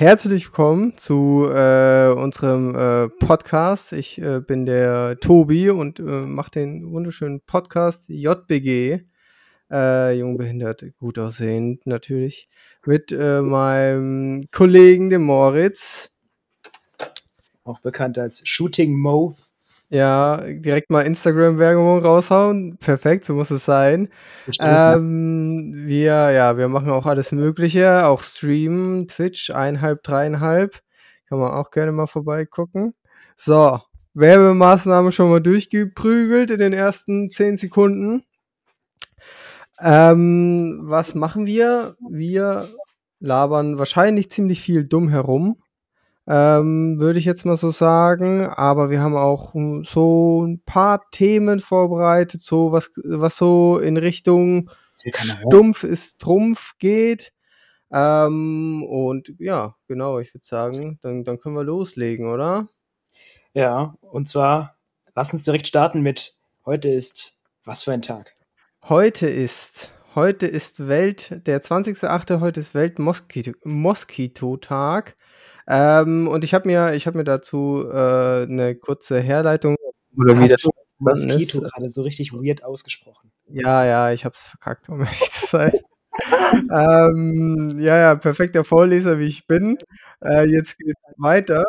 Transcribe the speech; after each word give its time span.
Herzlich 0.00 0.46
willkommen 0.46 0.96
zu 0.96 1.46
äh, 1.52 2.08
unserem 2.08 2.74
äh, 2.74 3.10
Podcast. 3.10 3.92
Ich 3.92 4.18
äh, 4.18 4.40
bin 4.40 4.64
der 4.64 5.20
Tobi 5.20 5.68
und 5.68 5.98
äh, 6.00 6.02
mache 6.02 6.52
den 6.52 6.90
wunderschönen 6.90 7.42
Podcast 7.42 8.08
JBG. 8.08 9.00
Äh, 9.70 10.18
Jungbehindert, 10.18 10.86
gut 10.96 11.18
aussehend 11.18 11.86
natürlich. 11.86 12.48
Mit 12.86 13.12
äh, 13.12 13.42
meinem 13.42 14.48
Kollegen, 14.50 15.10
dem 15.10 15.24
Moritz. 15.24 16.08
Auch 17.64 17.80
bekannt 17.80 18.18
als 18.18 18.40
Shooting 18.48 18.98
Mo. 18.98 19.36
Ja, 19.92 20.36
direkt 20.46 20.88
mal 20.90 21.02
Instagram-Werbung 21.02 22.04
raushauen. 22.04 22.76
Perfekt, 22.78 23.24
so 23.24 23.34
muss 23.34 23.50
es 23.50 23.64
sein. 23.64 24.08
Ähm, 24.60 25.72
wir, 25.74 26.30
ja, 26.30 26.56
wir 26.56 26.68
machen 26.68 26.90
auch 26.90 27.06
alles 27.06 27.32
Mögliche, 27.32 28.06
auch 28.06 28.22
streamen, 28.22 29.08
Twitch, 29.08 29.50
eineinhalb, 29.50 30.04
dreieinhalb. 30.04 30.80
Kann 31.28 31.40
man 31.40 31.50
auch 31.50 31.72
gerne 31.72 31.90
mal 31.90 32.06
vorbeigucken. 32.06 32.94
So, 33.36 33.80
Werbemaßnahme 34.14 35.10
schon 35.10 35.28
mal 35.28 35.40
durchgeprügelt 35.40 36.52
in 36.52 36.60
den 36.60 36.72
ersten 36.72 37.32
zehn 37.32 37.56
Sekunden. 37.56 38.22
Ähm, 39.80 40.82
was 40.84 41.16
machen 41.16 41.46
wir? 41.46 41.96
Wir 42.08 42.68
labern 43.18 43.78
wahrscheinlich 43.78 44.30
ziemlich 44.30 44.60
viel 44.60 44.84
dumm 44.84 45.08
herum 45.08 45.60
ähm, 46.30 47.00
würde 47.00 47.18
ich 47.18 47.24
jetzt 47.24 47.44
mal 47.44 47.56
so 47.56 47.72
sagen. 47.72 48.46
Aber 48.46 48.88
wir 48.88 49.00
haben 49.00 49.16
auch 49.16 49.54
hm, 49.54 49.82
so 49.84 50.46
ein 50.46 50.62
paar 50.64 51.10
Themen 51.10 51.58
vorbereitet, 51.60 52.40
so 52.40 52.70
was, 52.70 52.92
was 53.02 53.36
so 53.36 53.80
in 53.80 53.96
Richtung 53.96 54.70
Stumpf 54.94 55.82
ist 55.82 56.20
Trumpf 56.20 56.74
geht. 56.78 57.32
Ähm, 57.92 58.86
und 58.88 59.34
ja, 59.38 59.74
genau, 59.88 60.20
ich 60.20 60.32
würde 60.32 60.46
sagen, 60.46 61.00
dann, 61.02 61.24
dann 61.24 61.40
können 61.40 61.56
wir 61.56 61.64
loslegen, 61.64 62.28
oder? 62.28 62.68
Ja, 63.52 63.96
und 64.00 64.28
zwar, 64.28 64.76
lass 65.16 65.32
uns 65.32 65.42
direkt 65.42 65.66
starten 65.66 66.00
mit 66.00 66.36
heute 66.64 66.90
ist 66.90 67.40
was 67.64 67.82
für 67.82 67.92
ein 67.92 68.02
Tag? 68.02 68.36
Heute 68.88 69.26
ist, 69.26 69.90
heute 70.14 70.46
ist 70.46 70.86
Welt, 70.86 71.44
der 71.46 71.60
20.8., 71.60 72.38
heute 72.38 72.60
ist 72.60 72.74
Welt-Moskito-Tag. 72.74 75.16
Ähm, 75.68 76.28
und 76.28 76.44
ich 76.44 76.54
habe 76.54 76.66
mir, 76.68 76.94
ich 76.94 77.06
habe 77.06 77.18
mir 77.18 77.24
dazu 77.24 77.86
äh, 77.90 78.42
eine 78.42 78.74
kurze 78.74 79.20
Herleitung 79.20 79.76
oder 80.16 80.38
wie 80.38 80.44
Hast 80.44 80.64
du 80.64 80.70
Moskito 80.98 81.60
gerade 81.60 81.88
so 81.88 82.02
richtig 82.02 82.32
weird 82.32 82.62
ausgesprochen. 82.62 83.32
Ja, 83.46 83.84
ja, 83.84 84.12
ich 84.12 84.24
habe 84.24 84.34
es 84.36 84.42
verkackt, 84.42 84.88
um 84.88 85.00
ehrlich 85.00 85.30
zu 85.30 85.46
sein. 85.46 85.72
ähm, 86.70 87.76
ja, 87.78 87.96
ja, 87.96 88.14
perfekter 88.16 88.64
Vorleser, 88.64 89.18
wie 89.18 89.26
ich 89.26 89.46
bin. 89.46 89.78
Äh, 90.22 90.46
jetzt 90.46 90.78
geht's 90.78 91.00
weiter. 91.16 91.64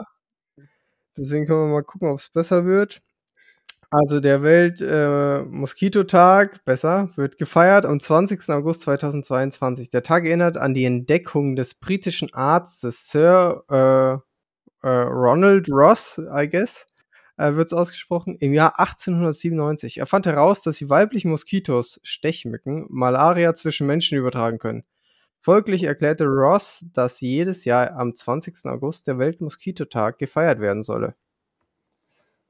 Deswegen 1.17 1.45
können 1.45 1.67
wir 1.67 1.73
mal 1.73 1.83
gucken, 1.83 2.09
ob 2.09 2.19
es 2.19 2.29
besser 2.29 2.65
wird. 2.65 3.01
Also 3.93 4.21
der 4.21 4.41
Welt-Moskitotag, 4.41 6.55
äh, 6.55 6.59
besser, 6.63 7.09
wird 7.17 7.37
gefeiert 7.37 7.85
am 7.85 7.99
20. 7.99 8.49
August 8.49 8.83
2022. 8.83 9.89
Der 9.89 10.01
Tag 10.01 10.25
erinnert 10.25 10.55
an 10.55 10.73
die 10.73 10.85
Entdeckung 10.85 11.57
des 11.57 11.73
britischen 11.73 12.33
Arztes 12.33 13.09
Sir 13.09 13.65
äh, 13.69 14.13
äh, 14.87 14.89
Ronald 14.89 15.67
Ross, 15.69 16.21
I 16.33 16.47
guess, 16.49 16.87
äh, 17.35 17.55
wird 17.55 17.67
es 17.67 17.73
ausgesprochen, 17.73 18.37
im 18.39 18.53
Jahr 18.53 18.79
1897. 18.79 19.97
Er 19.97 20.07
fand 20.07 20.25
heraus, 20.25 20.63
dass 20.63 20.77
die 20.77 20.89
weiblichen 20.89 21.29
Moskitos, 21.29 21.99
Stechmücken, 22.01 22.85
Malaria 22.89 23.55
zwischen 23.55 23.87
Menschen 23.87 24.17
übertragen 24.17 24.57
können. 24.57 24.85
Folglich 25.41 25.83
erklärte 25.83 26.27
Ross, 26.27 26.85
dass 26.93 27.19
jedes 27.19 27.65
Jahr 27.65 27.91
am 27.97 28.15
20. 28.15 28.67
August 28.67 29.07
der 29.07 29.19
Weltmoskitotag 29.19 30.17
gefeiert 30.17 30.61
werden 30.61 30.83
solle. 30.83 31.15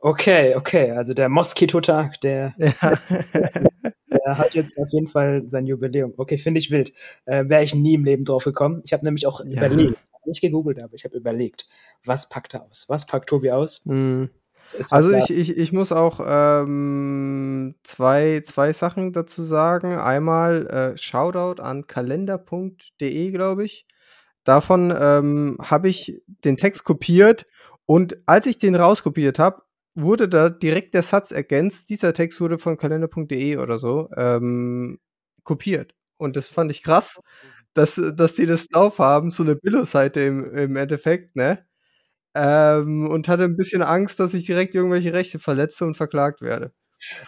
Okay, 0.03 0.55
okay, 0.55 0.91
also 0.91 1.13
der 1.13 1.29
Moskitotag, 1.29 2.19
der, 2.21 2.55
ja. 2.57 2.71
der, 4.09 4.37
hat 4.37 4.55
jetzt 4.55 4.79
auf 4.79 4.89
jeden 4.91 5.05
Fall 5.05 5.43
sein 5.45 5.67
Jubiläum. 5.67 6.13
Okay, 6.17 6.39
finde 6.39 6.59
ich 6.59 6.71
wild. 6.71 6.91
Äh, 7.25 7.47
Wäre 7.47 7.63
ich 7.63 7.75
nie 7.75 7.93
im 7.93 8.03
Leben 8.03 8.25
drauf 8.25 8.43
gekommen. 8.43 8.81
Ich 8.83 8.93
habe 8.93 9.05
nämlich 9.05 9.27
auch 9.27 9.41
ja. 9.45 9.57
überlegt, 9.57 9.99
nicht 10.25 10.41
gegoogelt, 10.41 10.81
aber 10.81 10.93
ich 10.95 11.05
habe 11.05 11.15
überlegt, 11.15 11.67
was 12.03 12.29
packt 12.29 12.55
er 12.55 12.63
aus? 12.63 12.85
Was 12.87 13.05
packt 13.05 13.29
Tobi 13.29 13.51
aus? 13.51 13.85
Mhm. 13.85 14.31
Also 14.89 15.11
ich, 15.11 15.29
ich, 15.29 15.57
ich 15.57 15.71
muss 15.73 15.91
auch 15.91 16.19
ähm, 16.25 17.75
zwei, 17.83 18.41
zwei 18.45 18.73
Sachen 18.73 19.11
dazu 19.11 19.43
sagen. 19.43 19.97
Einmal 19.97 20.67
äh, 20.67 20.97
Shoutout 20.97 21.61
an 21.61 21.87
kalender.de, 21.87 23.31
glaube 23.31 23.65
ich. 23.65 23.85
Davon 24.45 24.93
ähm, 24.97 25.57
habe 25.61 25.89
ich 25.89 26.21
den 26.27 26.57
Text 26.57 26.85
kopiert 26.85 27.45
und 27.85 28.17
als 28.25 28.45
ich 28.45 28.57
den 28.57 28.75
rauskopiert 28.75 29.37
habe, 29.37 29.61
wurde 29.95 30.29
da 30.29 30.49
direkt 30.49 30.93
der 30.93 31.03
Satz 31.03 31.31
ergänzt, 31.31 31.89
dieser 31.89 32.13
Text 32.13 32.39
wurde 32.41 32.57
von 32.57 32.77
kalender.de 32.77 33.57
oder 33.57 33.79
so 33.79 34.09
ähm, 34.15 34.99
kopiert. 35.43 35.93
Und 36.17 36.35
das 36.35 36.49
fand 36.49 36.71
ich 36.71 36.83
krass, 36.83 37.19
dass, 37.73 37.99
dass 38.15 38.35
die 38.35 38.45
das 38.45 38.67
drauf 38.67 38.99
haben, 38.99 39.31
so 39.31 39.43
eine 39.43 39.55
Billo-Seite 39.55 40.21
im, 40.21 40.55
im 40.55 40.75
Endeffekt, 40.75 41.35
ne? 41.35 41.65
Ähm, 42.33 43.09
und 43.09 43.27
hatte 43.27 43.43
ein 43.43 43.57
bisschen 43.57 43.81
Angst, 43.81 44.19
dass 44.19 44.33
ich 44.33 44.45
direkt 44.45 44.73
irgendwelche 44.75 45.13
Rechte 45.13 45.39
verletze 45.39 45.85
und 45.85 45.97
verklagt 45.97 46.41
werde. 46.41 46.71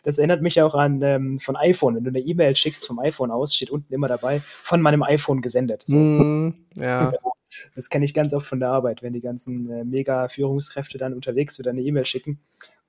Das 0.03 0.17
erinnert 0.17 0.41
mich 0.41 0.61
auch 0.61 0.75
an 0.75 1.01
ähm, 1.01 1.39
von 1.39 1.55
iPhone. 1.55 1.95
Wenn 1.95 2.03
du 2.03 2.09
eine 2.09 2.19
E-Mail 2.19 2.55
schickst 2.55 2.85
vom 2.85 2.99
iPhone 2.99 3.31
aus, 3.31 3.55
steht 3.55 3.69
unten 3.69 3.93
immer 3.93 4.07
dabei, 4.07 4.39
von 4.39 4.81
meinem 4.81 5.03
iPhone 5.03 5.41
gesendet. 5.41 5.83
So. 5.85 5.95
Mm, 5.95 6.65
ja. 6.75 7.11
Das 7.75 7.89
kenne 7.89 8.05
ich 8.05 8.13
ganz 8.13 8.33
oft 8.33 8.45
von 8.45 8.59
der 8.59 8.69
Arbeit, 8.69 9.03
wenn 9.03 9.13
die 9.13 9.21
ganzen 9.21 9.69
äh, 9.69 9.83
Mega-Führungskräfte 9.83 10.97
dann 10.97 11.13
unterwegs 11.13 11.59
wieder 11.59 11.71
eine 11.71 11.81
E-Mail 11.81 12.05
schicken 12.05 12.39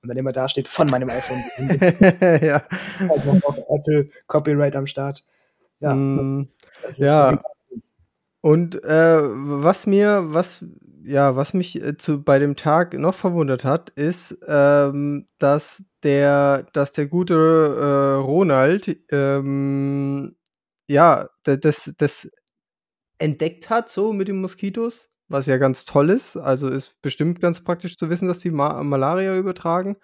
und 0.02 0.08
dann 0.08 0.16
immer 0.16 0.32
da 0.32 0.48
steht, 0.48 0.68
von 0.68 0.86
meinem 0.88 1.10
iPhone 1.10 1.42
ja. 2.42 2.62
Also 3.08 3.40
auch 3.44 3.58
Apple 3.78 4.08
Copyright 4.26 4.76
am 4.76 4.86
Start. 4.86 5.24
Ja. 5.80 5.94
Mm, 5.94 6.48
ja. 6.96 7.40
Und 8.40 8.84
äh, 8.84 9.18
was 9.22 9.86
mir, 9.86 10.24
was 10.28 10.62
ja, 11.04 11.36
was 11.36 11.54
mich 11.54 11.80
äh, 11.82 11.96
zu, 11.96 12.22
bei 12.22 12.38
dem 12.38 12.56
Tag 12.56 12.94
noch 12.98 13.14
verwundert 13.14 13.64
hat, 13.64 13.90
ist, 13.90 14.36
ähm, 14.46 15.26
dass 15.38 15.84
der, 16.02 16.66
dass 16.72 16.92
der 16.92 17.06
gute 17.06 17.34
äh, 17.34 18.20
Ronald, 18.22 18.96
ähm, 19.10 20.34
ja, 20.88 21.28
das, 21.44 21.92
das 21.96 22.30
entdeckt 23.24 23.70
hat, 23.70 23.90
so 23.90 24.12
mit 24.12 24.28
den 24.28 24.40
Moskitos, 24.40 25.08
was 25.28 25.46
ja 25.46 25.56
ganz 25.56 25.84
toll 25.84 26.10
ist. 26.10 26.36
Also 26.36 26.68
ist 26.68 27.00
bestimmt 27.00 27.40
ganz 27.40 27.64
praktisch 27.64 27.96
zu 27.96 28.10
wissen, 28.10 28.28
dass 28.28 28.38
die 28.38 28.50
Ma 28.50 28.82
Malaria 28.82 29.36
übertragen. 29.36 29.96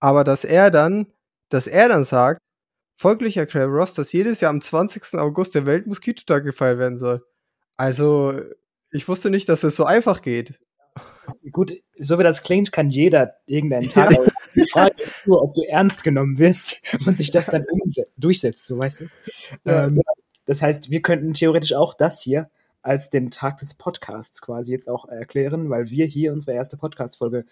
Aber 0.00 0.24
dass 0.24 0.44
er 0.44 0.70
dann, 0.70 1.12
dass 1.50 1.66
er 1.66 1.88
dann 1.88 2.04
sagt, 2.04 2.40
folglich 2.94 3.36
erklärt 3.36 3.70
Ross, 3.70 3.94
dass 3.94 4.12
jedes 4.12 4.40
Jahr 4.40 4.50
am 4.50 4.62
20. 4.62 5.14
August 5.14 5.54
der 5.54 5.66
Weltmoskitotag 5.66 6.44
gefeiert 6.44 6.78
werden 6.78 6.96
soll. 6.96 7.22
Also 7.76 8.40
ich 8.90 9.06
wusste 9.06 9.28
nicht, 9.28 9.48
dass 9.48 9.62
es 9.62 9.76
so 9.76 9.84
einfach 9.84 10.22
geht. 10.22 10.58
Gut, 11.50 11.74
so 11.98 12.18
wie 12.18 12.22
das 12.22 12.42
klingt, 12.42 12.72
kann 12.72 12.88
jeder 12.88 13.34
irgendeinen 13.46 13.88
Tag. 13.88 14.12
Ja. 14.12 14.24
Die 14.54 14.66
Frage 14.66 14.94
ist 15.02 15.12
nur, 15.26 15.42
ob 15.42 15.54
du 15.54 15.62
ernst 15.68 16.04
genommen 16.04 16.38
wirst 16.38 16.80
und 17.04 17.18
sich 17.18 17.30
das 17.30 17.46
dann 17.46 17.66
durchsetzt, 18.16 18.66
so 18.66 18.78
weißt 18.78 19.00
du. 19.00 19.04
Ja. 19.64 19.86
Ähm, 19.86 20.00
das 20.46 20.62
heißt, 20.62 20.90
wir 20.90 21.02
könnten 21.02 21.32
theoretisch 21.32 21.74
auch 21.74 21.94
das 21.94 22.20
hier 22.20 22.48
als 22.82 23.10
den 23.10 23.30
Tag 23.30 23.58
des 23.58 23.74
Podcasts 23.74 24.40
quasi 24.40 24.72
jetzt 24.72 24.88
auch 24.88 25.08
erklären, 25.08 25.68
weil 25.70 25.90
wir 25.90 26.06
hier 26.06 26.32
unsere 26.32 26.56
erste 26.56 26.76
Podcast-Folge 26.76 27.44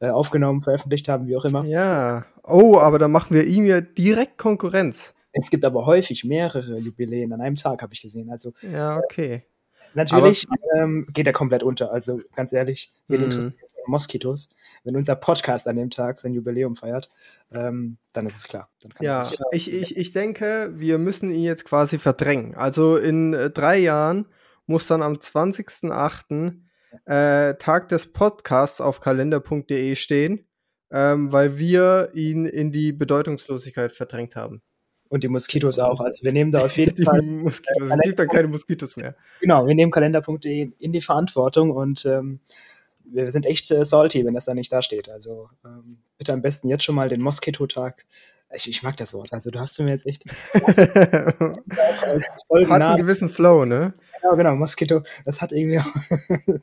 äh, 0.00 0.08
aufgenommen, 0.08 0.62
veröffentlicht 0.62 1.08
haben, 1.08 1.28
wie 1.28 1.36
auch 1.36 1.44
immer. 1.44 1.64
Ja. 1.64 2.26
Oh, 2.42 2.78
aber 2.78 2.98
dann 2.98 3.12
machen 3.12 3.34
wir 3.34 3.44
ihm 3.44 3.66
ja 3.66 3.80
direkt 3.80 4.36
Konkurrenz. 4.36 5.14
Es 5.32 5.48
gibt 5.48 5.64
aber 5.64 5.86
häufig 5.86 6.24
mehrere 6.24 6.76
Jubiläen 6.78 7.32
an 7.32 7.40
einem 7.40 7.54
Tag, 7.54 7.82
habe 7.82 7.94
ich 7.94 8.02
gesehen. 8.02 8.30
Also, 8.30 8.52
ja, 8.62 8.98
okay. 8.98 9.44
Natürlich 9.94 10.46
ähm, 10.76 11.06
geht 11.12 11.26
er 11.26 11.32
komplett 11.32 11.62
unter. 11.62 11.92
Also 11.92 12.20
ganz 12.34 12.52
ehrlich, 12.52 12.92
wir 13.08 13.18
mhm. 13.18 13.52
Moskitos. 13.86 14.50
Wenn 14.84 14.96
unser 14.96 15.16
Podcast 15.16 15.68
an 15.68 15.76
dem 15.76 15.90
Tag 15.90 16.18
sein 16.18 16.34
Jubiläum 16.34 16.76
feiert, 16.76 17.10
ähm, 17.52 17.98
dann 18.12 18.26
ist 18.26 18.36
es 18.36 18.48
klar. 18.48 18.70
ja, 19.00 19.30
ich, 19.52 19.72
ich, 19.72 19.96
ich 19.96 20.12
denke, 20.12 20.72
wir 20.74 20.98
müssen 20.98 21.30
ihn 21.30 21.44
jetzt 21.44 21.64
quasi 21.64 21.98
verdrängen. 21.98 22.54
Also 22.54 22.96
in 22.96 23.34
äh, 23.34 23.50
drei 23.50 23.78
Jahren 23.78 24.26
muss 24.66 24.86
dann 24.86 25.02
am 25.02 25.14
20.08. 25.14 26.54
Äh, 27.04 27.54
Tag 27.54 27.88
des 27.88 28.12
Podcasts 28.12 28.80
auf 28.80 29.00
kalender.de 29.00 29.94
stehen, 29.94 30.46
ähm, 30.90 31.30
weil 31.30 31.56
wir 31.56 32.10
ihn 32.14 32.46
in 32.46 32.72
die 32.72 32.92
Bedeutungslosigkeit 32.92 33.92
verdrängt 33.92 34.34
haben. 34.34 34.62
Und 35.08 35.24
die 35.24 35.28
Moskitos 35.28 35.80
auch. 35.80 36.00
Also 36.00 36.24
wir 36.24 36.32
nehmen 36.32 36.52
da 36.52 36.64
auf 36.64 36.76
jeden 36.76 36.94
die 36.96 37.02
Fall. 37.02 37.20
Moskitos. 37.22 37.90
Es 37.90 38.00
gibt 38.02 38.18
dann 38.18 38.28
keine 38.28 38.48
Moskitos 38.48 38.96
mehr. 38.96 39.16
Genau, 39.40 39.66
wir 39.66 39.74
nehmen 39.74 39.90
kalender.de 39.90 40.70
in 40.78 40.92
die 40.92 41.00
Verantwortung 41.00 41.72
und 41.72 42.04
ähm, 42.06 42.40
wir 43.12 43.30
sind 43.30 43.46
echt 43.46 43.70
äh, 43.70 43.84
salty, 43.84 44.24
wenn 44.24 44.34
das 44.34 44.44
da 44.44 44.54
nicht 44.54 44.72
da 44.72 44.82
steht. 44.82 45.08
Also 45.08 45.48
ähm, 45.64 45.98
bitte 46.18 46.32
am 46.32 46.42
besten 46.42 46.68
jetzt 46.68 46.84
schon 46.84 46.94
mal 46.94 47.08
den 47.08 47.20
Moskito-Tag. 47.20 48.06
Ich, 48.52 48.68
ich, 48.68 48.82
mag 48.82 48.96
das 48.96 49.14
Wort. 49.14 49.32
Also 49.32 49.50
du 49.50 49.60
hast 49.60 49.78
du 49.78 49.84
mir 49.84 49.90
jetzt 49.90 50.06
echt. 50.06 50.24
Hat 50.54 50.78
einen 52.50 52.96
gewissen 52.96 53.30
Flow, 53.30 53.64
ne? 53.64 53.94
Genau, 54.20 54.36
genau, 54.36 54.56
Moskito. 54.56 55.02
Das 55.24 55.40
hat 55.40 55.52
irgendwie 55.52 55.78
auch, 55.78 55.84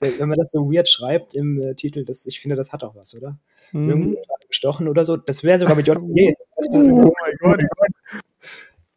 wenn 0.00 0.28
man 0.28 0.38
das 0.38 0.50
so 0.50 0.70
weird 0.72 0.88
schreibt 0.88 1.34
im 1.34 1.60
äh, 1.60 1.74
Titel, 1.74 2.04
das, 2.04 2.26
ich 2.26 2.40
finde, 2.40 2.56
das 2.56 2.72
hat 2.72 2.82
auch 2.84 2.96
was, 2.96 3.14
oder? 3.14 3.38
Mhm. 3.72 3.90
Irgendwie 3.90 4.18
gestochen 4.48 4.88
oder 4.88 5.04
so. 5.04 5.16
Das 5.16 5.44
wäre 5.44 5.58
sogar 5.58 5.76
mit 5.76 5.86
JPG. 5.86 6.34
oh 6.72 7.12
mein 7.22 7.34
Gott. 7.40 7.60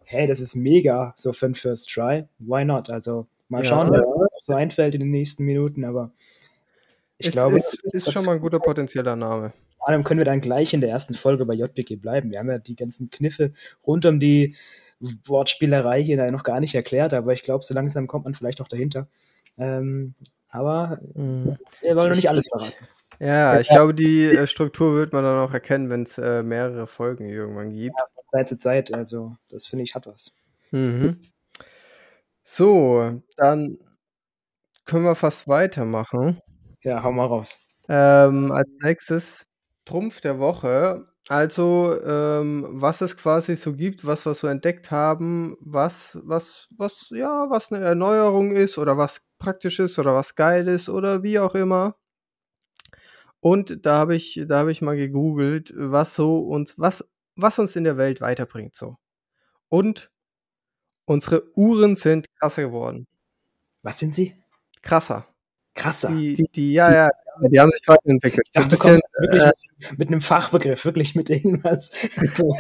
Hey, 0.04 0.26
das 0.28 0.40
ist 0.40 0.56
mega, 0.56 1.14
so 1.18 1.34
für 1.34 1.48
ein 1.48 1.56
First 1.56 1.90
Try. 1.90 2.26
Why 2.40 2.66
not? 2.66 2.90
Also 2.90 3.28
mal 3.48 3.64
schauen, 3.66 3.88
ja. 3.88 4.00
was 4.00 4.10
uns 4.10 4.28
so 4.42 4.54
einfällt 4.54 4.96
in 4.96 5.02
den 5.02 5.12
nächsten 5.12 5.44
Minuten, 5.44 5.84
aber 5.86 6.12
ich 7.20 7.28
es 7.28 7.34
glaube. 7.34 7.58
Ist, 7.58 7.76
ist, 7.84 7.94
ist 7.94 8.14
schon 8.14 8.26
mal 8.26 8.34
ein 8.34 8.42
guter 8.42 8.60
potenzieller 8.60 9.16
Name. 9.16 9.54
Vor 9.78 9.90
allem 9.90 10.04
können 10.04 10.20
wir 10.20 10.26
dann 10.26 10.42
gleich 10.42 10.74
in 10.74 10.82
der 10.82 10.90
ersten 10.90 11.14
Folge 11.14 11.46
bei 11.46 11.54
JPG 11.54 11.98
bleiben. 11.98 12.32
Wir 12.32 12.40
haben 12.40 12.50
ja 12.50 12.58
die 12.58 12.76
ganzen 12.76 13.10
Kniffe 13.10 13.54
rund 13.86 14.06
um 14.06 14.20
die 14.20 14.56
Wortspielerei 15.00 16.02
hier 16.02 16.32
noch 16.32 16.44
gar 16.44 16.60
nicht 16.60 16.76
erklärt, 16.76 17.14
aber 17.14 17.32
ich 17.34 17.44
glaube, 17.44 17.64
so 17.64 17.74
langsam 17.74 18.08
kommt 18.08 18.26
man 18.26 18.34
vielleicht 18.34 18.62
auch 18.62 18.68
dahinter. 18.68 19.08
Ähm, 19.58 20.16
aber 20.50 21.00
mhm. 21.14 21.58
wir 21.82 21.96
wollen 21.96 22.10
noch 22.10 22.16
nicht 22.16 22.30
alles 22.30 22.50
verraten. 22.50 22.74
Ja, 23.20 23.60
ich 23.60 23.68
glaube, 23.68 23.94
die 23.94 24.26
äh, 24.26 24.48
Struktur 24.48 24.96
wird 24.96 25.12
man 25.14 25.24
dann 25.24 25.40
auch 25.40 25.54
erkennen, 25.54 25.90
wenn 25.90 26.04
es 26.04 26.18
äh, 26.18 26.42
mehrere 26.42 26.88
Folgen 26.88 27.28
irgendwann 27.28 27.74
gibt. 27.74 27.96
Ja, 27.98 28.06
von 28.14 28.24
Zeit 28.32 28.50
zu 28.50 28.58
Zeit, 28.58 28.94
also 28.94 29.36
das 29.50 29.66
finde 29.66 29.84
ich 29.84 29.94
hat 29.94 30.08
was. 30.08 30.34
Mhm. 30.72 31.20
So, 32.44 33.22
dann 33.36 33.78
können 34.86 35.04
wir 35.04 35.16
fast 35.16 35.48
weitermachen. 35.48 36.42
Ja, 36.90 37.04
hau 37.04 37.12
mal 37.12 37.28
raus. 37.28 37.60
Ähm, 37.88 38.52
als 38.52 38.68
nächstes 38.82 39.46
Trumpf 39.86 40.22
der 40.22 40.40
Woche. 40.40 41.06
Also, 41.28 41.96
ähm, 42.04 42.66
was 42.72 43.02
es 43.02 43.16
quasi 43.16 43.56
so 43.56 43.76
gibt, 43.76 44.06
was 44.06 44.26
wir 44.26 44.34
so 44.34 44.48
entdeckt 44.48 44.90
haben, 44.90 45.56
was, 45.60 46.18
was, 46.24 46.68
was, 46.76 47.10
ja, 47.12 47.48
was 47.52 47.72
eine 47.72 47.86
Erneuerung 47.86 48.52
ist 48.52 48.80
oder 48.80 48.98
was 48.98 49.22
praktisch 49.38 49.78
ist 49.80 50.00
oder 50.00 50.16
was 50.16 50.34
geil 50.34 50.68
ist 50.68 50.90
oder 50.90 51.22
wie 51.22 51.38
auch 51.38 51.54
immer. 51.54 51.96
Und 53.40 53.86
da 53.86 53.98
habe 54.00 54.16
ich, 54.16 54.42
da 54.48 54.60
habe 54.60 54.72
ich 54.72 54.82
mal 54.82 54.98
gegoogelt, 54.98 55.72
was 55.76 56.16
so 56.16 56.40
uns, 56.40 56.78
was, 56.78 57.08
was 57.36 57.60
uns 57.60 57.76
in 57.76 57.84
der 57.84 57.98
Welt 57.98 58.20
weiterbringt 58.22 58.76
so. 58.76 58.98
Und 59.70 60.12
unsere 61.06 61.44
Uhren 61.58 61.96
sind 61.96 62.28
krasser 62.40 62.64
geworden. 62.64 63.08
Was 63.84 64.00
sind 64.00 64.16
sie? 64.16 64.36
Krasser. 64.84 65.28
Krasser. 65.80 66.12
Die, 66.12 66.36
die, 66.36 66.50
die 66.54 66.74
ja, 66.74 66.94
ja, 66.94 67.10
die 67.48 67.60
haben 67.60 67.72
sich 67.72 67.88
weiterentwickelt. 67.88 68.48
Ich 68.48 68.52
dachte, 68.52 68.76
du 68.76 68.82
kommst 68.82 69.04
wirklich 69.20 69.44
äh, 69.44 69.52
mit 69.98 70.10
einem 70.10 70.22
Fachbegriff, 70.22 70.84
wirklich 70.86 71.16
mit 71.16 71.30
irgendwas. 71.30 71.92
So, 72.32 72.56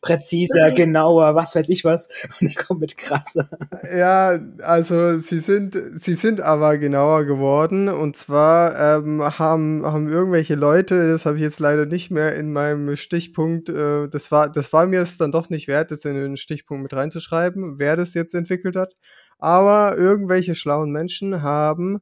präziser, 0.00 0.72
genauer, 0.72 1.34
was 1.34 1.54
weiß 1.54 1.68
ich 1.68 1.84
was. 1.84 2.08
Und 2.40 2.48
er 2.48 2.64
kommt 2.64 2.80
mit 2.80 2.96
krasser. 2.96 3.48
Ja, 3.94 4.38
also 4.62 5.18
sie 5.18 5.40
sind, 5.40 5.76
sie 5.98 6.14
sind 6.14 6.40
aber 6.40 6.78
genauer 6.78 7.24
geworden. 7.24 7.88
Und 7.88 8.16
zwar 8.16 8.98
ähm, 8.98 9.22
haben, 9.38 9.84
haben 9.84 10.08
irgendwelche 10.08 10.54
Leute, 10.54 11.08
das 11.08 11.26
habe 11.26 11.36
ich 11.36 11.42
jetzt 11.42 11.60
leider 11.60 11.86
nicht 11.86 12.10
mehr 12.10 12.34
in 12.34 12.52
meinem 12.52 12.96
Stichpunkt, 12.96 13.68
äh, 13.68 14.08
das 14.08 14.30
war, 14.30 14.50
das 14.50 14.72
war 14.72 14.86
mir 14.86 15.02
es 15.02 15.18
dann 15.18 15.32
doch 15.32 15.50
nicht 15.50 15.68
wert, 15.68 15.90
das 15.90 16.04
in 16.04 16.14
den 16.14 16.36
Stichpunkt 16.36 16.82
mit 16.82 16.92
reinzuschreiben, 16.92 17.78
wer 17.78 17.96
das 17.96 18.14
jetzt 18.14 18.34
entwickelt 18.34 18.76
hat. 18.76 18.94
Aber 19.40 19.96
irgendwelche 19.96 20.54
schlauen 20.54 20.90
Menschen 20.90 21.42
haben 21.42 22.00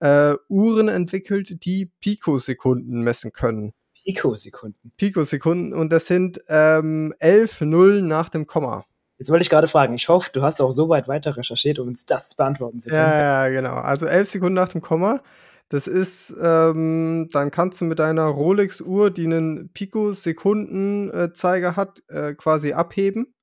äh, 0.00 0.34
Uhren 0.48 0.88
entwickelt, 0.88 1.64
die 1.64 1.92
Pikosekunden 2.00 3.02
messen 3.02 3.32
können. 3.32 3.72
Pikosekunden? 4.04 4.92
Pikosekunden 4.96 5.74
und 5.74 5.92
das 5.92 6.06
sind 6.06 6.40
ähm, 6.48 7.12
elf 7.18 7.60
Nullen 7.60 8.06
nach 8.06 8.30
dem 8.30 8.46
Komma. 8.46 8.84
Jetzt 9.18 9.30
wollte 9.30 9.42
ich 9.42 9.50
gerade 9.50 9.66
fragen, 9.66 9.94
ich 9.94 10.08
hoffe, 10.08 10.30
du 10.32 10.42
hast 10.42 10.62
auch 10.62 10.70
so 10.70 10.88
weit 10.88 11.08
weiter 11.08 11.36
recherchiert, 11.36 11.80
um 11.80 11.88
uns 11.88 12.06
das 12.06 12.36
beantworten 12.36 12.80
zu 12.80 12.90
können. 12.90 13.02
Ja, 13.02 13.46
ja, 13.46 13.48
genau. 13.48 13.74
Also 13.74 14.06
elf 14.06 14.30
Sekunden 14.30 14.54
nach 14.54 14.68
dem 14.68 14.80
Komma. 14.80 15.20
Das 15.68 15.86
ist, 15.86 16.34
ähm, 16.40 17.28
dann 17.32 17.50
kannst 17.50 17.80
du 17.80 17.84
mit 17.84 17.98
deiner 17.98 18.26
Rolex-Uhr, 18.26 19.10
die 19.10 19.24
einen 19.24 19.70
Pikosekunden-Zeiger 19.72 21.74
hat, 21.76 22.02
äh, 22.08 22.34
quasi 22.34 22.72
abheben. 22.72 23.34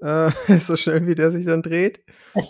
Äh, 0.00 0.30
so 0.60 0.76
schnell 0.76 1.06
wie 1.06 1.14
der 1.14 1.30
sich 1.30 1.46
dann 1.46 1.62
dreht. 1.62 2.00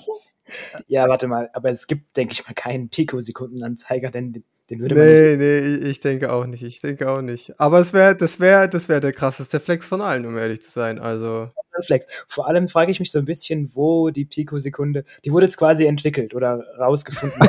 Ja, 0.88 1.08
warte 1.08 1.26
mal, 1.26 1.48
aber 1.54 1.70
es 1.70 1.86
gibt, 1.86 2.18
denke 2.18 2.32
ich 2.32 2.46
mal, 2.46 2.52
keinen 2.52 2.90
Pikosekundenanzeiger, 2.90 4.10
denn 4.10 4.44
den 4.70 4.80
würde 4.80 4.94
man 4.94 5.06
nee, 5.06 5.12
nicht. 5.12 5.38
Nee, 5.38 5.60
nee, 5.60 5.90
ich 5.90 6.00
denke 6.00 6.32
auch 6.32 6.46
nicht. 6.46 6.62
Ich 6.62 6.80
denke 6.80 7.10
auch 7.10 7.20
nicht. 7.20 7.58
Aber 7.58 7.80
es 7.80 7.92
wäre, 7.92 8.16
das 8.16 8.40
wäre, 8.40 8.68
das 8.68 8.88
wäre 8.88 9.00
der 9.00 9.12
krasseste 9.12 9.60
Flex 9.60 9.88
von 9.88 10.00
allen, 10.00 10.26
um 10.26 10.38
ehrlich 10.38 10.62
zu 10.62 10.70
sein. 10.70 10.98
Also. 10.98 11.50
Flex. 11.80 12.06
Vor 12.28 12.46
allem 12.46 12.68
frage 12.68 12.90
ich 12.90 13.00
mich 13.00 13.10
so 13.10 13.18
ein 13.18 13.24
bisschen, 13.24 13.70
wo 13.74 14.10
die 14.10 14.24
Pikosekunde, 14.24 15.04
die 15.24 15.32
wurde 15.32 15.46
jetzt 15.46 15.56
quasi 15.56 15.86
entwickelt 15.86 16.34
oder 16.34 16.62
rausgefunden. 16.78 17.40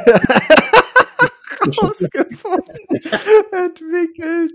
rausgefunden, 1.68 2.76
entwickelt, 3.52 4.52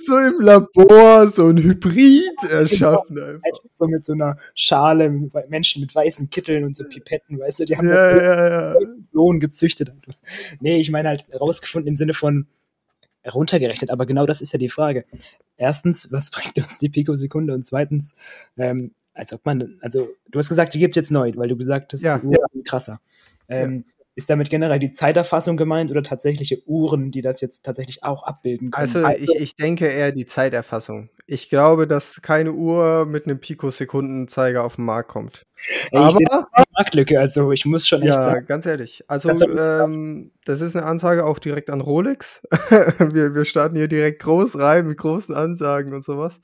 so 0.00 0.18
im 0.18 0.40
Labor, 0.40 1.30
so 1.30 1.48
ein 1.48 1.58
Hybrid 1.58 2.50
erschaffen. 2.50 3.16
Genau. 3.16 3.26
Einfach. 3.26 3.64
So 3.70 3.86
mit 3.86 4.04
so 4.04 4.12
einer 4.12 4.36
Schale, 4.54 5.10
Menschen 5.48 5.82
mit 5.82 5.94
weißen 5.94 6.30
Kitteln 6.30 6.64
und 6.64 6.76
so 6.76 6.84
Pipetten, 6.84 7.38
weißt 7.38 7.60
du, 7.60 7.64
die 7.64 7.76
haben 7.76 7.88
ja, 7.88 7.94
das 7.94 8.12
so 8.12 8.20
ja, 8.20 8.48
ja. 8.48 8.76
Lohn 9.12 9.40
gezüchtet. 9.40 9.92
Nee, 10.60 10.80
ich 10.80 10.90
meine 10.90 11.08
halt 11.08 11.26
rausgefunden 11.38 11.88
im 11.88 11.96
Sinne 11.96 12.14
von 12.14 12.46
runtergerechnet, 13.32 13.90
aber 13.90 14.06
genau 14.06 14.26
das 14.26 14.40
ist 14.40 14.52
ja 14.52 14.58
die 14.58 14.68
Frage. 14.68 15.04
Erstens, 15.56 16.10
was 16.12 16.30
bringt 16.32 16.58
uns 16.58 16.78
die 16.78 16.88
Pikosekunde? 16.88 17.54
Und 17.54 17.64
zweitens, 17.64 18.14
ähm, 18.56 18.92
als 19.14 19.32
ob 19.32 19.44
man, 19.44 19.78
also 19.80 20.08
du 20.30 20.38
hast 20.38 20.48
gesagt, 20.48 20.74
die 20.74 20.78
gibt 20.78 20.92
es 20.92 20.96
jetzt 20.96 21.10
neu, 21.10 21.32
weil 21.36 21.48
du 21.48 21.56
gesagt 21.56 21.92
hast, 21.92 22.02
ja, 22.02 22.18
die 22.18 22.26
Uhr 22.26 22.36
ja. 22.54 22.62
krasser. 22.64 23.00
Ähm, 23.48 23.84
ja. 23.86 24.01
Ist 24.14 24.28
damit 24.28 24.50
generell 24.50 24.78
die 24.78 24.90
Zeiterfassung 24.90 25.56
gemeint 25.56 25.90
oder 25.90 26.02
tatsächliche 26.02 26.62
Uhren, 26.66 27.10
die 27.10 27.22
das 27.22 27.40
jetzt 27.40 27.62
tatsächlich 27.62 28.04
auch 28.04 28.24
abbilden 28.24 28.70
können? 28.70 28.94
Also 28.94 29.08
ich, 29.16 29.30
ich 29.40 29.56
denke 29.56 29.86
eher 29.86 30.12
die 30.12 30.26
Zeiterfassung. 30.26 31.08
Ich 31.26 31.48
glaube, 31.48 31.86
dass 31.86 32.20
keine 32.20 32.52
Uhr 32.52 33.06
mit 33.06 33.24
einem 33.24 33.40
Pikosekundenzeiger 33.40 34.64
auf 34.64 34.76
den 34.76 34.84
Markt 34.84 35.08
kommt. 35.08 35.46
Ey, 35.92 35.98
Aber, 35.98 36.08
ich 36.08 36.28
Marktlücke, 36.76 37.20
also 37.20 37.52
ich 37.52 37.64
muss 37.64 37.86
schon 37.86 38.02
echt 38.02 38.14
ja, 38.14 38.22
sagen. 38.22 38.46
ganz 38.46 38.66
ehrlich. 38.66 39.04
Also 39.08 39.30
ähm, 39.30 40.32
das 40.44 40.60
ist 40.60 40.76
eine 40.76 40.86
Ansage 40.86 41.24
auch 41.24 41.38
direkt 41.38 41.70
an 41.70 41.80
Rolex. 41.80 42.42
wir, 42.50 43.34
wir 43.34 43.44
starten 43.44 43.76
hier 43.76 43.88
direkt 43.88 44.22
groß 44.22 44.58
rein 44.58 44.86
mit 44.86 44.98
großen 44.98 45.34
Ansagen 45.34 45.94
und 45.94 46.04
sowas. 46.04 46.40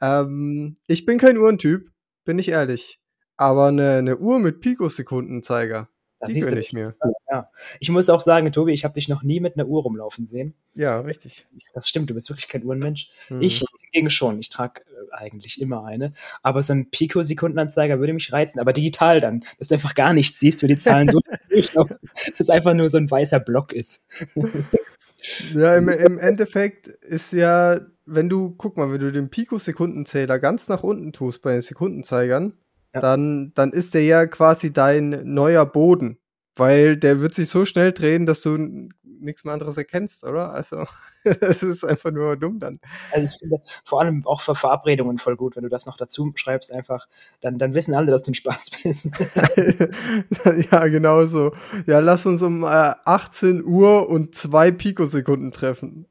Ähm, 0.00 0.76
ich 0.86 1.04
bin 1.04 1.18
kein 1.18 1.38
Uhrentyp, 1.38 1.90
bin 2.24 2.38
ich 2.38 2.48
ehrlich. 2.48 3.00
Aber 3.36 3.66
eine, 3.66 3.96
eine 3.96 4.16
Uhr 4.18 4.38
mit 4.38 4.60
Pikosekundenzeiger, 4.60 5.88
das 6.24 6.34
die 6.34 6.40
gönne 6.40 6.60
ich 6.60 6.72
mir. 6.72 6.94
Ja. 7.30 7.50
Ich 7.80 7.90
muss 7.90 8.10
auch 8.10 8.20
sagen, 8.20 8.50
Tobi, 8.52 8.72
ich 8.72 8.84
habe 8.84 8.94
dich 8.94 9.08
noch 9.08 9.22
nie 9.22 9.40
mit 9.40 9.56
einer 9.56 9.66
Uhr 9.66 9.82
rumlaufen 9.82 10.26
sehen. 10.26 10.54
Ja, 10.74 11.00
richtig. 11.00 11.46
Das 11.72 11.88
stimmt, 11.88 12.10
du 12.10 12.14
bist 12.14 12.28
wirklich 12.30 12.48
kein 12.48 12.64
Uhrenmensch. 12.64 13.10
Mhm. 13.28 13.42
Ich 13.42 13.64
hingegen 13.94 14.10
schon. 14.10 14.38
Ich 14.40 14.50
trage 14.50 14.82
äh, 14.82 15.14
eigentlich 15.14 15.60
immer 15.60 15.84
eine. 15.84 16.12
Aber 16.42 16.62
so 16.62 16.72
ein 16.72 16.90
Pico-Sekundenanzeiger 16.90 17.98
würde 17.98 18.12
mich 18.12 18.32
reizen. 18.32 18.60
Aber 18.60 18.72
digital 18.72 19.20
dann, 19.20 19.44
dass 19.58 19.68
du 19.68 19.74
einfach 19.74 19.94
gar 19.94 20.12
nichts 20.12 20.40
siehst, 20.40 20.62
wie 20.62 20.66
die 20.66 20.78
Zahlen 20.78 21.08
so 21.08 21.20
durchlaufen. 21.48 21.96
Dass 22.36 22.50
einfach 22.50 22.74
nur 22.74 22.90
so 22.90 22.98
ein 22.98 23.10
weißer 23.10 23.40
Block 23.40 23.72
ist. 23.72 24.06
ja, 25.54 25.76
im, 25.76 25.88
im 25.88 26.18
Endeffekt 26.18 26.88
ist 26.88 27.32
ja, 27.32 27.80
wenn 28.06 28.28
du, 28.28 28.54
guck 28.56 28.76
mal, 28.76 28.92
wenn 28.92 29.00
du 29.00 29.12
den 29.12 29.30
Pico-Sekundenzähler 29.30 30.38
ganz 30.38 30.68
nach 30.68 30.82
unten 30.82 31.12
tust 31.12 31.42
bei 31.42 31.52
den 31.52 31.62
Sekundenzeigern, 31.62 32.54
ja. 32.94 33.00
dann, 33.00 33.52
dann 33.54 33.72
ist 33.72 33.94
der 33.94 34.04
ja 34.04 34.26
quasi 34.26 34.72
dein 34.72 35.20
neuer 35.24 35.66
Boden. 35.66 36.18
Weil 36.56 36.96
der 36.96 37.20
wird 37.20 37.34
sich 37.34 37.48
so 37.48 37.64
schnell 37.64 37.92
drehen, 37.92 38.26
dass 38.26 38.40
du 38.40 38.56
nichts 39.02 39.42
mehr 39.42 39.54
anderes 39.54 39.76
erkennst, 39.76 40.22
oder? 40.22 40.52
Also, 40.52 40.84
das 41.24 41.62
ist 41.62 41.84
einfach 41.84 42.12
nur 42.12 42.36
dumm 42.36 42.60
dann. 42.60 42.78
Also 43.12 43.32
ich 43.32 43.38
finde 43.38 43.56
vor 43.84 44.00
allem 44.00 44.24
auch 44.24 44.40
für 44.40 44.54
Verabredungen 44.54 45.18
voll 45.18 45.36
gut, 45.36 45.56
wenn 45.56 45.64
du 45.64 45.68
das 45.68 45.86
noch 45.86 45.96
dazu 45.96 46.30
schreibst, 46.36 46.72
einfach, 46.72 47.08
dann, 47.40 47.58
dann 47.58 47.74
wissen 47.74 47.94
alle, 47.94 48.12
dass 48.12 48.22
du 48.22 48.30
ein 48.30 48.34
Spaß 48.34 48.70
bist. 48.82 49.06
ja, 50.70 50.86
genau 50.86 51.26
so. 51.26 51.52
Ja, 51.86 51.98
lass 51.98 52.24
uns 52.24 52.40
um 52.42 52.62
äh, 52.62 52.66
18 53.04 53.64
Uhr 53.64 54.08
und 54.08 54.36
zwei 54.36 54.70
Pikosekunden 54.70 55.50
treffen. 55.50 56.06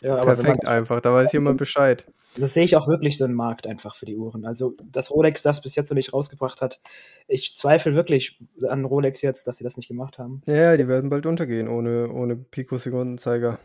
ja, 0.00 0.24
Perfekt 0.24 0.66
einfach, 0.66 1.00
da 1.02 1.12
weiß 1.12 1.32
jemand 1.32 1.58
Bescheid 1.58 2.06
das 2.36 2.54
sehe 2.54 2.64
ich 2.64 2.76
auch 2.76 2.88
wirklich 2.88 3.18
so 3.18 3.24
einen 3.24 3.34
Markt 3.34 3.66
einfach 3.66 3.94
für 3.94 4.06
die 4.06 4.16
Uhren. 4.16 4.44
Also, 4.44 4.74
dass 4.82 5.10
Rolex 5.10 5.42
das 5.42 5.60
bis 5.60 5.74
jetzt 5.74 5.90
noch 5.90 5.96
nicht 5.96 6.12
rausgebracht 6.12 6.62
hat, 6.62 6.80
ich 7.28 7.54
zweifle 7.54 7.94
wirklich 7.94 8.38
an 8.68 8.84
Rolex 8.84 9.22
jetzt, 9.22 9.46
dass 9.46 9.58
sie 9.58 9.64
das 9.64 9.76
nicht 9.76 9.88
gemacht 9.88 10.18
haben. 10.18 10.42
Ja, 10.46 10.76
die 10.76 10.88
werden 10.88 11.10
bald 11.10 11.26
untergehen 11.26 11.68
ohne, 11.68 12.10
ohne 12.10 12.36
Pico-Sekundenzeiger. 12.36 13.58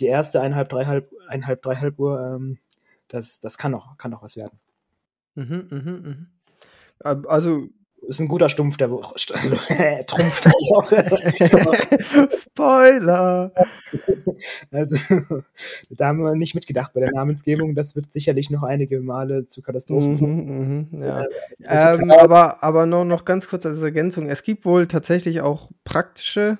Die 0.00 0.06
erste 0.06 0.40
eineinhalb, 0.40 0.68
dreieinhalb, 0.68 1.12
eineinhalb, 1.28 1.62
dreieinhalb 1.62 1.98
Uhr, 1.98 2.20
ähm, 2.20 2.58
das, 3.08 3.40
das 3.40 3.56
kann 3.56 3.72
noch, 3.72 3.96
kann 3.96 4.10
noch 4.10 4.22
was 4.22 4.36
werden. 4.36 4.58
Mhm, 5.34 5.68
mhm, 5.70 6.02
mhm. 6.02 6.26
Also, 7.00 7.68
ist 8.08 8.20
ein 8.20 8.28
guter 8.28 8.48
Stumpf 8.48 8.76
der 8.76 8.90
Woche. 8.90 9.14
Trumpf 10.06 10.40
der 10.40 10.52
Woche. 10.70 12.28
Spoiler! 12.30 13.52
Also, 14.70 14.96
da 15.90 16.06
haben 16.06 16.22
wir 16.22 16.34
nicht 16.34 16.54
mitgedacht 16.54 16.92
bei 16.94 17.00
der 17.00 17.12
Namensgebung. 17.12 17.74
Das 17.74 17.96
wird 17.96 18.12
sicherlich 18.12 18.50
noch 18.50 18.62
einige 18.62 19.00
Male 19.00 19.46
zu 19.46 19.62
Katastrophen 19.62 20.18
kommen. 20.18 20.46
Mhm, 20.46 20.88
mhm, 20.92 21.02
ja. 21.02 21.22
Äh, 21.60 21.94
ähm, 21.94 22.10
aber, 22.10 22.62
aber 22.62 22.86
noch, 22.86 23.04
noch 23.04 23.24
ganz 23.24 23.48
kurz 23.48 23.66
als 23.66 23.82
Ergänzung. 23.82 24.28
Es 24.28 24.42
gibt 24.42 24.64
wohl 24.64 24.86
tatsächlich 24.86 25.40
auch 25.40 25.70
praktische 25.84 26.58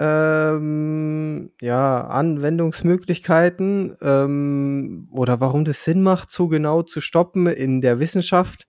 ähm, 0.00 1.52
ja, 1.60 2.06
Anwendungsmöglichkeiten 2.06 3.96
ähm, 4.02 5.08
oder 5.12 5.40
warum 5.40 5.64
das 5.64 5.84
Sinn 5.84 6.02
macht, 6.02 6.32
so 6.32 6.48
genau 6.48 6.82
zu 6.82 7.00
stoppen 7.00 7.46
in 7.46 7.80
der 7.80 8.00
Wissenschaft. 8.00 8.66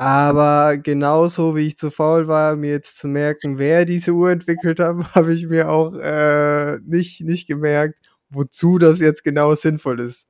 Aber 0.00 0.78
genauso 0.78 1.56
wie 1.56 1.66
ich 1.66 1.76
zu 1.76 1.90
faul 1.90 2.28
war, 2.28 2.54
mir 2.54 2.70
jetzt 2.70 2.98
zu 2.98 3.08
merken, 3.08 3.58
wer 3.58 3.84
diese 3.84 4.12
Uhr 4.12 4.30
entwickelt 4.30 4.78
hat, 4.78 4.96
habe 5.16 5.34
ich 5.34 5.46
mir 5.46 5.68
auch 5.70 5.92
äh, 5.94 6.78
nicht, 6.84 7.20
nicht 7.20 7.48
gemerkt, 7.48 7.98
wozu 8.30 8.78
das 8.78 9.00
jetzt 9.00 9.24
genau 9.24 9.56
sinnvoll 9.56 10.00
ist. 10.00 10.28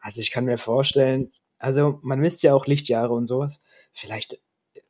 Also 0.00 0.22
ich 0.22 0.30
kann 0.30 0.46
mir 0.46 0.56
vorstellen, 0.56 1.30
also 1.58 1.98
man 2.02 2.20
misst 2.20 2.42
ja 2.42 2.54
auch 2.54 2.66
Lichtjahre 2.66 3.12
und 3.12 3.26
sowas. 3.26 3.62
Vielleicht, 3.92 4.40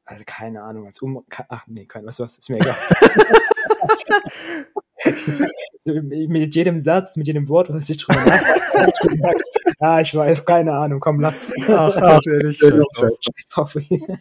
also 0.04 0.22
keine 0.24 0.62
Ahnung, 0.62 0.86
als 0.86 1.02
um. 1.02 1.24
Ach 1.48 1.66
nee, 1.66 1.86
kein 1.86 2.06
was, 2.06 2.20
was, 2.20 2.38
ist 2.38 2.48
mir 2.48 2.58
egal. 2.58 2.76
mit 5.84 6.54
jedem 6.54 6.80
Satz, 6.80 7.16
mit 7.16 7.26
jedem 7.26 7.48
Wort, 7.48 7.72
was 7.72 7.88
ich 7.90 7.98
drüber 7.98 8.24
nachdenke, 8.24 8.92
ich 8.92 9.08
gesagt, 9.08 9.42
ah, 9.78 10.00
ich 10.00 10.14
weiß, 10.14 10.44
keine 10.44 10.72
Ahnung, 10.72 11.00
komm, 11.00 11.20
lass. 11.20 11.52
Ach, 11.68 11.94
ach, 11.96 12.20
ehrlich, 12.26 12.58
scheiß 12.58 13.48
drauf. 13.50 13.76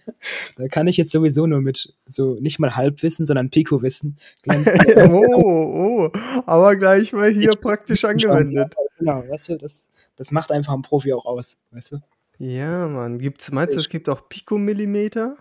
da 0.58 0.67
kann 0.67 0.88
ich 0.88 0.98
jetzt 0.98 1.12
sowieso 1.12 1.48
nur 1.48 1.62
mit 1.62 1.94
so 2.08 2.36
nicht 2.39 2.60
mal 2.60 2.75
Halbwissen, 2.75 3.25
sondern 3.25 3.50
Pico-Wissen 3.50 4.17
glänzen. 4.44 4.79
oh, 5.12 6.10
oh, 6.12 6.12
aber 6.46 6.75
gleich 6.75 7.13
mal 7.13 7.32
hier 7.32 7.51
ich 7.51 7.62
praktisch 7.62 8.03
angewendet. 8.03 8.75
Genau, 8.98 9.24
weißt 9.27 9.50
du, 9.50 9.58
das, 9.58 9.89
das 10.15 10.32
macht 10.32 10.51
einfach 10.51 10.74
ein 10.74 10.82
Profi 10.82 11.13
auch 11.13 11.25
aus, 11.25 11.60
weißt 11.72 11.94
du? 11.94 11.98
Ja, 12.38 12.88
Mann. 12.88 13.20
Gibt's, 13.20 13.51
meinst 13.51 13.75
du, 13.75 13.79
es 13.79 13.89
gibt 13.89 14.10
auch 14.10 14.27
Pikomillimeter? 14.27 15.38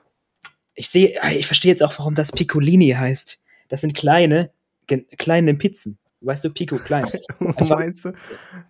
Ich 0.75 0.89
sehe, 0.89 1.19
ich 1.37 1.47
verstehe 1.47 1.71
jetzt 1.71 1.83
auch, 1.83 1.99
warum 1.99 2.15
das 2.15 2.33
Piccolini 2.33 2.91
heißt. 2.91 3.41
Das 3.69 3.81
sind 3.81 3.95
kleine, 3.95 4.51
kleine 4.87 5.55
Pizzen. 5.55 5.99
Weißt 6.21 6.45
du, 6.45 6.51
Pico 6.51 6.77
klein. 6.77 7.05
Einfach, 7.39 7.79
meinst 7.79 8.05
du? 8.05 8.13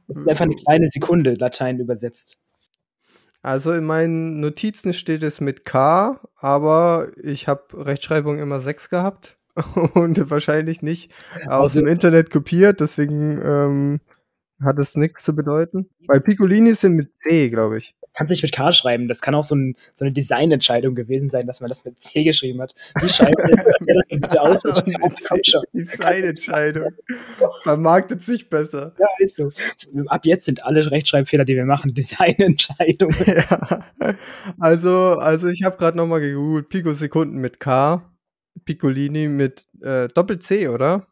Das 0.09 0.19
ist 0.19 0.29
einfach 0.29 0.45
eine 0.45 0.57
kleine 0.57 0.89
Sekunde, 0.89 1.35
Latein 1.35 1.79
übersetzt. 1.79 2.39
Also 3.43 3.73
in 3.73 3.85
meinen 3.85 4.41
Notizen 4.41 4.93
steht 4.93 5.23
es 5.23 5.41
mit 5.41 5.65
K, 5.65 6.19
aber 6.37 7.09
ich 7.23 7.47
habe 7.47 7.87
Rechtschreibung 7.87 8.39
immer 8.39 8.61
6 8.61 8.89
gehabt 8.89 9.39
und 9.95 10.31
wahrscheinlich 10.31 10.83
nicht 10.83 11.13
aus 11.47 11.77
also, 11.77 11.81
dem 11.81 11.89
Internet 11.89 12.31
kopiert, 12.31 12.81
deswegen 12.81 13.41
ähm, 13.45 14.01
hat 14.61 14.79
es 14.79 14.97
nichts 14.97 15.23
zu 15.25 15.37
bedeuten. 15.37 15.91
Weil 16.07 16.23
Piccolini 16.23 16.75
sind 16.75 16.95
mit 16.95 17.17
C, 17.19 17.51
glaube 17.51 17.79
ich 17.79 17.95
kannst 18.15 18.31
nicht 18.31 18.43
mit 18.43 18.53
K 18.53 18.73
schreiben. 18.73 19.09
Das 19.09 19.21
kann 19.21 19.35
auch 19.35 19.45
so, 19.45 19.55
ein, 19.55 19.77
so 19.95 20.05
eine 20.05 20.13
Designentscheidung 20.13 20.95
gewesen 20.95 21.31
sein, 21.31 21.47
dass 21.47 21.61
man 21.61 21.69
das 21.69 21.85
mit 21.85 22.01
C 22.01 22.25
geschrieben 22.25 22.63
hat. 22.63 22.75
Wie 23.01 23.09
scheiße, 23.09 23.49
das 23.87 24.09
denn 24.09 24.21
bitte 24.21 24.41
aus 24.41 24.63
Designentscheidung. 25.73 26.93
Vermarktet 27.63 28.23
sich 28.23 28.49
besser. 28.49 28.95
Ja, 28.99 29.07
ist 29.19 29.37
so. 29.37 29.51
Ab 30.07 30.25
jetzt 30.25 30.47
sind 30.47 30.65
alle 30.65 30.91
Rechtschreibfehler, 30.91 31.45
die 31.45 31.57
wir 31.57 31.67
machen, 31.67 31.95
Designentscheidungen. 31.95 33.17
Ja. 33.27 33.85
Also, 34.59 35.17
also 35.19 35.49
ich 35.49 35.63
habe 35.65 35.77
gerade 35.77 35.97
nochmal 35.97 36.21
gegoogelt, 36.21 36.69
Picosekunden 36.69 37.41
mit 37.41 37.61
K, 37.61 38.11
Piccolini 38.65 39.29
mit 39.29 39.67
äh, 39.83 40.09
Doppel-C, 40.09 40.69
oder? 40.69 41.07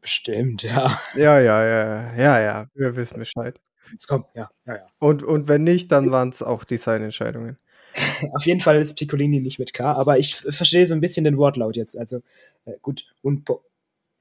Bestimmt, 0.00 0.62
ja. 0.62 0.98
Ja, 1.14 1.38
ja, 1.38 1.62
ja, 1.62 2.16
ja, 2.16 2.40
ja, 2.40 2.66
wir 2.74 2.96
wissen 2.96 3.18
Bescheid. 3.18 3.60
Jetzt 3.92 4.06
kommt, 4.06 4.26
ja, 4.34 4.50
ja, 4.66 4.76
ja. 4.76 4.86
Und, 4.98 5.22
und 5.22 5.48
wenn 5.48 5.64
nicht, 5.64 5.90
dann 5.92 6.10
waren 6.10 6.30
es 6.30 6.42
auch 6.42 6.64
Designentscheidungen. 6.64 7.58
Auf 8.34 8.46
jeden 8.46 8.60
Fall 8.60 8.80
ist 8.80 8.94
Piccolini 8.94 9.40
nicht 9.40 9.58
mit 9.58 9.72
K, 9.72 9.92
aber 9.92 10.18
ich 10.18 10.36
verstehe 10.36 10.86
so 10.86 10.94
ein 10.94 11.00
bisschen 11.00 11.24
den 11.24 11.36
Wortlaut 11.36 11.76
jetzt. 11.76 11.98
Also 11.98 12.22
äh, 12.64 12.74
gut, 12.82 13.06
und 13.22 13.48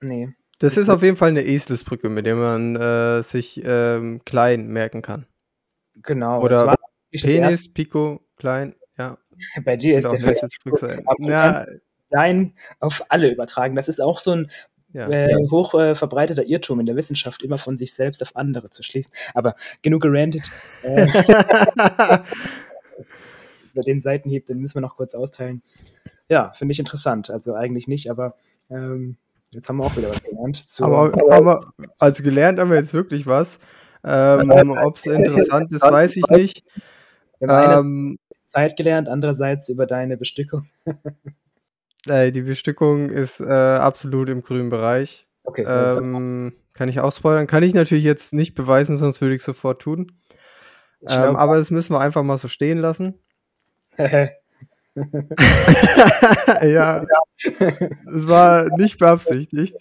nee. 0.01 0.29
Das 0.59 0.75
ist 0.75 0.89
auf 0.89 1.03
jeden 1.03 1.15
Fall 1.15 1.29
eine 1.29 1.43
Eselsbrücke, 1.43 2.09
mit 2.09 2.25
der 2.25 2.35
man 2.35 2.75
äh, 2.75 3.23
sich 3.23 3.61
ähm, 3.63 4.21
klein 4.25 4.67
merken 4.67 5.01
kann. 5.01 5.25
Genau. 6.03 6.41
Oder 6.41 6.75
Penis, 7.11 7.71
Pico, 7.71 8.21
klein, 8.35 8.75
ja. 8.97 9.17
Bei 9.63 9.77
dir 9.77 9.97
ist 9.97 10.11
der 10.11 10.19
Eselsbrücke 10.19 11.03
ja. 11.19 11.65
Dein 12.09 12.55
auf 12.79 13.05
alle 13.09 13.31
übertragen. 13.31 13.75
Das 13.75 13.87
ist 13.87 14.01
auch 14.01 14.19
so 14.19 14.31
ein 14.31 14.51
ja. 14.93 15.09
äh, 15.09 15.35
hoch 15.49 15.73
äh, 15.75 15.95
verbreiteter 15.95 16.45
Irrtum 16.45 16.79
in 16.79 16.85
der 16.85 16.95
Wissenschaft, 16.95 17.43
immer 17.43 17.57
von 17.57 17.77
sich 17.77 17.93
selbst 17.93 18.21
auf 18.21 18.35
andere 18.35 18.69
zu 18.69 18.83
schließen. 18.83 19.13
Aber 19.33 19.55
genug 19.81 20.01
gerantet. 20.01 20.43
Äh, 20.83 21.07
über 23.73 23.81
den 23.83 24.01
Seitenhieb, 24.01 24.45
den 24.45 24.59
müssen 24.59 24.75
wir 24.75 24.81
noch 24.81 24.97
kurz 24.97 25.15
austeilen. 25.15 25.61
Ja, 26.27 26.51
finde 26.53 26.73
ich 26.73 26.79
interessant. 26.79 27.29
Also 27.29 27.53
eigentlich 27.53 27.87
nicht, 27.87 28.09
aber 28.09 28.35
ähm, 28.69 29.17
jetzt 29.51 29.69
haben 29.69 29.77
wir 29.77 29.85
auch 29.85 29.95
wieder 29.95 30.09
was 30.09 30.23
gelernt. 30.23 30.65
aber, 30.79 31.33
aber, 31.33 31.59
also 31.99 32.23
gelernt 32.23 32.59
haben 32.59 32.69
wir 32.69 32.77
jetzt 32.77 32.93
wirklich 32.93 33.25
was. 33.25 33.59
Ähm, 34.03 34.77
Ob 34.81 34.97
es 34.97 35.05
interessant 35.05 35.71
ist, 35.71 35.81
weiß 35.81 36.15
ich 36.15 36.27
nicht. 36.29 36.63
Ähm, 37.41 38.17
Zeit 38.43 38.77
gelernt, 38.77 39.09
andererseits 39.09 39.69
über 39.69 39.85
deine 39.85 40.17
Bestückung. 40.17 40.67
Äh, 42.07 42.31
die 42.31 42.41
Bestückung 42.41 43.09
ist 43.09 43.39
äh, 43.39 43.45
absolut 43.45 44.29
im 44.29 44.41
grünen 44.41 44.69
Bereich. 44.69 45.27
Okay. 45.43 45.63
Ähm, 45.67 46.53
kann 46.73 46.89
ich 46.89 46.99
auch 46.99 47.13
spoilern. 47.13 47.47
Kann 47.47 47.63
ich 47.63 47.73
natürlich 47.73 48.03
jetzt 48.03 48.33
nicht 48.33 48.55
beweisen, 48.55 48.97
sonst 48.97 49.21
würde 49.21 49.35
ich 49.35 49.43
sofort 49.43 49.81
tun. 49.81 50.11
Ähm, 51.09 51.35
aber 51.35 51.57
das 51.57 51.71
müssen 51.71 51.93
wir 51.93 51.99
einfach 51.99 52.23
mal 52.23 52.37
so 52.37 52.47
stehen 52.47 52.77
lassen. 52.79 53.15
ja, 56.61 57.01
es 57.37 58.27
war 58.27 58.65
nicht 58.77 58.97
beabsichtigt. 58.97 59.75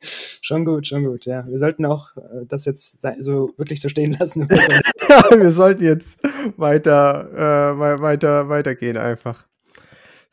Schon 0.00 0.64
gut, 0.64 0.86
schon 0.86 1.04
gut, 1.04 1.26
ja. 1.26 1.46
Wir 1.48 1.58
sollten 1.58 1.84
auch 1.86 2.16
äh, 2.16 2.46
das 2.46 2.64
jetzt 2.64 3.00
so 3.18 3.52
wirklich 3.56 3.80
so 3.80 3.88
stehen 3.88 4.16
lassen. 4.18 4.48
ja, 5.08 5.24
wir 5.30 5.50
sollten 5.52 5.82
jetzt 5.82 6.18
weiter, 6.56 7.74
äh, 7.74 8.00
weiter, 8.00 8.48
weitergehen 8.48 8.96
einfach. 8.96 9.46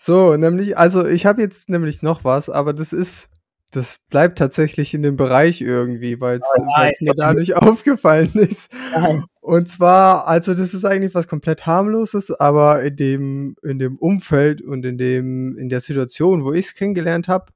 So, 0.05 0.35
nämlich, 0.35 0.77
also 0.77 1.07
ich 1.07 1.25
habe 1.25 1.41
jetzt 1.41 1.69
nämlich 1.69 2.01
noch 2.01 2.25
was, 2.25 2.49
aber 2.49 2.73
das 2.73 2.91
ist, 2.91 3.29
das 3.71 3.99
bleibt 4.09 4.37
tatsächlich 4.37 4.93
in 4.93 5.01
dem 5.01 5.15
Bereich 5.15 5.61
irgendwie, 5.61 6.19
weil 6.19 6.39
es 6.39 6.45
oh 6.57 6.65
mir 6.99 7.13
dadurch 7.15 7.55
aufgefallen 7.55 8.33
ist. 8.33 8.69
Nein. 8.91 9.23
Und 9.39 9.69
zwar, 9.69 10.27
also 10.27 10.55
das 10.55 10.73
ist 10.73 10.83
eigentlich 10.83 11.15
was 11.15 11.29
komplett 11.29 11.65
harmloses, 11.65 12.31
aber 12.37 12.83
in 12.83 12.97
dem, 12.97 13.55
in 13.63 13.79
dem 13.79 13.97
Umfeld 13.97 14.61
und 14.61 14.83
in 14.85 14.97
dem, 14.97 15.57
in 15.57 15.69
der 15.69 15.79
Situation, 15.79 16.43
wo 16.43 16.51
ich 16.51 16.65
es 16.65 16.75
kennengelernt 16.75 17.29
habe, 17.29 17.53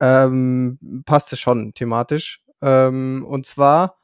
ähm, 0.00 0.78
passt 1.04 1.30
es 1.34 1.40
schon 1.40 1.74
thematisch. 1.74 2.40
Ähm, 2.62 3.22
und 3.28 3.44
zwar, 3.44 3.98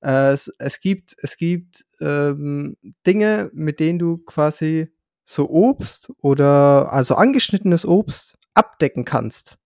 äh, 0.00 0.30
es, 0.30 0.46
es 0.60 0.78
gibt, 0.78 1.16
es 1.20 1.36
gibt 1.36 1.84
ähm, 2.00 2.76
Dinge, 3.04 3.50
mit 3.52 3.80
denen 3.80 3.98
du 3.98 4.18
quasi 4.18 4.92
so 5.24 5.48
Obst 5.48 6.12
oder 6.18 6.92
also 6.92 7.14
angeschnittenes 7.14 7.86
Obst 7.86 8.36
abdecken 8.54 9.04
kannst. 9.04 9.56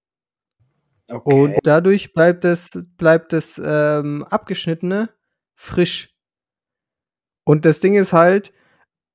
Okay. 1.10 1.34
Und 1.34 1.54
dadurch 1.62 2.12
bleibt 2.12 2.44
es, 2.44 2.70
bleibt 2.96 3.32
es 3.32 3.60
ähm, 3.62 4.24
abgeschnittene 4.24 5.10
frisch. 5.54 6.14
Und 7.44 7.64
das 7.64 7.80
Ding 7.80 7.94
ist 7.94 8.12
halt, 8.12 8.52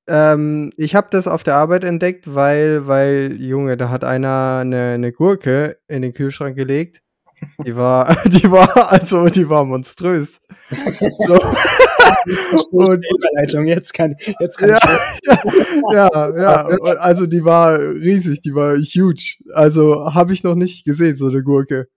ähm, 0.08 0.72
ich 0.78 0.96
habe 0.96 1.08
das 1.12 1.28
auf 1.28 1.44
der 1.44 1.56
Arbeit 1.56 1.84
entdeckt, 1.84 2.34
weil, 2.34 2.88
weil, 2.88 3.38
Junge, 3.40 3.78
da 3.78 3.90
hat 3.90 4.04
einer 4.04 4.60
eine, 4.62 4.94
eine 4.94 5.12
Gurke 5.12 5.80
in 5.88 6.02
den 6.02 6.14
Kühlschrank 6.14 6.56
gelegt. 6.56 7.01
Die 7.66 7.76
war, 7.76 8.16
die 8.26 8.50
war, 8.52 8.92
also, 8.92 9.28
die 9.30 9.48
war 9.48 9.66
monströs. 9.66 10.40
So. 11.28 11.40
und 12.72 13.04
Überleitung, 13.06 13.68
jetzt 13.68 13.94
kann, 13.94 14.16
jetzt 14.40 14.58
kann 14.58 14.70
ja, 14.70 14.78
ich. 14.78 15.38
Ja, 15.94 16.10
ja, 16.14 16.38
ja, 16.38 16.64
also 17.00 17.26
die 17.26 17.44
war 17.44 17.80
riesig, 17.80 18.42
die 18.42 18.54
war 18.54 18.78
huge. 18.78 19.38
Also 19.54 20.14
habe 20.14 20.34
ich 20.34 20.44
noch 20.44 20.56
nicht 20.56 20.86
gesehen, 20.86 21.18
so 21.18 21.28
eine 21.28 21.44
Gurke. 21.44 21.88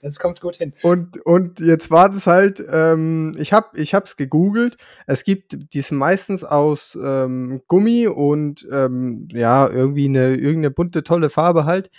Das 0.00 0.18
kommt 0.18 0.40
gut 0.40 0.56
hin. 0.56 0.72
Und, 0.82 1.20
und 1.24 1.60
jetzt 1.60 1.90
war 1.90 2.08
das 2.08 2.26
halt, 2.26 2.64
ähm, 2.70 3.34
ich 3.38 3.52
habe 3.52 3.78
ich 3.78 3.92
hab's 3.92 4.16
gegoogelt. 4.16 4.76
Es 5.06 5.24
gibt, 5.24 5.74
die 5.74 5.82
sind 5.82 5.98
meistens 5.98 6.44
aus 6.44 6.96
ähm, 7.02 7.60
Gummi 7.66 8.06
und 8.06 8.66
ähm, 8.70 9.28
ja, 9.32 9.68
irgendwie 9.68 10.06
eine, 10.06 10.34
irgendeine 10.36 10.70
bunte, 10.70 11.02
tolle 11.02 11.28
Farbe 11.28 11.64
halt. 11.64 11.90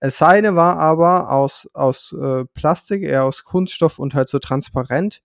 Seine 0.00 0.56
war 0.56 0.78
aber 0.78 1.30
aus, 1.30 1.68
aus 1.74 2.14
äh, 2.18 2.44
Plastik, 2.54 3.02
eher 3.02 3.24
aus 3.24 3.44
Kunststoff 3.44 3.98
und 3.98 4.14
halt 4.14 4.28
so 4.28 4.38
transparent. 4.38 5.20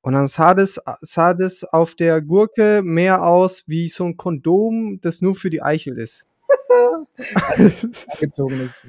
Und 0.00 0.12
dann 0.12 0.28
sah 0.28 0.54
das, 0.54 0.80
sah 1.00 1.34
das 1.34 1.64
auf 1.64 1.94
der 1.94 2.20
Gurke 2.22 2.82
mehr 2.84 3.24
aus 3.24 3.64
wie 3.66 3.88
so 3.88 4.04
ein 4.04 4.16
Kondom, 4.16 5.00
das 5.00 5.22
nur 5.22 5.34
für 5.34 5.50
die 5.50 5.62
Eichel 5.62 5.98
ist. 5.98 6.26
also, 7.34 7.70
angezogenes. 8.08 8.86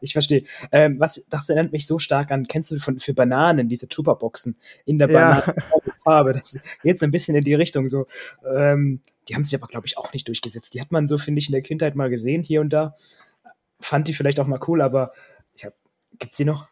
Ich 0.00 0.12
verstehe. 0.12 0.44
Ähm, 0.70 1.00
was, 1.00 1.26
das 1.30 1.48
erinnert 1.48 1.72
mich 1.72 1.86
so 1.86 1.98
stark 1.98 2.30
an, 2.30 2.46
kennst 2.46 2.70
du 2.70 2.78
von, 2.78 2.98
für 2.98 3.14
Bananen, 3.14 3.68
diese 3.68 3.88
Tupperboxen 3.88 4.56
in 4.84 4.98
der 4.98 5.08
Bananenfarbe? 5.08 6.32
Ja. 6.32 6.36
Das 6.40 6.58
geht 6.82 6.98
so 6.98 7.06
ein 7.06 7.10
bisschen 7.10 7.36
in 7.36 7.44
die 7.44 7.54
Richtung. 7.54 7.88
So, 7.88 8.06
ähm, 8.54 9.00
die 9.28 9.34
haben 9.34 9.44
sich 9.44 9.54
aber, 9.54 9.66
glaube 9.66 9.86
ich, 9.86 9.98
auch 9.98 10.12
nicht 10.12 10.26
durchgesetzt. 10.28 10.74
Die 10.74 10.80
hat 10.80 10.92
man 10.92 11.08
so, 11.08 11.18
finde 11.18 11.38
ich, 11.38 11.48
in 11.48 11.52
der 11.52 11.62
Kindheit 11.62 11.94
mal 11.94 12.10
gesehen, 12.10 12.42
hier 12.42 12.60
und 12.60 12.72
da. 12.72 12.96
Fand 13.80 14.08
die 14.08 14.14
vielleicht 14.14 14.40
auch 14.40 14.46
mal 14.46 14.60
cool, 14.68 14.82
aber 14.82 15.12
ich 15.54 15.64
hab, 15.64 15.74
gibt's 16.18 16.36
die 16.36 16.44
noch? 16.44 16.68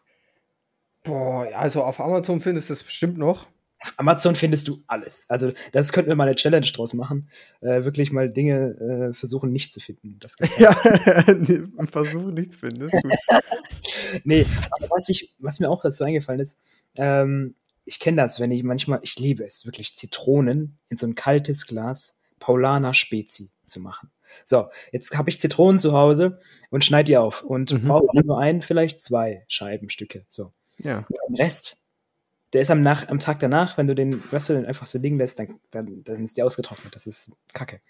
Boah, 1.04 1.48
also 1.54 1.84
auf 1.84 2.00
Amazon 2.00 2.40
findest 2.40 2.68
du 2.68 2.74
es 2.74 2.82
bestimmt 2.82 3.18
noch. 3.18 3.46
Auf 3.80 3.94
Amazon 3.96 4.34
findest 4.34 4.66
du 4.66 4.82
alles. 4.88 5.24
Also, 5.28 5.52
das 5.70 5.92
könnten 5.92 6.08
wir 6.08 6.16
mal 6.16 6.26
eine 6.26 6.34
Challenge 6.34 6.66
draus 6.66 6.94
machen. 6.94 7.28
Äh, 7.60 7.84
wirklich 7.84 8.10
mal 8.10 8.28
Dinge 8.28 9.10
äh, 9.10 9.14
versuchen 9.14 9.52
nicht 9.52 9.72
zu 9.72 9.78
finden. 9.78 10.18
ja, 10.58 10.74
versuchen 11.90 12.34
nicht 12.34 12.52
zu 12.52 12.58
finden, 12.58 12.82
ist 12.82 12.92
gut. 12.92 13.12
nee, 14.24 14.44
aber 14.72 14.90
was, 14.90 15.08
ich, 15.08 15.36
was 15.38 15.60
mir 15.60 15.70
auch 15.70 15.82
dazu 15.82 16.02
eingefallen 16.02 16.40
ist, 16.40 16.58
ähm, 16.98 17.54
ich 17.84 18.00
kenne 18.00 18.20
das, 18.20 18.40
wenn 18.40 18.50
ich 18.50 18.64
manchmal, 18.64 18.98
ich 19.02 19.18
liebe 19.18 19.44
es, 19.44 19.64
wirklich 19.64 19.96
Zitronen 19.96 20.78
in 20.88 20.98
so 20.98 21.06
ein 21.06 21.14
kaltes 21.14 21.66
Glas 21.66 22.18
Paulaner 22.40 22.94
Spezi 22.94 23.50
zu 23.64 23.80
machen. 23.80 24.10
So, 24.44 24.68
jetzt 24.92 25.16
habe 25.16 25.30
ich 25.30 25.40
Zitronen 25.40 25.78
zu 25.78 25.92
Hause 25.92 26.40
und 26.70 26.84
schneide 26.84 27.04
die 27.04 27.16
auf 27.16 27.42
und 27.42 27.72
mhm. 27.72 27.88
brauche 27.88 28.24
nur 28.24 28.38
ein, 28.38 28.62
vielleicht 28.62 29.02
zwei 29.02 29.44
Scheibenstücke. 29.48 30.24
So. 30.28 30.52
Ja. 30.78 31.06
Den 31.28 31.36
Rest 31.36 31.78
der 32.52 32.62
ist 32.62 32.70
am, 32.70 32.82
Nach 32.82 33.08
am 33.08 33.20
Tag 33.20 33.40
danach, 33.40 33.76
wenn 33.76 33.86
du 33.86 33.94
den 33.94 34.22
Wrestle 34.32 34.66
einfach 34.66 34.86
so 34.86 34.98
liegen 34.98 35.18
lässt, 35.18 35.38
dann, 35.38 35.60
dann, 35.70 36.02
dann 36.02 36.24
ist 36.24 36.36
der 36.36 36.46
ausgetrocknet. 36.46 36.94
Das 36.94 37.06
ist 37.06 37.32
Kacke. 37.52 37.80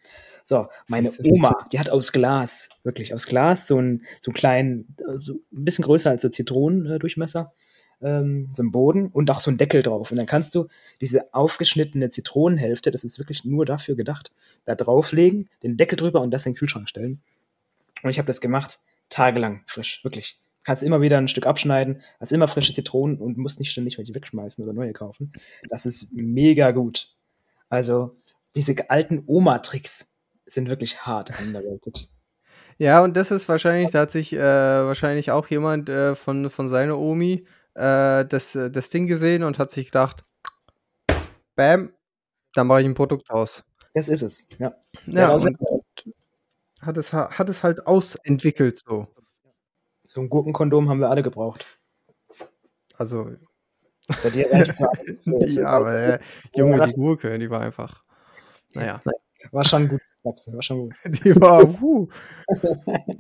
So, 0.43 0.67
meine 0.89 1.13
Oma, 1.25 1.67
die 1.71 1.79
hat 1.79 1.91
aus 1.91 2.11
Glas, 2.11 2.69
wirklich 2.83 3.15
aus 3.15 3.27
Glas, 3.27 3.67
so 3.67 3.79
einen, 3.79 4.05
so 4.21 4.31
einen 4.31 4.35
kleinen, 4.35 4.97
so 5.19 5.35
ein 5.35 5.65
bisschen 5.65 5.85
größer 5.85 6.11
als 6.11 6.23
so 6.23 6.29
Zitronendurchmesser, 6.29 7.53
ähm, 8.01 8.49
so 8.53 8.63
einen 8.63 8.73
Boden 8.73 9.09
und 9.09 9.31
auch 9.31 9.41
so 9.41 9.51
einen 9.51 9.59
Deckel 9.59 9.83
drauf. 9.83 10.11
Und 10.11 10.17
dann 10.17 10.27
kannst 10.27 10.55
du 10.55 10.69
diese 11.01 11.33
aufgeschnittene 11.35 12.11
Zitronenhälfte, 12.11 12.91
das 12.91 13.05
ist 13.05 13.19
wirklich 13.19 13.45
nur 13.45 13.65
dafür 13.67 13.97
gedacht, 13.97 14.31
da 14.65 14.75
drauflegen, 14.75 15.49
den 15.63 15.77
Deckel 15.77 15.97
drüber 15.97 16.21
und 16.21 16.31
das 16.31 16.47
in 16.47 16.53
den 16.53 16.59
Kühlschrank 16.59 16.89
stellen. 16.89 17.21
Und 18.03 18.11
ich 18.11 18.19
habe 18.19 18.27
das 18.27 18.41
gemacht, 18.41 18.81
tagelang 19.09 19.63
frisch, 19.67 20.03
wirklich 20.05 20.41
kannst 20.69 20.83
immer 20.83 21.01
wieder 21.01 21.17
ein 21.17 21.29
Stück 21.29 21.47
abschneiden, 21.47 22.03
hast 22.21 22.31
immer 22.31 22.47
frische 22.47 22.75
Zitronen 22.75 23.17
und 23.17 23.39
musst 23.39 23.59
nicht 23.59 23.71
ständig 23.71 23.97
welche 23.97 24.15
wegschmeißen 24.15 24.63
oder 24.63 24.75
neue 24.75 24.93
kaufen. 24.93 25.33
Das 25.71 25.87
ist 25.87 26.13
mega 26.13 26.73
gut. 26.73 27.15
Also 27.71 28.15
diese 28.55 28.91
alten 28.91 29.23
Oma-Tricks 29.27 30.13
sind 30.45 30.69
wirklich 30.69 31.07
hart 31.07 31.33
underrated. 31.41 32.11
Ja, 32.77 33.03
und 33.03 33.17
das 33.17 33.31
ist 33.31 33.49
wahrscheinlich, 33.49 33.93
da 33.93 34.01
hat 34.01 34.11
sich 34.11 34.35
äh, 34.35 34.39
wahrscheinlich 34.39 35.31
auch 35.31 35.49
jemand 35.49 35.89
äh, 35.89 36.15
von, 36.15 36.51
von 36.51 36.69
seiner 36.69 36.99
Omi 36.99 37.47
äh, 37.79 38.27
das, 38.27 38.53
das 38.53 38.91
Ding 38.91 39.07
gesehen 39.07 39.45
und 39.45 39.59
hat 39.59 39.71
sich 39.71 39.87
gedacht, 39.87 40.25
bam, 41.55 41.93
da 42.55 42.65
mache 42.65 42.81
ich 42.81 42.87
ein 42.87 42.95
Produkt 42.95 43.31
aus. 43.31 43.65
Das 43.95 44.09
ist 44.09 44.23
es, 44.23 44.49
ja. 44.59 44.75
Ja, 45.07 45.37
hat 46.81 46.97
es, 46.97 47.13
hat 47.13 47.49
es 47.49 47.63
halt 47.63 47.87
ausentwickelt 47.87 48.79
so. 48.79 49.09
So 50.05 50.21
ein 50.21 50.29
Gurkenkondom 50.29 50.89
haben 50.89 51.01
wir 51.01 51.11
alle 51.11 51.23
gebraucht. 51.23 51.79
Also. 52.97 53.31
Bei 54.23 54.31
dir 54.31 54.51
reicht 54.51 54.75
zwar 54.75 54.91
alles. 55.27 55.55
ja, 55.55 55.67
aber 55.67 55.95
äh, 55.95 56.19
Junge, 56.55 56.85
die 56.85 56.93
Gurke, 56.95 57.39
die 57.39 57.51
war 57.51 57.61
einfach. 57.61 58.05
Naja. 58.75 59.01
War 59.51 59.65
schon 59.65 59.89
gut, 59.89 60.01
war 60.23 60.63
schon 60.63 60.79
gut. 60.81 60.95
Die 61.25 61.35
war, 61.37 61.65
puh. 61.67 62.09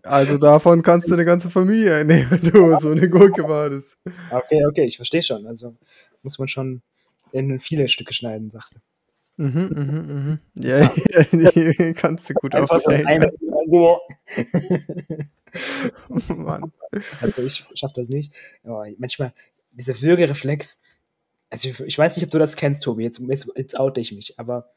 Also 0.02 0.36
davon 0.38 0.82
kannst 0.82 1.08
du 1.08 1.14
eine 1.14 1.24
ganze 1.24 1.48
Familie 1.50 1.98
ernähren, 1.98 2.40
du, 2.42 2.78
so 2.80 2.90
eine 2.90 3.08
Gurke 3.08 3.48
war 3.48 3.70
das. 3.70 3.96
Okay, 4.30 4.64
okay, 4.66 4.84
ich 4.84 4.96
verstehe 4.96 5.22
schon. 5.22 5.46
Also 5.46 5.76
muss 6.22 6.38
man 6.38 6.48
schon 6.48 6.82
in 7.32 7.58
viele 7.58 7.88
Stücke 7.88 8.12
schneiden, 8.12 8.50
sagst 8.50 8.76
du. 8.76 8.80
Mhm, 9.38 9.68
mhm, 9.72 10.06
mhm. 10.06 10.38
Ja, 10.54 10.80
ja 10.80 10.90
die 11.32 11.94
kannst 11.94 12.28
du 12.28 12.34
gut 12.34 12.54
aufzählen. 12.54 13.30
So 13.70 14.00
Mann. 16.34 16.72
Also 17.20 17.42
ich 17.42 17.64
schaffe 17.74 17.94
das 17.96 18.08
nicht. 18.08 18.32
Aber 18.64 18.86
manchmal, 18.98 19.32
dieser 19.70 20.00
Würgereflex, 20.00 20.80
also 21.50 21.68
ich, 21.68 21.80
ich, 21.80 21.96
weiß 21.96 22.16
nicht, 22.16 22.24
ob 22.24 22.30
du 22.30 22.38
das 22.38 22.56
kennst, 22.56 22.82
Tobi, 22.82 23.04
jetzt, 23.04 23.20
jetzt, 23.20 23.48
jetzt 23.54 23.78
oute 23.78 24.00
ich 24.00 24.12
mich, 24.12 24.38
aber 24.38 24.70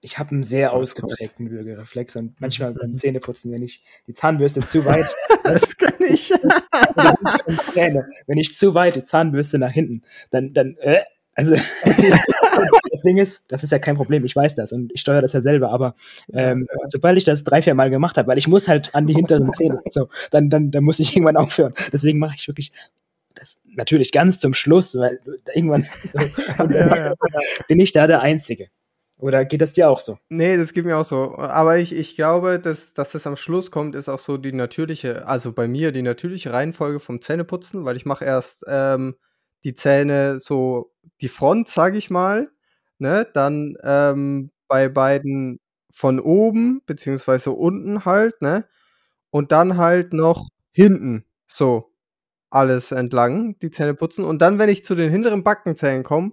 ich 0.00 0.18
habe 0.18 0.30
einen 0.30 0.42
sehr 0.42 0.72
ausgeprägten 0.72 1.50
Würgereflex 1.50 2.16
und 2.16 2.40
manchmal 2.40 2.74
beim 2.74 2.96
Zähneputzen, 2.96 3.52
wenn 3.52 3.62
ich 3.62 3.82
die 4.06 4.12
Zahnbürste 4.12 4.66
zu 4.66 4.84
weit. 4.84 5.14
das 5.44 5.76
kann 5.76 5.94
ich. 6.00 6.30
wenn 8.26 8.38
ich 8.38 8.56
zu 8.56 8.74
weit 8.74 8.96
die 8.96 9.04
Zahnbürste 9.04 9.58
nach 9.58 9.72
hinten, 9.72 10.02
dann, 10.30 10.52
dann, 10.52 10.76
äh, 10.80 11.00
also 11.34 11.54
das 12.90 13.02
Ding 13.02 13.16
ist, 13.16 13.44
das 13.48 13.62
ist 13.62 13.70
ja 13.70 13.78
kein 13.78 13.96
Problem, 13.96 14.24
ich 14.24 14.36
weiß 14.36 14.54
das 14.54 14.72
und 14.72 14.92
ich 14.92 15.00
steuere 15.00 15.22
das 15.22 15.32
ja 15.32 15.40
selber, 15.40 15.70
aber 15.70 15.94
ähm, 16.32 16.68
sobald 16.84 17.16
ich 17.16 17.24
das 17.24 17.44
drei, 17.44 17.62
vier 17.62 17.74
Mal 17.74 17.88
gemacht 17.88 18.18
habe, 18.18 18.28
weil 18.28 18.38
ich 18.38 18.48
muss 18.48 18.68
halt 18.68 18.94
an 18.94 19.06
die 19.06 19.14
hinteren 19.14 19.50
Zähne, 19.52 19.80
so, 19.88 20.08
dann, 20.30 20.50
dann, 20.50 20.70
dann 20.70 20.84
muss 20.84 20.98
ich 20.98 21.16
irgendwann 21.16 21.36
aufhören. 21.36 21.72
Deswegen 21.92 22.18
mache 22.18 22.34
ich 22.36 22.48
wirklich 22.48 22.72
das 23.34 23.60
natürlich 23.74 24.12
ganz 24.12 24.38
zum 24.38 24.52
Schluss, 24.52 24.94
weil 24.96 25.20
irgendwann 25.54 25.84
so, 25.84 26.18
ja, 26.70 27.06
ja. 27.06 27.14
bin 27.68 27.80
ich 27.80 27.92
da 27.92 28.06
der 28.06 28.20
Einzige. 28.20 28.68
Oder 29.20 29.44
geht 29.44 29.60
das 29.60 29.74
dir 29.74 29.90
auch 29.90 30.00
so? 30.00 30.18
Nee, 30.30 30.56
das 30.56 30.72
geht 30.72 30.86
mir 30.86 30.96
auch 30.96 31.04
so. 31.04 31.36
Aber 31.36 31.78
ich, 31.78 31.92
ich 31.94 32.16
glaube, 32.16 32.58
dass, 32.58 32.94
dass 32.94 33.10
das 33.12 33.26
am 33.26 33.36
Schluss 33.36 33.70
kommt, 33.70 33.94
ist 33.94 34.08
auch 34.08 34.18
so 34.18 34.38
die 34.38 34.52
natürliche, 34.52 35.26
also 35.26 35.52
bei 35.52 35.68
mir 35.68 35.92
die 35.92 36.00
natürliche 36.02 36.52
Reihenfolge 36.52 37.00
vom 37.00 37.20
Zähneputzen, 37.20 37.84
weil 37.84 37.96
ich 37.96 38.06
mache 38.06 38.24
erst 38.24 38.64
ähm, 38.66 39.16
die 39.64 39.74
Zähne 39.74 40.40
so 40.40 40.92
die 41.20 41.28
Front, 41.28 41.68
sage 41.68 41.98
ich 41.98 42.08
mal, 42.08 42.50
ne? 42.98 43.26
Dann 43.34 43.76
ähm, 43.82 44.50
bei 44.68 44.88
beiden 44.88 45.60
von 45.92 46.18
oben 46.18 46.80
beziehungsweise 46.86 47.50
unten 47.50 48.06
halt, 48.06 48.40
ne? 48.40 48.64
Und 49.30 49.52
dann 49.52 49.76
halt 49.76 50.12
noch 50.12 50.48
hinten 50.72 51.24
so 51.48 51.92
alles 52.50 52.92
entlang 52.92 53.56
die 53.60 53.70
Zähne 53.70 53.94
putzen 53.94 54.24
und 54.24 54.40
dann, 54.42 54.58
wenn 54.58 54.68
ich 54.70 54.84
zu 54.84 54.94
den 54.94 55.10
hinteren 55.10 55.44
Backenzähnen 55.44 56.04
komme 56.04 56.32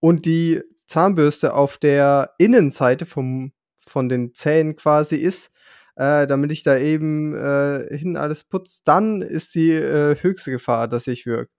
und 0.00 0.26
die 0.26 0.62
Zahnbürste 0.88 1.54
auf 1.54 1.78
der 1.78 2.32
Innenseite 2.38 3.06
vom 3.06 3.52
von 3.88 4.08
den 4.08 4.34
Zähnen 4.34 4.76
quasi 4.76 5.16
ist, 5.16 5.50
äh, 5.96 6.26
damit 6.26 6.52
ich 6.52 6.62
da 6.62 6.78
eben 6.78 7.34
äh, 7.34 7.86
hinten 7.96 8.16
alles 8.16 8.44
putze, 8.44 8.82
dann 8.84 9.22
ist 9.22 9.54
die 9.54 9.72
äh, 9.72 10.16
höchste 10.20 10.50
Gefahr, 10.50 10.88
dass 10.88 11.06
ich 11.06 11.26
wirke. 11.26 11.50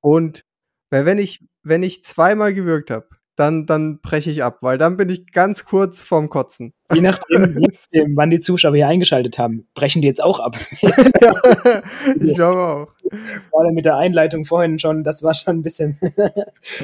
Und 0.00 0.44
weil 0.90 1.06
wenn 1.06 1.18
ich, 1.18 1.44
wenn 1.62 1.82
ich 1.82 2.04
zweimal 2.04 2.54
gewürgt 2.54 2.90
habe, 2.90 3.08
dann, 3.40 3.64
dann 3.64 4.00
breche 4.00 4.30
ich 4.30 4.44
ab, 4.44 4.58
weil 4.60 4.76
dann 4.76 4.98
bin 4.98 5.08
ich 5.08 5.32
ganz 5.32 5.64
kurz 5.64 6.02
vorm 6.02 6.28
Kotzen. 6.28 6.74
Je 6.92 7.00
nachdem, 7.00 7.56
wann 8.14 8.28
die 8.28 8.40
Zuschauer 8.40 8.74
hier 8.74 8.86
eingeschaltet 8.86 9.38
haben, 9.38 9.66
brechen 9.74 10.02
die 10.02 10.08
jetzt 10.08 10.22
auch 10.22 10.40
ab. 10.40 10.56
ja, 10.80 10.92
ich 12.20 12.34
glaube 12.34 12.58
auch. 12.58 12.88
Gerade 13.02 13.72
mit 13.72 13.86
der 13.86 13.96
Einleitung 13.96 14.44
vorhin 14.44 14.78
schon, 14.78 15.04
das 15.04 15.22
war 15.22 15.34
schon 15.34 15.58
ein 15.58 15.62
bisschen. 15.62 15.98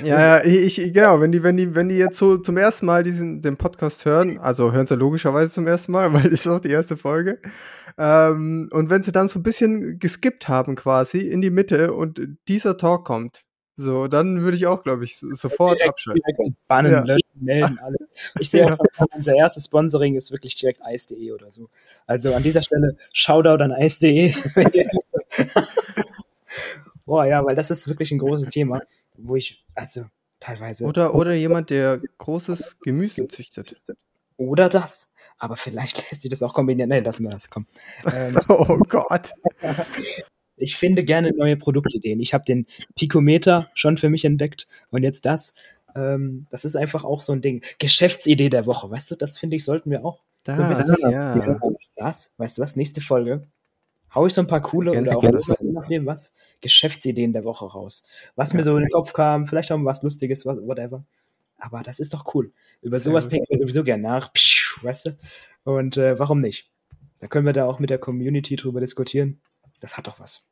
ja, 0.03 0.39
ja, 0.39 0.45
ich, 0.45 0.77
genau, 0.95 1.21
wenn 1.21 1.33
die, 1.33 1.43
wenn 1.43 1.59
die, 1.59 1.75
wenn 1.75 1.91
die 1.91 1.99
jetzt 1.99 2.17
so 2.17 2.39
zum 2.39 2.57
ersten 2.57 2.87
Mal 2.87 3.03
diesen, 3.03 3.43
den 3.43 3.59
Podcast 3.59 4.07
hören, 4.07 4.39
also 4.39 4.73
hören 4.73 4.87
sie 4.87 4.97
logischerweise 4.97 5.53
zum 5.53 5.67
ersten 5.67 5.93
Mal, 5.93 6.11
weil 6.15 6.23
das 6.23 6.41
ist 6.41 6.47
auch 6.47 6.61
die 6.61 6.71
erste 6.71 6.97
Folge. 6.97 7.39
Ähm, 7.99 8.71
und 8.73 8.89
wenn 8.89 9.03
sie 9.03 9.13
dann 9.13 9.29
so 9.29 9.39
ein 9.39 9.43
bisschen 9.43 9.99
geskippt 9.99 10.49
haben 10.49 10.75
quasi 10.75 11.19
in 11.19 11.43
die 11.43 11.51
Mitte 11.51 11.93
und 11.93 12.21
dieser 12.49 12.79
Talk 12.79 13.05
kommt, 13.05 13.43
so, 13.77 14.09
dann 14.09 14.41
würde 14.41 14.57
ich 14.57 14.67
auch, 14.67 14.83
glaube 14.83 15.05
ich, 15.05 15.19
sofort 15.19 15.79
direkt, 15.79 15.91
abschalten. 15.91 16.23
Direkt 16.27 16.67
bannen, 16.67 16.93
ja. 16.93 17.05
löschen, 17.05 17.29
melden, 17.35 17.79
alle. 17.83 17.99
Ich 18.41 18.49
sehe 18.49 18.73
auch, 18.73 18.79
unser 19.15 19.35
erstes 19.35 19.67
Sponsoring 19.67 20.17
ist 20.17 20.33
wirklich 20.33 20.57
direkt 20.57 20.83
Eis.de 20.83 21.33
oder 21.33 21.53
so. 21.53 21.69
Also 22.07 22.35
an 22.35 22.43
dieser 22.43 22.63
Stelle 22.63 22.97
Shoutout 23.13 23.63
an 23.63 23.73
Eis.de. 23.73 24.35
Boah, 27.05 27.27
ja, 27.27 27.45
weil 27.45 27.55
das 27.55 27.71
ist 27.71 27.87
wirklich 27.87 28.11
ein 28.13 28.19
großes 28.19 28.49
Thema, 28.49 28.81
wo 29.17 29.37
ich, 29.37 29.65
also 29.75 30.07
teilweise. 30.41 30.85
Oder, 30.85 31.15
oder 31.15 31.35
jemand, 31.35 31.71
der 31.71 32.01
großes 32.19 32.79
Gemüse 32.81 33.29
züchtet. 33.29 33.77
Oder 34.39 34.69
das. 34.69 35.13
Aber 35.39 35.57
vielleicht 35.57 36.11
lässt 36.11 36.23
sich 36.23 36.31
das 36.31 36.43
auch 36.43 36.55
kombinieren. 36.55 36.89
Nee, 36.89 37.01
lassen 37.01 37.25
wir 37.25 37.31
das, 37.31 37.51
komm. 37.51 37.67
Ähm, 38.11 38.39
oh 38.49 38.79
Gott. 38.89 39.33
Ich 40.57 40.77
finde 40.77 41.05
gerne 41.05 41.33
neue 41.33 41.57
Produktideen. 41.57 42.21
Ich 42.21 42.35
habe 42.35 42.45
den 42.45 42.67
Picometer 42.95 43.71
schon 43.75 43.99
für 43.99 44.09
mich 44.09 44.25
entdeckt 44.25 44.69
und 44.91 45.03
jetzt 45.03 45.25
das. 45.27 45.55
Ähm, 45.95 46.47
das 46.51 46.65
ist 46.65 46.77
einfach 46.77 47.05
auch 47.05 47.21
so 47.21 47.33
ein 47.33 47.41
Ding. 47.41 47.63
Geschäftsidee 47.79 48.49
der 48.49 48.67
Woche, 48.67 48.91
weißt 48.91 49.11
du, 49.11 49.17
das 49.17 49.39
finde 49.39 49.57
ich, 49.57 49.65
sollten 49.65 49.91
wir 49.91 50.05
auch 50.05 50.21
das, 50.45 50.59
so 50.59 50.65
ein 50.65 50.69
bisschen. 50.69 51.11
Ja. 51.11 51.59
Das, 51.97 52.35
weißt 52.39 52.59
du 52.59 52.63
was, 52.63 52.77
nächste 52.77 53.01
Folge 53.01 53.47
hau 54.17 54.27
ich 54.27 54.35
so 54.35 54.41
ein 54.41 54.47
paar 54.49 54.63
coole 54.63 54.93
ganz, 54.93 55.09
oder 55.09 55.19
auch 55.19 55.23
ganz 55.23 55.47
je 55.47 55.71
nachdem 55.73 56.07
was, 56.07 56.35
Geschäftsideen 56.61 57.33
der 57.33 57.45
Woche 57.45 57.67
raus. 57.67 58.05
Was 58.35 58.53
ja. 58.53 58.57
mir 58.57 58.63
so 58.65 58.77
in 58.77 58.83
den 58.83 58.91
Kopf 58.91 59.13
kam, 59.13 59.47
vielleicht 59.47 59.71
auch 59.71 59.79
was 59.85 60.03
Lustiges, 60.03 60.45
whatever. 60.45 61.05
Aber 61.59 61.83
das 61.83 62.01
ist 62.01 62.13
doch 62.15 62.35
cool. 62.35 62.51
Über 62.83 62.99
sowas 62.99 63.29
denken 63.29 63.47
wir 63.49 63.59
sowieso 63.59 63.85
gern 63.85 64.01
nach, 64.01 64.33
Psch, 64.33 64.83
weißt 64.83 65.07
du? 65.07 65.19
Und 65.65 65.97
äh, 65.97 66.19
warum 66.19 66.39
nicht? 66.39 66.69
Da 67.21 67.29
können 67.29 67.47
wir 67.47 67.53
da 67.53 67.67
auch 67.67 67.79
mit 67.79 67.91
der 67.91 67.99
Community 67.99 68.57
drüber 68.57 68.81
diskutieren. 68.81 69.41
Das 69.81 69.97
hat 69.97 70.07
doch 70.07 70.21
was. 70.21 70.45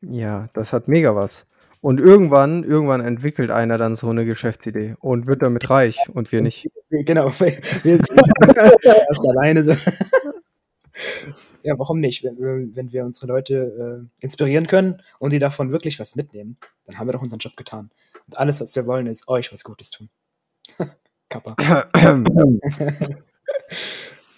Ja, 0.00 0.46
das 0.54 0.72
hat 0.72 0.88
mega 0.88 1.14
was. 1.14 1.46
Und 1.80 2.00
irgendwann, 2.00 2.64
irgendwann 2.64 3.00
entwickelt 3.00 3.50
einer 3.50 3.78
dann 3.78 3.94
so 3.94 4.08
eine 4.08 4.24
Geschäftsidee 4.24 4.96
und 4.98 5.26
wird 5.26 5.42
damit 5.42 5.70
reich 5.70 5.98
und 6.12 6.32
wir 6.32 6.42
nicht. 6.42 6.68
Genau, 6.90 7.26
wir 7.38 7.98
sind 7.98 8.08
erst 8.82 9.28
alleine 9.28 9.62
so. 9.62 9.76
Ja, 11.62 11.78
warum 11.78 12.00
nicht? 12.00 12.24
Wenn, 12.24 12.74
wenn 12.74 12.92
wir 12.92 13.04
unsere 13.04 13.26
Leute 13.26 14.08
äh, 14.08 14.24
inspirieren 14.24 14.66
können 14.66 15.02
und 15.18 15.34
die 15.34 15.38
davon 15.38 15.70
wirklich 15.70 15.98
was 15.98 16.16
mitnehmen, 16.16 16.56
dann 16.86 16.98
haben 16.98 17.06
wir 17.06 17.12
doch 17.12 17.20
unseren 17.20 17.40
Job 17.40 17.58
getan. 17.58 17.90
Und 18.26 18.38
alles, 18.38 18.62
was 18.62 18.74
wir 18.74 18.86
wollen, 18.86 19.06
ist 19.06 19.28
euch 19.28 19.52
was 19.52 19.64
Gutes 19.64 19.90
tun. 19.90 20.08
Kappa. 21.28 21.56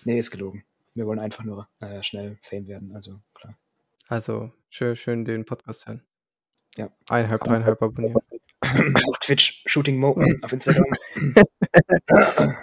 nee, 0.04 0.18
ist 0.18 0.32
gelogen. 0.32 0.64
Wir 0.94 1.06
wollen 1.06 1.20
einfach 1.20 1.44
nur 1.44 1.68
äh, 1.82 2.02
schnell 2.02 2.36
Fame 2.42 2.66
werden, 2.66 2.96
also 2.96 3.20
klar. 3.32 3.54
Also, 4.10 4.50
schön, 4.70 4.96
schön 4.96 5.24
den 5.24 5.44
Podcast 5.44 5.86
hören. 5.86 6.02
Ja. 6.74 6.90
Eineinhalb, 7.08 7.44
dreieinhalb 7.44 7.80
abonnieren. 7.80 8.16
auf 9.06 9.18
Twitch, 9.20 9.62
Shooting 9.66 10.00
Mo, 10.00 10.20
auf 10.42 10.52
Instagram. 10.52 10.92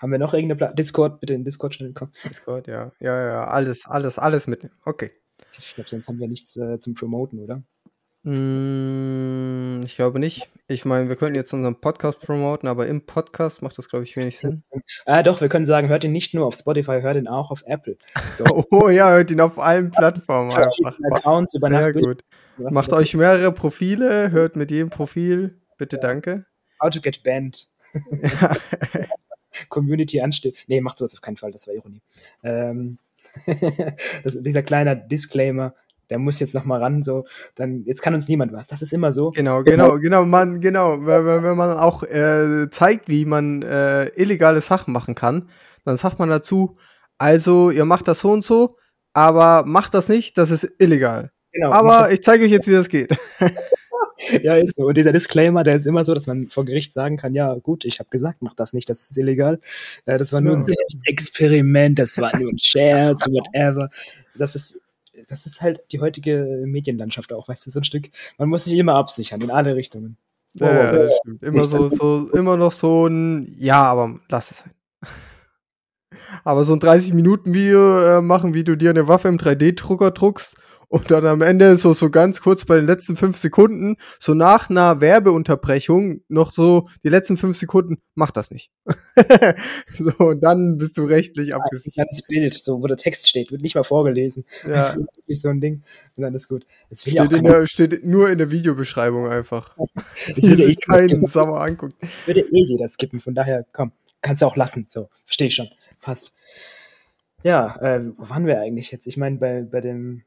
Haben 0.00 0.10
wir 0.10 0.18
noch 0.18 0.32
irgendeine 0.32 0.56
Pla 0.56 0.72
Discord? 0.72 1.20
Bitte 1.20 1.34
in 1.34 1.44
Discord-Channel 1.44 1.92
kommen. 1.92 2.12
Discord, 2.24 2.66
ja. 2.66 2.92
Ja, 2.98 3.26
ja, 3.26 3.44
alles, 3.44 3.84
alles, 3.84 4.18
alles 4.18 4.46
mitnehmen. 4.46 4.74
Okay. 4.86 5.10
Ich 5.58 5.74
glaube, 5.74 5.90
sonst 5.90 6.08
haben 6.08 6.18
wir 6.18 6.28
nichts 6.28 6.56
äh, 6.56 6.78
zum 6.78 6.94
Promoten, 6.94 7.40
oder? 7.40 7.62
Mm, 8.22 9.82
ich 9.84 9.96
glaube 9.96 10.18
nicht. 10.18 10.48
Ich 10.68 10.84
meine, 10.84 11.08
wir 11.08 11.16
könnten 11.16 11.34
jetzt 11.34 11.52
unseren 11.54 11.80
Podcast 11.80 12.20
promoten, 12.20 12.68
aber 12.68 12.86
im 12.86 13.06
Podcast 13.06 13.62
macht 13.62 13.78
das, 13.78 13.88
glaube 13.88 14.04
ich, 14.04 14.16
wenig 14.16 14.38
Sinn. 14.38 14.62
Ah, 15.06 15.22
doch, 15.22 15.40
wir 15.40 15.48
können 15.48 15.64
sagen, 15.64 15.88
hört 15.88 16.04
ihn 16.04 16.12
nicht 16.12 16.34
nur 16.34 16.46
auf 16.46 16.54
Spotify, 16.54 17.00
hört 17.00 17.16
ihn 17.16 17.28
auch 17.28 17.50
auf 17.50 17.62
Apple. 17.66 17.96
So. 18.36 18.44
oh 18.70 18.88
ja, 18.88 19.10
hört 19.10 19.30
ihn 19.30 19.40
auf 19.40 19.58
allen 19.58 19.90
Plattformen 19.90 20.52
einfach. 20.52 20.98
Accounts 21.12 21.54
über 21.54 21.70
Sehr 21.70 21.92
gut. 21.94 22.24
Was 22.58 22.74
Macht 22.74 22.92
euch 22.92 23.14
mehrere 23.14 23.52
Profile, 23.52 24.30
hört 24.32 24.54
mit 24.54 24.70
jedem 24.70 24.90
Profil. 24.90 25.58
Bitte 25.78 25.96
ja. 25.96 26.02
danke. 26.02 26.44
How 26.80 26.90
to 26.90 27.00
get 27.00 27.22
banned. 27.22 27.68
Ja. 28.10 28.56
Community 29.68 30.20
ansteht. 30.20 30.58
Nee, 30.66 30.80
macht 30.80 30.98
sowas 30.98 31.14
auf 31.14 31.20
keinen 31.20 31.36
Fall, 31.36 31.52
das 31.52 31.66
war 31.66 31.74
Ironie. 31.74 32.02
Ähm, 32.42 32.98
das, 34.24 34.40
dieser 34.42 34.62
kleine 34.62 34.96
Disclaimer, 34.96 35.74
der 36.10 36.18
muss 36.18 36.40
jetzt 36.40 36.54
noch 36.54 36.64
mal 36.64 36.82
ran, 36.82 37.02
so, 37.02 37.24
dann, 37.54 37.84
jetzt 37.84 38.02
kann 38.02 38.14
uns 38.14 38.28
niemand 38.28 38.52
was. 38.52 38.66
Das 38.66 38.82
ist 38.82 38.92
immer 38.92 39.12
so. 39.12 39.30
Genau, 39.30 39.62
genau, 39.62 39.98
genau, 39.98 40.24
man, 40.24 40.60
genau, 40.60 41.06
wenn, 41.06 41.42
wenn 41.42 41.56
man 41.56 41.76
auch 41.76 42.02
äh, 42.02 42.68
zeigt, 42.70 43.08
wie 43.08 43.24
man 43.24 43.62
äh, 43.62 44.06
illegale 44.08 44.60
Sachen 44.60 44.92
machen 44.92 45.14
kann, 45.14 45.48
dann 45.84 45.96
sagt 45.96 46.18
man 46.18 46.28
dazu, 46.28 46.76
also, 47.18 47.70
ihr 47.70 47.84
macht 47.84 48.08
das 48.08 48.20
so 48.20 48.32
und 48.32 48.44
so, 48.44 48.76
aber 49.12 49.64
macht 49.66 49.94
das 49.94 50.08
nicht, 50.08 50.38
das 50.38 50.50
ist 50.50 50.70
illegal. 50.78 51.30
Genau, 51.52 51.72
aber 51.72 52.12
ich 52.12 52.22
zeige 52.22 52.44
euch 52.44 52.50
jetzt, 52.50 52.68
wie 52.68 52.72
das 52.72 52.88
geht. 52.88 53.16
ja, 54.42 54.56
ist 54.56 54.76
so. 54.76 54.86
Und 54.86 54.96
dieser 54.96 55.12
Disclaimer, 55.12 55.64
der 55.64 55.76
ist 55.76 55.86
immer 55.86 56.04
so, 56.04 56.14
dass 56.14 56.26
man 56.26 56.48
vor 56.48 56.64
Gericht 56.64 56.92
sagen 56.92 57.16
kann, 57.16 57.34
ja, 57.34 57.54
gut, 57.54 57.84
ich 57.84 57.98
habe 57.98 58.10
gesagt, 58.10 58.42
mach 58.42 58.54
das 58.54 58.72
nicht, 58.72 58.88
das 58.88 59.10
ist 59.10 59.16
illegal. 59.16 59.58
Äh, 60.06 60.18
das 60.18 60.32
war 60.32 60.40
nur 60.40 60.56
ein 60.56 60.64
Selbstexperiment, 60.64 61.98
das 61.98 62.18
war 62.18 62.36
nur 62.38 62.50
ein 62.50 62.58
Scherz, 62.58 63.26
whatever. 63.30 63.90
Das 64.36 64.54
ist, 64.54 64.80
das 65.28 65.46
ist 65.46 65.62
halt 65.62 65.82
die 65.92 66.00
heutige 66.00 66.64
Medienlandschaft 66.66 67.32
auch, 67.32 67.48
weißt 67.48 67.66
du, 67.66 67.70
so 67.70 67.80
ein 67.80 67.84
Stück. 67.84 68.10
Man 68.38 68.48
muss 68.48 68.64
sich 68.64 68.78
immer 68.78 68.94
absichern, 68.94 69.40
in 69.40 69.50
alle 69.50 69.74
Richtungen. 69.76 70.16
Ja, 70.54 70.72
ja 70.72 70.92
das 70.92 71.16
stimmt. 71.18 71.42
Immer 71.42 71.64
so, 71.64 71.88
so, 71.88 72.30
immer 72.30 72.56
noch 72.56 72.72
so 72.72 73.06
ein, 73.06 73.54
ja, 73.56 73.82
aber 73.82 74.18
lass 74.28 74.50
es 74.50 74.64
halt. 74.64 74.74
Aber 76.44 76.64
so 76.64 76.72
ein 76.72 76.80
30-Minuten-Video 76.80 78.18
äh, 78.18 78.20
machen, 78.20 78.54
wie 78.54 78.64
du 78.64 78.76
dir 78.76 78.90
eine 78.90 79.08
Waffe 79.08 79.28
im 79.28 79.36
3D-Drucker 79.36 80.12
druckst 80.12 80.56
und 80.90 81.08
dann 81.12 81.24
am 81.24 81.40
Ende 81.40 81.76
so, 81.76 81.92
so 81.92 82.10
ganz 82.10 82.40
kurz 82.40 82.64
bei 82.64 82.74
den 82.74 82.84
letzten 82.84 83.16
fünf 83.16 83.36
Sekunden, 83.36 83.96
so 84.18 84.34
nach 84.34 84.70
einer 84.70 85.00
Werbeunterbrechung, 85.00 86.22
noch 86.28 86.50
so 86.50 86.88
die 87.04 87.08
letzten 87.08 87.36
fünf 87.36 87.56
Sekunden, 87.56 87.98
mach 88.16 88.32
das 88.32 88.50
nicht. 88.50 88.72
so, 89.98 90.12
und 90.18 90.42
dann 90.42 90.78
bist 90.78 90.98
du 90.98 91.04
rechtlich 91.04 91.54
abgesichert. 91.54 92.08
Ein 92.10 92.18
Bild, 92.28 92.54
so, 92.54 92.82
wo 92.82 92.88
der 92.88 92.96
Text 92.96 93.28
steht, 93.28 93.52
wird 93.52 93.62
nicht 93.62 93.76
mal 93.76 93.84
vorgelesen. 93.84 94.44
Ja. 94.64 94.88
Das 94.88 94.96
ist 94.96 95.16
wirklich 95.16 95.40
so 95.40 95.48
ein 95.48 95.60
Ding. 95.60 95.84
Und 96.16 96.22
dann 96.22 96.34
ist 96.34 96.48
gut. 96.48 96.66
Das 96.90 97.06
will 97.06 97.12
steht, 97.12 97.32
in 97.34 97.44
der, 97.44 97.66
steht 97.68 98.04
nur 98.04 98.28
in 98.28 98.38
der 98.38 98.50
Videobeschreibung 98.50 99.28
einfach. 99.28 99.76
das 99.94 100.44
würde 100.44 100.64
sich 100.64 100.80
keinen 100.80 101.24
Sauer 101.26 101.62
angucken. 101.62 101.94
Das 102.00 102.10
würde 102.26 102.40
eh 102.40 102.64
jeder 102.64 102.88
skippen, 102.88 103.20
von 103.20 103.36
daher, 103.36 103.64
komm, 103.72 103.92
kannst 104.22 104.42
du 104.42 104.46
auch 104.46 104.56
lassen. 104.56 104.86
So, 104.88 105.08
verstehe 105.24 105.46
ich 105.46 105.54
schon. 105.54 105.68
Passt. 106.00 106.32
Ja, 107.44 107.76
äh, 107.80 108.10
wo 108.16 108.28
waren 108.28 108.46
wir 108.46 108.60
eigentlich 108.60 108.90
jetzt? 108.90 109.06
Ich 109.06 109.16
meine, 109.16 109.36
bei, 109.36 109.62
bei 109.62 109.80
dem 109.80 110.24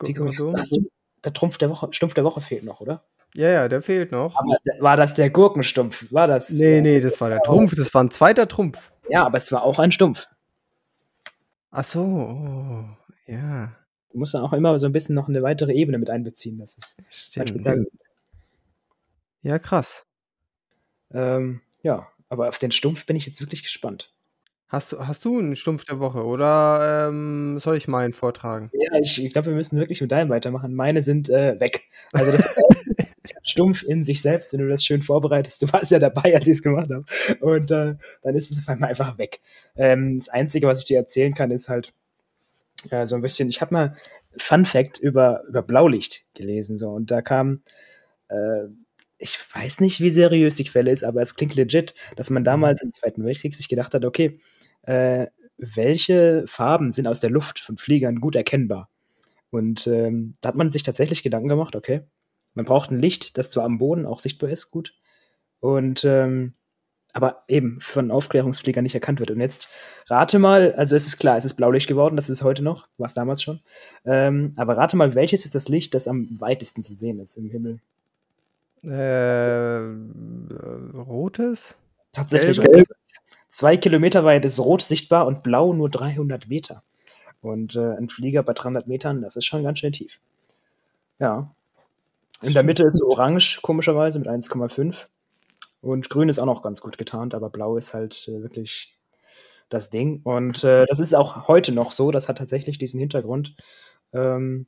Hast 0.00 0.72
du, 0.72 0.90
der 1.24 1.32
Trumpf 1.32 1.58
der 1.58 1.70
Woche, 1.70 1.88
Stumpf 1.90 2.14
der 2.14 2.24
Woche 2.24 2.40
fehlt 2.40 2.64
noch, 2.64 2.80
oder? 2.80 3.04
Ja, 3.34 3.48
ja, 3.50 3.68
der 3.68 3.82
fehlt 3.82 4.12
noch. 4.12 4.34
Aber 4.36 4.56
war 4.80 4.96
das 4.96 5.14
der 5.14 5.30
Gurkenstumpf? 5.30 6.10
War 6.12 6.26
das? 6.26 6.50
Nee, 6.50 6.80
nee, 6.80 7.00
das 7.00 7.20
war 7.20 7.28
der 7.28 7.42
Trumpf. 7.42 7.74
Das 7.76 7.92
war 7.92 8.02
ein 8.02 8.10
zweiter 8.10 8.48
Trumpf. 8.48 8.90
Ja, 9.08 9.26
aber 9.26 9.38
es 9.38 9.52
war 9.52 9.62
auch 9.62 9.78
ein 9.78 9.92
Stumpf. 9.92 10.28
Ach 11.70 11.84
so, 11.84 12.00
oh, 12.00 12.84
ja. 13.26 13.72
Du 14.10 14.18
musst 14.18 14.34
dann 14.34 14.42
auch 14.42 14.54
immer 14.54 14.78
so 14.78 14.86
ein 14.86 14.92
bisschen 14.92 15.14
noch 15.14 15.28
eine 15.28 15.42
weitere 15.42 15.72
Ebene 15.72 15.98
mit 15.98 16.08
einbeziehen. 16.08 16.58
Das 16.58 16.76
ist 16.78 16.96
Stimmt. 17.10 17.88
Ja, 19.42 19.58
krass. 19.58 20.06
Ähm, 21.12 21.60
ja, 21.82 22.08
aber 22.28 22.48
auf 22.48 22.58
den 22.58 22.72
Stumpf 22.72 23.06
bin 23.06 23.16
ich 23.16 23.26
jetzt 23.26 23.40
wirklich 23.40 23.62
gespannt. 23.62 24.12
Hast 24.70 24.92
du 24.92 24.98
hast 25.06 25.24
du 25.24 25.38
'n 25.38 25.56
Stumpf 25.56 25.84
der 25.86 25.98
Woche 25.98 26.22
oder, 26.26 27.08
ähm, 27.08 27.58
soll 27.58 27.78
ich 27.78 27.88
meinen 27.88 28.12
vortragen? 28.12 28.68
Ja, 28.74 28.98
ich 29.00 29.24
ich 29.24 29.32
glaube, 29.32 29.46
wir 29.48 29.54
müssen 29.54 29.78
wirklich 29.78 30.02
mit 30.02 30.12
deinem 30.12 30.28
weitermachen. 30.28 30.74
Meine 30.74 31.02
sind, 31.02 31.30
äh, 31.30 31.58
weg. 31.58 31.84
Also, 32.12 32.30
das 32.32 32.46
ist 32.46 32.60
stumpf 33.44 33.82
in 33.82 34.04
sich 34.04 34.20
selbst, 34.20 34.52
wenn 34.52 34.60
du 34.60 34.68
das 34.68 34.84
schön 34.84 35.02
vorbereitest. 35.02 35.62
Du 35.68 35.72
warst 35.72 35.90
ja 35.90 35.98
dabei, 35.98 36.34
als 36.34 36.46
ich 36.46 36.52
es 36.52 36.62
gemacht 36.62 36.90
habe. 36.92 37.04
Und, 37.40 37.70
äh, 37.70 37.94
dann 38.22 38.34
ist 38.34 38.50
es 38.50 38.58
auf 38.58 38.68
einmal 38.68 38.90
einfach 38.90 39.16
weg. 39.18 39.40
Ähm, 39.74 40.18
das 40.18 40.28
Einzige, 40.28 40.66
was 40.66 40.80
ich 40.80 40.84
dir 40.84 40.98
erzählen 40.98 41.32
kann, 41.32 41.50
ist 41.50 41.70
halt, 41.70 41.94
äh, 42.90 43.06
so 43.06 43.16
ein 43.16 43.22
bisschen 43.22 43.48
ich 43.50 43.60
habe 43.60 43.74
mal 43.74 43.96
Fun 44.38 44.64
Fact 44.66 44.98
über 44.98 45.44
über 45.48 45.62
Blaulicht 45.62 46.24
gelesen 46.34 46.78
so 46.78 46.90
und 46.90 47.10
da 47.10 47.22
kam, 47.22 47.62
äh 48.30 48.64
ich 49.18 49.38
weiß 49.54 49.80
nicht, 49.80 50.00
wie 50.00 50.10
seriös 50.10 50.56
die 50.56 50.64
Quelle 50.64 50.90
ist, 50.92 51.04
aber 51.04 51.22
es 51.22 51.36
klingt 51.36 51.54
legit, 51.56 51.94
dass 52.16 52.30
man 52.30 52.44
damals 52.44 52.82
im 52.82 52.92
Zweiten 52.92 53.24
Weltkrieg 53.24 53.54
sich 53.56 53.68
gedacht 53.68 53.94
hat, 53.94 54.04
okay, 54.04 54.40
äh, 54.88 55.26
welche 55.58 56.44
Farben 56.46 56.92
sind 56.92 57.06
aus 57.06 57.20
der 57.20 57.30
Luft 57.30 57.60
von 57.60 57.76
Fliegern 57.78 58.20
gut 58.20 58.36
erkennbar? 58.36 58.88
Und 59.50 59.86
ähm, 59.86 60.34
da 60.40 60.48
hat 60.48 60.56
man 60.56 60.72
sich 60.72 60.82
tatsächlich 60.82 61.22
Gedanken 61.22 61.48
gemacht, 61.48 61.76
okay, 61.76 62.02
man 62.54 62.64
braucht 62.64 62.90
ein 62.90 63.00
Licht, 63.00 63.36
das 63.38 63.50
zwar 63.50 63.64
am 63.64 63.78
Boden 63.78 64.06
auch 64.06 64.20
sichtbar 64.20 64.50
ist, 64.50 64.70
gut, 64.70 64.94
und 65.60 66.04
ähm, 66.04 66.54
aber 67.12 67.44
eben 67.48 67.80
von 67.80 68.10
Aufklärungsfliegern 68.10 68.82
nicht 68.82 68.94
erkannt 68.94 69.18
wird. 69.18 69.30
Und 69.30 69.40
jetzt 69.40 69.68
rate 70.08 70.38
mal, 70.38 70.74
also 70.74 70.94
es 70.94 71.06
ist 71.06 71.18
klar, 71.18 71.36
es 71.36 71.44
ist 71.44 71.54
Blaulicht 71.54 71.88
geworden, 71.88 72.16
das 72.16 72.30
ist 72.30 72.42
heute 72.42 72.62
noch, 72.62 72.86
war 72.96 73.06
es 73.06 73.14
damals 73.14 73.42
schon. 73.42 73.60
Ähm, 74.04 74.52
aber 74.56 74.76
rate 74.76 74.96
mal, 74.96 75.14
welches 75.14 75.44
ist 75.44 75.54
das 75.54 75.68
Licht, 75.68 75.94
das 75.94 76.06
am 76.06 76.40
weitesten 76.40 76.82
zu 76.82 76.94
sehen 76.94 77.18
ist 77.18 77.36
im 77.36 77.50
Himmel? 77.50 77.80
Äh, 78.84 79.80
rotes? 80.96 81.76
Tatsächlich. 82.12 82.60
Gelb. 82.60 82.86
Zwei 83.48 83.76
Kilometer 83.76 84.24
weit 84.24 84.44
ist 84.44 84.58
rot 84.58 84.82
sichtbar 84.82 85.26
und 85.26 85.42
blau 85.42 85.72
nur 85.72 85.88
300 85.88 86.48
Meter. 86.48 86.82
Und 87.40 87.76
äh, 87.76 87.96
ein 87.96 88.08
Flieger 88.08 88.42
bei 88.42 88.52
300 88.52 88.86
Metern, 88.88 89.22
das 89.22 89.36
ist 89.36 89.46
schon 89.46 89.62
ganz 89.62 89.78
schön 89.78 89.92
tief. 89.92 90.20
Ja. 91.18 91.54
In 92.42 92.54
der 92.54 92.62
Mitte 92.62 92.84
ist 92.84 93.02
orange, 93.02 93.60
komischerweise, 93.62 94.18
mit 94.18 94.28
1,5. 94.28 95.06
Und 95.80 96.10
grün 96.10 96.28
ist 96.28 96.38
auch 96.38 96.46
noch 96.46 96.62
ganz 96.62 96.80
gut 96.80 96.98
getarnt, 96.98 97.34
aber 97.34 97.50
blau 97.50 97.76
ist 97.76 97.94
halt 97.94 98.28
äh, 98.28 98.42
wirklich 98.42 98.94
das 99.68 99.90
Ding. 99.90 100.20
Und 100.24 100.64
äh, 100.64 100.86
das 100.86 101.00
ist 101.00 101.14
auch 101.14 101.48
heute 101.48 101.72
noch 101.72 101.92
so. 101.92 102.10
Das 102.10 102.28
hat 102.28 102.38
tatsächlich 102.38 102.78
diesen 102.78 103.00
Hintergrund. 103.00 103.54
Ähm, 104.12 104.66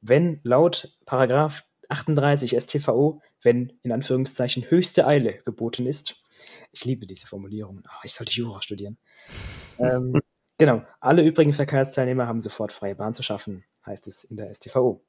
wenn 0.00 0.40
laut 0.42 0.96
Paragraph 1.06 1.64
38 1.88 2.58
StVO, 2.60 3.20
wenn 3.42 3.72
in 3.82 3.92
Anführungszeichen 3.92 4.70
höchste 4.70 5.06
Eile 5.06 5.38
geboten 5.44 5.86
ist, 5.86 6.16
ich 6.72 6.84
liebe 6.84 7.06
diese 7.06 7.26
Formulierung. 7.26 7.82
Oh, 7.86 8.00
ich 8.02 8.12
sollte 8.12 8.32
Jura 8.32 8.62
studieren. 8.62 8.98
ähm, 9.78 10.20
genau. 10.58 10.82
Alle 11.00 11.24
übrigen 11.24 11.52
Verkehrsteilnehmer 11.52 12.26
haben 12.26 12.40
sofort 12.40 12.72
freie 12.72 12.94
Bahn 12.94 13.14
zu 13.14 13.22
schaffen, 13.22 13.64
heißt 13.86 14.06
es 14.06 14.24
in 14.24 14.36
der 14.36 14.52
STVO. 14.52 15.02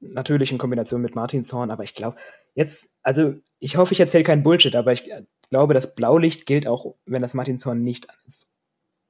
Natürlich 0.00 0.52
in 0.52 0.58
Kombination 0.58 1.02
mit 1.02 1.16
Martinshorn, 1.16 1.70
aber 1.70 1.82
ich 1.82 1.94
glaube, 1.94 2.16
jetzt, 2.54 2.90
also 3.02 3.34
ich 3.58 3.76
hoffe, 3.76 3.92
ich 3.92 4.00
erzähle 4.00 4.22
keinen 4.22 4.44
Bullshit, 4.44 4.76
aber 4.76 4.92
ich 4.92 5.10
glaube, 5.50 5.74
das 5.74 5.94
Blaulicht 5.94 6.46
gilt 6.46 6.68
auch, 6.68 6.94
wenn 7.04 7.22
das 7.22 7.34
Martinshorn 7.34 7.82
nicht 7.82 8.08
an 8.08 8.16
ist. 8.24 8.54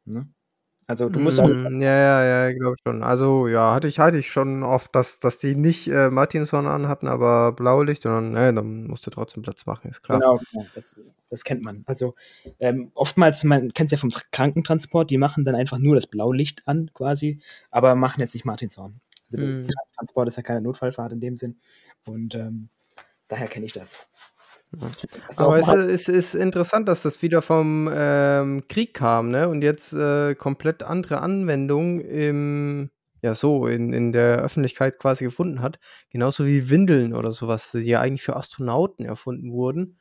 Ne? 0.06 0.28
Also 0.90 1.10
du 1.10 1.20
musst 1.20 1.38
auch 1.38 1.50
Mhm, 1.50 1.80
ja, 1.80 1.88
ja, 1.96 2.24
ja, 2.24 2.48
ich 2.48 2.58
glaube 2.58 2.76
schon. 2.84 3.02
Also, 3.02 3.46
ja, 3.46 3.72
hatte 3.74 3.86
ich 3.88 3.98
hatte 3.98 4.18
ich 4.18 4.30
schon 4.30 4.62
oft, 4.62 4.94
dass 4.94 5.20
dass 5.20 5.38
die 5.38 5.54
nicht, 5.54 5.86
äh, 5.88 6.10
Martinshorn 6.10 6.66
anhatten, 6.66 7.06
aber 7.08 7.52
Blaulicht 7.52 8.04
und 8.06 8.12
dann 8.12 8.30
ne, 8.32 8.52
dann 8.52 8.86
musst 8.88 9.06
du 9.06 9.10
trotzdem 9.10 9.42
Platz 9.42 9.64
machen, 9.66 9.90
ist 9.90 10.02
klar. 10.02 10.18
Genau, 10.20 10.38
genau, 10.50 10.66
das 10.74 11.00
das 11.30 11.44
kennt 11.44 11.62
man. 11.62 11.84
Also, 11.86 12.14
ähm, 12.58 12.90
oftmals 12.94 13.44
man 13.44 13.72
kennt's 13.74 13.92
ja 13.92 13.98
vom 13.98 14.10
Tr 14.10 14.22
Krankentransport, 14.32 15.10
die 15.10 15.18
machen 15.18 15.44
dann 15.44 15.54
einfach 15.54 15.78
nur 15.78 15.94
das 15.94 16.06
Blaulicht 16.06 16.66
an 16.66 16.90
quasi, 16.94 17.40
aber 17.70 17.94
machen 17.94 18.20
jetzt 18.20 18.34
nicht 18.34 18.44
Martinshorn. 18.46 19.00
Also, 19.32 19.44
Mhm. 19.44 19.66
Krankentransport 19.66 20.28
ist 20.28 20.36
ja 20.36 20.42
keine 20.42 20.62
Notfallfahrt 20.62 21.12
in 21.12 21.20
dem 21.20 21.36
Sinn 21.36 21.58
und, 22.06 22.34
ähm, 22.34 22.70
daher 23.28 23.48
kenne 23.48 23.66
ich 23.66 23.72
das. 23.72 24.08
Ja. 24.76 24.94
Aber 25.36 25.58
es 25.58 25.70
ist 25.70 26.08
ist 26.08 26.34
interessant, 26.34 26.88
dass 26.88 27.02
das 27.02 27.22
wieder 27.22 27.40
vom, 27.42 27.88
ähm, 27.92 28.64
Krieg 28.68 28.92
kam, 28.94 29.30
ne, 29.30 29.48
und 29.48 29.62
jetzt, 29.62 29.92
äh, 29.92 30.34
komplett 30.34 30.82
andere 30.82 31.20
Anwendung 31.20 32.00
im 32.00 32.90
ja, 33.22 33.34
so 33.34 33.66
in 33.66 33.92
in 33.92 34.12
der 34.12 34.38
Öffentlichkeit 34.42 34.98
quasi 34.98 35.24
gefunden 35.24 35.60
hat, 35.62 35.78
genauso 36.10 36.44
wie 36.46 36.70
Windeln 36.70 37.14
oder 37.14 37.32
so 37.32 37.48
was, 37.48 37.72
die 37.72 37.80
ja 37.80 38.00
eigentlich 38.00 38.22
für 38.22 38.36
Astronauten 38.36 39.04
erfunden 39.06 39.52
wurden 39.52 39.98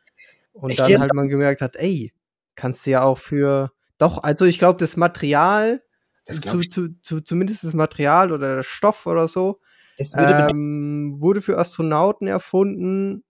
und 0.53 0.79
Echt 0.79 0.79
dann 0.79 0.99
halt 0.99 1.13
man 1.13 1.29
gemerkt 1.29 1.61
hat: 1.61 1.75
„Ey, 1.77 2.13
kannst 2.55 2.85
du 2.85 2.91
ja 2.91 3.03
auch 3.03 3.17
für“ 3.19 3.71
doch, 3.99 4.23
also 4.23 4.45
ich 4.45 4.59
glaube, 4.59 4.79
das 4.79 4.97
Material 4.97 5.83
Das 6.27 6.41
zu 6.41 6.41
glaube 6.41 6.59
ich. 6.61 6.67
zu 6.69 6.89
zu 7.01 7.21
zumindest 7.21 7.63
das 7.63 7.73
Material 7.73 8.31
oder 8.33 8.55
der 8.57 8.63
Stoff 8.63 9.05
oder 9.07 9.27
so, 9.29 9.61
ähm, 10.13 11.17
wurde 11.21 11.41
für 11.41 11.57
Astronauten 11.59 12.27
erfunden 12.27 13.23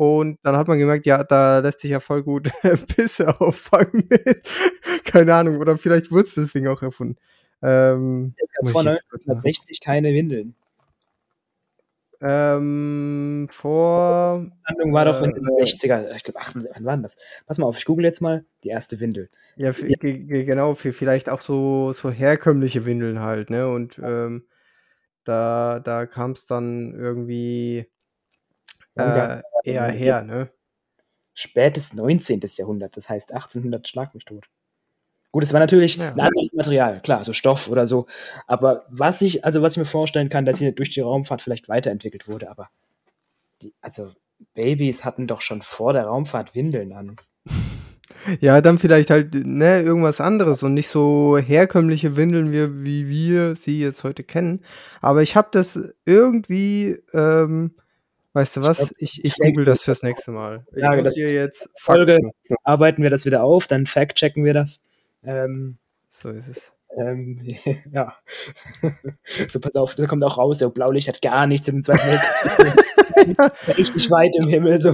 und 0.00 0.38
dann 0.42 0.56
hat 0.56 0.66
man 0.66 0.78
gemerkt, 0.78 1.04
ja, 1.04 1.22
da 1.22 1.58
lässt 1.58 1.80
sich 1.80 1.90
ja 1.90 2.00
voll 2.00 2.22
gut 2.22 2.50
Pisse 2.96 3.38
auffangen. 3.38 4.08
Keine 5.04 5.34
Ahnung, 5.34 5.58
oder 5.58 5.76
vielleicht 5.76 6.10
wurd's 6.10 6.36
deswegen 6.36 6.68
auch 6.68 6.80
erfunden. 6.80 7.18
Ähm, 7.60 8.34
es 8.38 8.62
muss 8.62 8.72
vor 8.72 8.80
ich 8.80 8.88
jetzt 8.88 9.10
kurz 9.10 9.26
nachgucken. 9.26 9.32
1960 9.32 9.80
keine 9.82 10.14
Windeln. 10.14 10.54
Ähm, 12.22 13.48
vor, 13.50 14.46
Die 14.46 14.72
Landung 14.72 14.94
war 14.94 15.04
doch 15.04 15.20
in 15.20 15.32
äh 15.32 15.34
den 15.34 15.44
60er, 15.44 16.16
ich 16.16 16.24
glaube 16.24 16.40
68 16.40 16.76
wann 16.76 16.84
war 16.86 16.96
denn 16.96 17.02
das? 17.02 17.18
Pass 17.44 17.58
mal 17.58 17.66
auf, 17.66 17.76
ich 17.76 17.84
google 17.84 18.06
jetzt 18.06 18.22
mal 18.22 18.46
die 18.64 18.68
erste 18.68 19.00
Windel. 19.00 19.28
Ja, 19.56 19.74
für 19.74 19.86
ge 19.86 20.44
genau, 20.46 20.74
für 20.74 20.94
vielleicht 20.94 21.28
auch 21.28 21.42
so 21.42 21.92
so 21.92 22.10
herkömmliche 22.10 22.86
Windeln 22.86 23.20
halt, 23.20 23.50
ne? 23.50 23.68
Und, 23.68 24.00
ähm, 24.02 24.46
da 25.24 25.78
da 25.80 26.06
kam's 26.06 26.46
dann 26.46 26.94
irgendwie, 26.94 27.86
Wann 28.96 29.40
äh, 29.40 29.42
eher 29.64 29.88
her, 29.90 30.22
ne? 30.22 30.50
Spätes 31.34 31.94
19. 31.94 32.56
Jahrhundert, 32.58 32.96
das 32.96 33.08
heißt 33.10 33.32
1800 33.32 33.88
schlag 33.88 34.14
mich 34.14 34.24
tot. 34.24 34.46
Gut, 35.32 35.44
es 35.44 35.52
war 35.52 35.60
natürlich 35.60 35.96
Ja. 35.96 36.10
'n 36.10 36.20
anderes 36.20 36.52
Material, 36.54 37.00
klar, 37.02 37.24
so 37.24 37.32
Stoff 37.34 37.68
oder 37.68 37.86
so. 37.86 38.06
Aber 38.48 38.86
was 38.90 39.22
ich 39.22 39.44
also, 39.44 39.62
was 39.62 39.74
ich 39.74 39.78
mir 39.78 39.86
vorstellen 39.86 40.28
kann, 40.30 40.46
dass 40.46 40.58
hier 40.60 40.72
durch 40.72 40.90
die 40.90 41.00
Raumfahrt 41.00 41.42
vielleicht 41.42 41.68
weiterentwickelt 41.68 42.28
wurde, 42.28 42.50
aber 42.50 42.70
die 43.62 43.74
also, 43.82 44.10
Babys 44.54 45.04
hatten 45.04 45.26
doch 45.28 45.42
schon 45.42 45.62
vor 45.62 45.92
der 45.94 46.06
Raumfahrt 46.06 46.54
Windeln 46.54 46.92
an. 46.94 47.16
Ja, 48.40 48.60
dann 48.60 48.78
vielleicht 48.78 49.10
halt, 49.10 49.34
ne, 49.34 49.82
irgendwas 49.82 50.20
anderes 50.20 50.62
und 50.62 50.74
nicht 50.74 50.88
so 50.88 51.38
herkömmliche 51.38 52.16
Windeln, 52.16 52.52
wie 52.52 52.84
wie 52.84 53.08
wir 53.08 53.56
sie 53.56 53.80
jetzt 53.80 54.04
heute 54.04 54.24
kennen. 54.24 54.62
Aber 55.00 55.22
ich 55.22 55.36
habe 55.36 55.48
das 55.52 55.78
irgendwie, 56.06 56.98
ähm 57.14 57.74
weißt 58.32 58.56
du 58.56 58.62
was? 58.62 58.92
Ich 58.98 59.24
ich 59.24 59.34
google 59.36 59.64
das 59.64 59.82
fürs 59.82 60.02
nächste 60.02 60.30
Mal. 60.30 60.64
Ich 60.74 60.82
Ja, 60.82 60.94
muss 60.94 61.14
hier 61.14 61.32
jetzt 61.32 61.68
Folge 61.78 62.14
Fakten 62.14 62.56
arbeiten 62.64 63.02
wir 63.02 63.10
das 63.10 63.26
wieder 63.26 63.42
auf, 63.42 63.66
dann 63.66 63.86
fact 63.86 64.16
checken 64.16 64.44
wir 64.44 64.54
das. 64.54 64.82
Ähm, 65.24 65.78
So 66.10 66.30
ist 66.30 66.48
es. 66.48 66.72
ähm, 66.96 67.40
ja. 67.92 68.14
So, 69.48 69.60
pass 69.60 69.76
auf, 69.76 69.94
da 69.94 70.06
kommt 70.06 70.24
auch 70.24 70.38
raus, 70.38 70.58
so 70.58 70.70
Blaulicht 70.70 71.08
hat 71.08 71.22
gar 71.22 71.46
nichts 71.46 71.66
dem 71.66 71.82
Zweiten 71.82 72.06
Weltkrieg 72.08 72.84
richtig 73.76 74.10
weit 74.10 74.34
im 74.36 74.48
Himmel, 74.48 74.80
so. 74.80 74.90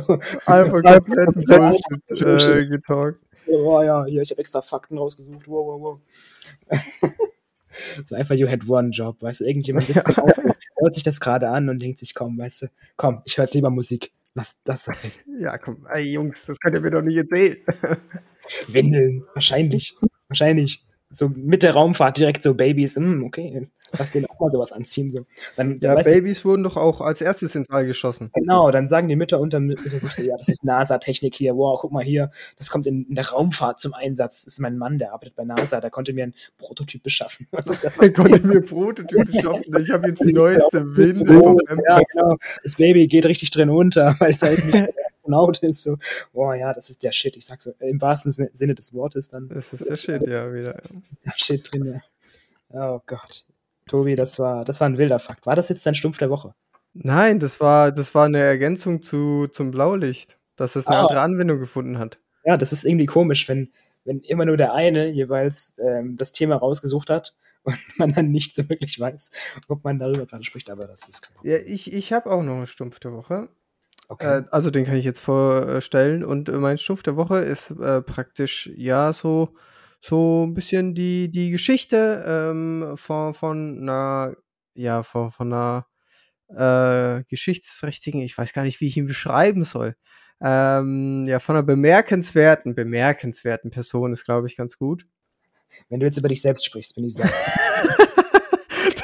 Einfach 0.47 0.83
Bullshit, 2.09 2.49
äh, 2.49 2.65
getalkt. 2.65 3.21
Oh 3.49 3.81
ja, 3.83 4.05
hier, 4.07 4.23
ich 4.23 4.31
habe 4.31 4.41
extra 4.41 4.61
Fakten 4.63 4.99
rausgesucht. 4.99 5.47
Wow, 5.47 5.81
wow, 5.81 5.81
wow. 5.81 6.01
So 8.05 8.17
einfach, 8.17 8.35
you 8.35 8.49
had 8.49 8.67
one 8.69 8.91
job, 8.91 9.21
weißt 9.23 9.41
du, 9.41 9.45
irgendjemand 9.45 9.87
sitzt 9.87 10.09
im 10.09 10.17
Auto, 10.17 10.43
hört 10.79 10.95
sich 10.95 11.05
das 11.05 11.21
gerade 11.21 11.49
an 11.49 11.69
und 11.69 11.81
denkt 11.81 11.99
sich, 11.99 12.15
komm, 12.15 12.39
weißt 12.39 12.63
du, 12.63 12.67
komm, 12.97 13.23
ich 13.25 13.37
höre 13.37 13.45
jetzt 13.45 13.55
lieber 13.55 13.71
Musik. 13.71 14.13
Lass, 14.35 14.61
lass 14.67 14.85
das 14.85 15.03
weg. 15.03 15.25
Ja, 15.39 15.57
komm, 15.59 15.87
ey 15.93 16.13
Jungs, 16.13 16.45
das 16.47 16.61
könnt 16.61 16.77
ihr 16.77 16.83
mir 16.83 16.91
doch 16.91 17.03
nicht 17.03 17.17
erzählen. 17.17 17.57
Windeln, 18.69 19.25
wahrscheinlich, 19.35 19.97
wahrscheinlich. 20.29 20.85
So 21.11 21.29
mit 21.29 21.63
der 21.63 21.73
Raumfahrt 21.73 22.19
direkt 22.19 22.43
so 22.43 22.55
Babys, 22.55 22.97
hm, 22.97 23.25
okay, 23.25 23.69
lass 23.99 24.13
den 24.13 24.27
auch 24.29 24.39
mal 24.41 24.51
sowas 24.51 24.73
anziehen. 24.73 25.11
So. 25.13 25.27
Dann, 25.57 25.79
Ja, 25.81 25.95
weißt 25.95 26.09
du, 26.09 26.13
Babys 26.15 26.45
wurden 26.45 26.63
doch 26.65 26.77
auch 26.77 27.01
als 27.01 27.21
Erstes 27.21 27.55
ins 27.55 27.71
All 27.71 27.87
geschossen. 27.87 28.31
Genau, 28.35 28.71
dann 28.71 28.89
sagen 28.89 29.09
die 29.09 29.17
Mütter 29.17 29.41
unter, 29.41 29.59
unter 29.59 29.79
sich 30.01 30.13
so, 30.13 30.23
ja, 30.23 30.37
das 30.37 30.49
ist 30.49 30.65
NASA-Technik 30.65 31.35
hier, 31.35 31.57
wow, 31.57 31.79
guck 31.81 31.93
mal 31.93 32.05
hier, 32.05 32.31
das 32.59 32.71
kommt 32.71 32.87
in, 32.87 33.05
in 33.09 33.15
der 33.15 33.29
Raumfahrt 33.29 33.81
zum 33.81 33.95
Einsatz. 33.95 34.45
Das 34.45 34.55
ist 34.55 34.61
mein 34.61 34.77
Mann, 34.79 34.99
der 34.99 35.13
arbeitet 35.13 35.37
bei 35.37 35.45
NASA, 35.45 35.81
der 35.81 35.91
konnte 35.91 36.13
mir 36.13 36.25
einen 36.25 36.35
Prototyp 36.59 37.03
beschaffen. 37.03 37.47
Was 37.53 37.67
ist 37.69 37.85
das? 37.85 37.97
Er 38.01 38.13
konnte 38.13 38.47
mir 38.47 38.61
Prototypen 38.61 39.33
schaffen. 39.41 39.65
Ich 39.81 39.91
habe 39.91 40.09
jetzt 40.09 40.23
die 40.25 40.33
neueste 40.33 40.97
Windel 40.97 41.27
vom 41.41 41.57
Groß, 41.57 41.77
ja, 41.89 42.01
genau. 42.13 42.37
Das 42.63 42.77
Baby 42.77 43.07
geht 43.07 43.27
richtig 43.27 43.51
drin 43.51 43.71
unter, 43.71 44.15
weil 44.21 44.31
es 44.33 44.43
halt 44.43 44.65
nicht 44.65 44.75
der 44.75 44.89
Astronaut 45.19 45.59
ist. 45.59 45.83
So, 45.83 45.97
oh 46.33 46.53
ja, 46.53 46.73
das 46.73 46.91
ist 46.91 47.03
der 47.03 47.13
Shit. 47.13 47.37
Ich 47.37 47.47
sag 47.47 47.63
so, 47.63 47.73
im 47.81 48.01
wahrsten 48.01 48.31
Sin- 48.31 48.51
Sinne 48.53 48.75
des 48.75 48.95
Wortes 48.95 49.29
dann 49.29 49.49
Das 49.49 49.73
ist 49.73 49.89
der 49.89 49.97
Shit, 49.97 50.27
ja, 50.29 50.53
wieder. 50.53 50.77
ist 51.11 51.25
der 51.25 51.33
Shit 51.37 51.73
drin, 51.73 51.85
ja. 51.87 52.01
Oh 52.95 53.01
Gott. 53.07 53.45
Tobi, 53.89 54.17
das 54.17 54.39
war, 54.41 54.65
das 54.65 54.81
war 54.81 54.89
ein 54.89 54.99
wilder 54.99 55.19
Fakt. 55.21 55.47
War 55.47 55.55
das 55.55 55.69
jetzt 55.69 55.87
dein 55.87 55.95
Stumpf 55.95 56.19
der 56.19 56.29
Woche? 56.31 56.55
Nein, 56.95 57.39
das 57.41 57.61
war 57.61 57.93
das 57.93 58.15
war 58.15 58.29
'ne 58.29 58.39
Ergänzung 58.39 59.03
zu 59.03 59.49
zum 59.49 59.71
Blaulicht, 59.71 60.39
dass 60.57 60.77
es 60.77 60.89
'ne 60.89 60.97
Ah. 60.97 60.99
andere 60.99 61.21
Anwendung 61.21 61.59
gefunden 61.59 61.99
hat. 61.99 62.19
Ja, 62.45 62.57
das 62.57 62.73
ist 62.73 62.85
irgendwie 62.85 63.07
komisch, 63.07 63.49
wenn, 63.49 63.73
wenn 64.05 64.21
immer 64.21 64.45
nur 64.45 64.57
der 64.57 64.73
eine 64.73 65.09
jeweils 65.09 65.77
ähm, 65.79 66.17
das 66.17 66.33
Thema 66.33 66.57
rausgesucht 66.57 67.11
hat 67.11 67.35
und 67.63 67.77
man 67.99 68.13
dann 68.13 68.31
nicht 68.31 68.55
so 68.55 68.69
wirklich 68.69 68.99
weiß, 69.01 69.31
ob 69.69 69.85
man 69.85 69.99
darüber 69.99 70.27
gerade 70.27 70.45
spricht, 70.45 70.71
aber 70.71 70.87
das 70.87 71.09
ist 71.09 71.23
kein 71.23 71.37
Ja, 71.43 71.59
ich 71.59 71.93
ich 71.93 72.13
habe 72.13 72.31
auch 72.31 72.43
noch 72.43 72.55
'n 72.61 72.67
Stumpf 72.67 72.99
der 73.01 73.13
Woche. 73.13 73.49
Okay. 74.11 74.37
Äh, 74.37 74.45
also 74.53 74.71
den 74.71 74.87
kann 74.87 74.97
ich 74.97 75.05
jetzt 75.07 75.21
vorstellen 75.21 76.25
und, 76.25 76.49
äh, 76.51 76.53
mein 76.59 76.79
Stumpf 76.79 77.03
der 77.05 77.17
Woche 77.17 77.39
ist, 77.41 77.71
äh, 77.73 78.03
praktisch, 78.03 78.71
ja, 78.77 79.13
so 79.13 79.55
so 80.07 80.45
'n 80.45 80.55
bisschen 80.55 80.95
die 80.95 81.31
die 81.31 81.51
Geschichte, 81.51 82.25
ähm, 82.27 82.97
von 82.97 83.35
von 83.35 83.81
'ner 83.85 84.35
ja, 84.75 85.03
von 85.03 85.31
von 85.31 85.49
'ner, 85.51 85.87
äh, 86.51 87.25
geschichtsträchtigen 87.31 88.21
ich 88.23 88.39
weiß 88.39 88.53
gar 88.55 88.65
nicht, 88.65 88.81
wie 88.81 88.89
ich 88.89 88.97
ihn 88.99 89.07
beschreiben 89.07 89.65
soll. 89.65 89.97
Ähm, 90.43 91.27
ja, 91.29 91.39
von 91.41 91.57
'ner 91.57 91.63
bemerkenswerten 91.65 92.75
bemerkenswerten 92.77 93.71
Person 93.73 94.13
ist, 94.13 94.25
glaube 94.27 94.49
ich, 94.49 94.57
ganz 94.57 94.79
gut. 94.79 95.07
Wenn 95.91 96.01
du 96.01 96.07
jetzt 96.07 96.19
über 96.19 96.29
dich 96.29 96.43
selbst 96.43 96.65
sprichst, 96.67 96.95
bin 96.97 97.05
ich 97.07 97.15
sehr. 97.17 97.31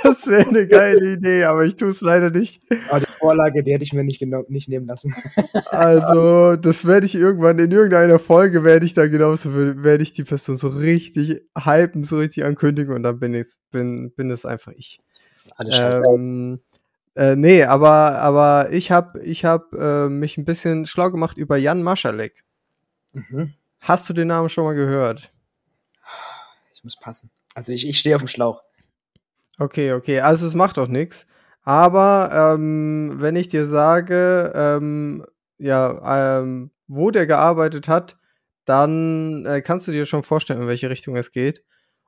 Das 0.04 0.26
wäre 0.28 0.50
'ne 0.52 0.68
geile 0.68 1.14
Idee, 1.14 1.44
aber 1.44 1.64
ich 1.66 1.76
tue 1.76 1.90
es 1.90 2.00
leider 2.02 2.30
nicht. 2.30 2.62
Aber 2.86 3.02
Vorlage, 3.22 3.62
die 3.62 3.72
hätte 3.72 3.84
ich 3.84 3.92
mir 3.92 4.02
nicht, 4.04 4.20
nicht 4.48 4.68
nehmen 4.68 4.86
lassen. 4.86 5.14
Also, 5.70 6.56
das 6.56 6.84
werde 6.84 7.06
ich 7.06 7.14
irgendwann 7.14 7.58
in 7.58 7.70
irgendeiner 7.70 8.18
Folge 8.18 8.62
werde 8.62 8.84
ich 8.84 8.92
da 8.94 9.06
genauso 9.06 9.54
werde 9.54 10.02
ich 10.02 10.12
die 10.12 10.24
Person 10.24 10.56
so 10.56 10.68
richtig 10.68 11.40
hypen, 11.56 12.04
so 12.04 12.18
richtig 12.18 12.44
ankündigen 12.44 12.94
und 12.94 13.02
dann 13.02 13.18
bin 13.18 13.32
ich 13.32 13.46
bin 13.70 14.12
bin 14.14 14.30
es 14.30 14.44
einfach 14.44 14.72
ich. 14.72 15.00
Alles. 15.56 15.78
Ähm, 15.78 16.60
äh, 17.14 17.36
ne, 17.36 17.64
aber 17.66 18.18
aber 18.18 18.70
ich 18.70 18.90
habe 18.90 19.22
ich 19.22 19.44
habe, 19.46 20.08
äh, 20.08 20.10
mich 20.10 20.36
'n 20.36 20.44
bisschen 20.44 20.84
schlau 20.84 21.10
gemacht 21.10 21.38
über 21.38 21.56
Jan 21.56 21.82
Marschalek. 21.82 22.44
Mhm. 23.14 23.54
Hast 23.80 24.08
du 24.08 24.12
den 24.12 24.28
Namen 24.28 24.48
schon 24.50 24.64
mal 24.64 24.74
gehört? 24.74 25.32
Ich 26.74 26.84
muss 26.84 26.96
passen. 26.98 27.30
Also 27.54 27.72
ich, 27.72 27.86
ich 27.88 27.98
stehe 27.98 28.16
auf 28.16 28.22
dem 28.22 28.28
Schlauch. 28.28 28.62
Okay, 29.58 29.92
okay, 29.92 30.20
also 30.20 30.46
es 30.46 30.54
macht 30.54 30.78
auch 30.78 30.88
nix. 30.88 31.26
Aber, 31.64 32.54
ähm, 32.56 33.16
wenn 33.20 33.36
ich 33.36 33.48
dir 33.48 33.68
sage, 33.68 34.52
ähm, 34.54 35.24
ja, 35.58 36.40
ähm, 36.40 36.70
wo 36.88 37.10
der 37.10 37.26
gearbeitet 37.26 37.88
hat, 37.88 38.16
dann, 38.64 39.46
äh, 39.46 39.62
kannst 39.62 39.86
du 39.88 39.92
dir 39.92 40.06
schon 40.06 40.22
vorstellen, 40.24 40.62
in 40.62 40.68
welche 40.68 40.90
Richtung 40.90 41.16
es 41.16 41.30
geht. 41.32 41.62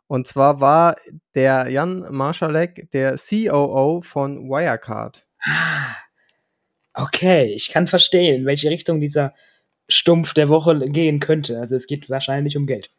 Und 0.07 0.27
zwar 0.27 0.61
war 0.61 0.97
der 1.35 1.69
Jan 1.69 2.07
Marschalek 2.11 2.91
der 2.93 3.17
COO 3.17 4.01
von 4.03 4.49
Wirecard. 4.49 5.25
Ah. 5.43 5.97
Okay, 6.95 7.47
ich 7.47 7.71
kann 7.71 7.87
verstehen, 7.89 8.37
in 8.43 8.47
welche 8.47 8.71
Richtung 8.71 9.01
dieser 9.01 9.35
Stumpf 9.89 10.35
der 10.35 10.49
Woche 10.49 10.79
gehen 10.87 11.21
könnte. 11.21 11.59
Also 11.61 11.77
es 11.77 11.87
geht 11.87 12.09
wahrscheinlich 12.09 12.57
um 12.57 12.67
Geld. 12.67 12.91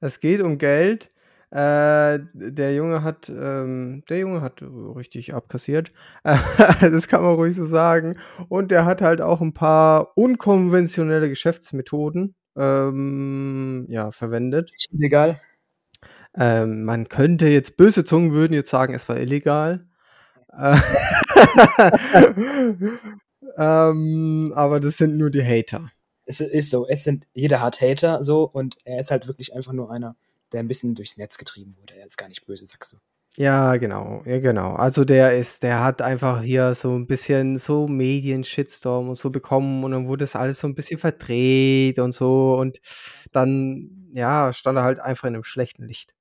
Es 0.00 0.20
geht 0.20 0.42
um 0.42 0.58
Geld. 0.58 1.10
Äh, 1.52 2.20
der 2.32 2.74
Junge 2.74 3.02
hat, 3.02 3.28
ähm 3.28 4.02
der 4.08 4.18
Junge 4.20 4.40
hat 4.40 4.62
richtig 4.62 5.34
abkassiert. 5.34 5.92
Das 6.80 7.08
kann 7.08 7.22
man 7.22 7.34
ruhig 7.34 7.54
so 7.56 7.66
sagen. 7.66 8.16
Und 8.48 8.70
der 8.70 8.86
hat 8.86 9.02
halt 9.02 9.20
auch 9.20 9.42
'n 9.42 9.52
paar 9.52 10.16
unkonventionelle 10.16 11.28
Geschäftsmethoden, 11.28 12.34
ähm, 12.56 13.84
ja, 13.90 14.12
verwendet. 14.12 14.72
Illegal? 14.92 15.40
Ähm, 16.36 16.84
man 16.84 17.08
könnte 17.08 17.46
jetzt 17.48 17.76
böse 17.76 18.04
Zungen 18.04 18.32
würden 18.32 18.54
jetzt 18.54 18.70
sagen, 18.70 18.94
es 18.94 19.08
war 19.08 19.16
illegal. 19.18 19.86
Äh, 20.58 20.76
ähm, 23.58 24.52
aber 24.56 24.80
das 24.80 24.96
sind 24.98 25.18
nur 25.18 25.30
die 25.30 25.44
Hater. 25.44 25.90
Es 26.26 26.40
ist 26.40 26.70
so, 26.70 26.86
es 26.88 27.04
sind 27.04 27.26
jeder 27.34 27.60
hat 27.62 27.80
Hater 27.82 28.24
so 28.24 28.44
und 28.44 28.78
er 28.84 29.00
ist 29.00 29.10
halt 29.12 29.28
wirklich 29.28 29.54
einfach 29.56 29.72
nur 29.74 29.90
einer, 29.92 30.16
der 30.52 30.60
ein 30.60 30.68
bisschen 30.68 30.94
durchs 30.94 31.16
Netz 31.18 31.38
getrieben 31.38 31.76
wurde. 31.80 31.94
Er 31.96 32.06
ist 32.06 32.16
gar 32.18 32.28
nicht 32.28 32.46
böse, 32.46 32.66
sagst 32.66 32.92
du. 32.94 32.98
Ja, 33.38 33.76
genau, 33.78 34.22
ja, 34.26 34.40
genau. 34.40 34.74
Also, 34.74 35.04
der 35.06 35.38
ist 35.38 35.62
der 35.62 35.82
hat 35.82 36.02
einfach 36.02 36.42
hier 36.42 36.74
so 36.74 36.94
'n 36.94 37.06
bisschen 37.06 37.56
so 37.56 37.88
Medien-Shitstorm 37.88 39.08
und 39.08 39.14
so 39.16 39.30
bekommen 39.30 39.84
und 39.84 39.92
dann 39.92 40.06
wurde 40.06 40.24
das 40.24 40.36
alles 40.36 40.60
so 40.60 40.66
'n 40.66 40.74
bisschen 40.74 40.98
verdreht 40.98 41.98
und 41.98 42.12
so 42.14 42.56
und 42.58 42.78
dann, 43.32 44.10
ja, 44.14 44.52
stand 44.52 44.76
er 44.76 44.82
halt 44.84 45.00
einfach 45.00 45.28
in 45.28 45.32
'nem 45.32 45.44
schlechten 45.44 45.84
Licht. 45.86 46.14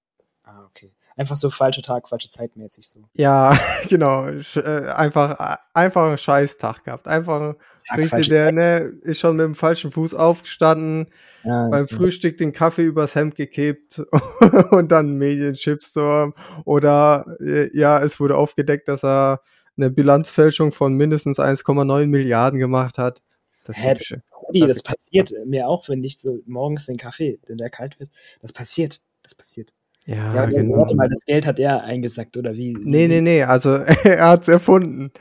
Ah, 0.44 0.66
okay. 0.66 0.94
Einfach 1.18 1.36
so 1.36 1.50
falscher 1.50 1.82
Tag, 1.82 2.08
falsche 2.08 2.30
Zeit 2.30 2.56
mäßig 2.56 2.88
so. 2.90 3.08
Ja, 3.16 3.58
genau, 3.90 4.28
äh, 4.28 4.88
einfach 4.96 5.58
einfach 5.74 6.10
'n 6.12 6.18
Scheiß-Tag 6.18 6.86
gehabt. 6.86 7.08
Einfach 7.08 7.56
Tag, 7.88 7.98
richtig, 7.98 8.10
falsche 8.10 8.30
der, 8.30 8.52
ne, 8.54 8.78
ist 9.02 9.20
schon 9.20 9.40
mit'm 9.40 9.56
falschen 9.56 9.92
Fuß 9.92 10.14
aufgestanden, 10.14 11.08
Ja, 11.44 11.70
beim 11.70 11.88
so. 11.88 11.96
Frühstück 11.98 12.38
den 12.38 12.54
Kaffee 12.54 12.84
übers 12.86 13.16
Hemd 13.16 13.36
gekippt 13.36 14.00
und 14.72 14.92
dann 14.92 15.18
Medien-Shitstorm 15.18 16.34
oder, 16.66 17.26
äh, 17.42 17.70
ja, 17.78 18.00
es 18.02 18.20
wurde 18.20 18.38
aufgedeckt, 18.38 18.88
dass 18.88 19.04
er 19.04 19.42
'ne 19.78 19.90
Bilanzfälschung 19.90 20.72
von 20.74 20.94
mindestens 20.96 21.40
1,9 21.40 22.10
Milliarden 22.10 22.60
gemacht 22.60 22.98
hat. 22.98 23.22
Das 23.66 23.78
Hä, 23.78 23.94
Typische. 23.96 24.24
Brudi, 24.32 24.68
das 24.68 24.84
Klassiker. 24.84 24.96
passiert 24.96 25.32
mir 25.46 25.68
auch, 25.68 25.88
wenn 25.90 26.04
ich 26.04 26.20
so 26.20 26.40
morgens 26.46 26.86
den 26.88 26.98
Kaffee 26.98 27.40
wenn 27.48 27.58
der 27.58 27.70
kalt 27.70 28.00
wird. 28.00 28.10
Das 28.42 28.54
passiert, 28.54 29.02
das 29.24 29.36
passiert. 29.36 29.72
Ja, 30.06 30.34
Ja, 30.34 30.46
genau. 30.46 30.78
warte 30.78 30.96
mal, 30.96 31.10
das 31.10 31.24
Geld 31.26 31.46
hat 31.46 31.60
er 31.60 31.84
eingesackt 31.84 32.36
oder 32.38 32.54
wie 32.56 32.74
Ne, 32.74 33.08
ne, 33.08 33.18
wie 33.18 33.22
ne, 33.22 33.44
also 33.48 33.70
er 34.04 34.28
hat's 34.30 34.48
erfunden. 34.48 35.12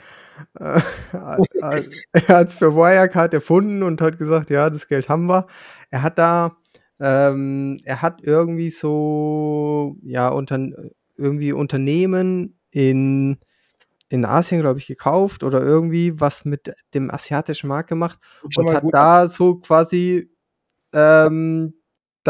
Äh, 0.58 0.80
a 1.12 1.38
a 1.62 1.80
er 2.12 2.28
hat's 2.28 2.54
für 2.54 2.74
Wirecard 2.74 3.34
erfunden 3.34 3.82
und 3.82 4.00
hat 4.00 4.18
gesagt: 4.18 4.50
„Ja, 4.50 4.70
das 4.70 4.88
Geld 4.88 5.08
haben 5.08 5.26
wir.“ 5.26 5.46
Er 5.90 6.02
hat 6.02 6.18
da 6.18 6.56
ähm, 7.00 7.78
er 7.84 8.02
hat 8.02 8.20
irgendwie 8.22 8.70
so, 8.70 9.96
ja, 10.02 10.28
Untern 10.28 10.72
äh, 10.74 10.90
irgendwie 11.16 11.52
Unternehmen 11.52 12.58
in 12.70 13.38
in 14.08 14.24
Asien, 14.24 14.60
glaube 14.62 14.78
ich, 14.80 14.86
gekauft 14.86 15.44
oder 15.44 15.62
irgendwie 15.62 16.20
was 16.20 16.44
mit 16.44 16.74
dem 16.94 17.10
asiatischen 17.12 17.68
Markt 17.68 17.88
gemacht 17.90 18.18
schon 18.48 18.66
und 18.66 18.74
hat 18.74 18.84
da 18.92 19.28
so 19.28 19.56
quasi, 19.60 20.30
ähm, 20.94 21.74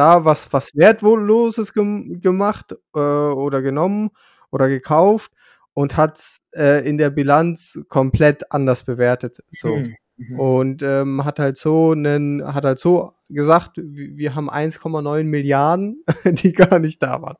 da 0.01 0.25
was 0.25 0.53
was 0.53 0.67
Wertloses 0.77 1.73
gem 1.75 2.21
gemacht, 2.21 2.69
äh, 2.95 3.01
oder 3.45 3.63
genommen 3.63 4.11
oder 4.53 4.69
gekauft 4.69 5.31
und 5.75 5.97
hat's, 5.97 6.39
äh, 6.55 6.89
in 6.89 6.99
der 6.99 7.11
Bilanz 7.11 7.79
komplett 7.89 8.41
anders 8.53 8.85
bewertet, 8.85 9.35
so. 9.53 9.69
Mhm, 9.77 9.97
mhm. 10.19 10.39
Und, 10.41 10.83
ähm, 10.85 11.25
hat 11.27 11.39
halt 11.41 11.59
so 11.59 11.95
'nen 11.95 12.43
hat 12.55 12.65
halt 12.65 12.79
so 12.81 13.15
gesagt: 13.31 13.79
„W 13.79 14.17
wir 14.17 14.35
haben 14.37 14.51
1,9 14.51 15.27
Milliarden, 15.29 16.05
die 16.27 16.53
gar 16.53 16.79
nicht 16.81 17.03
da 17.03 17.23
waren.“ 17.23 17.37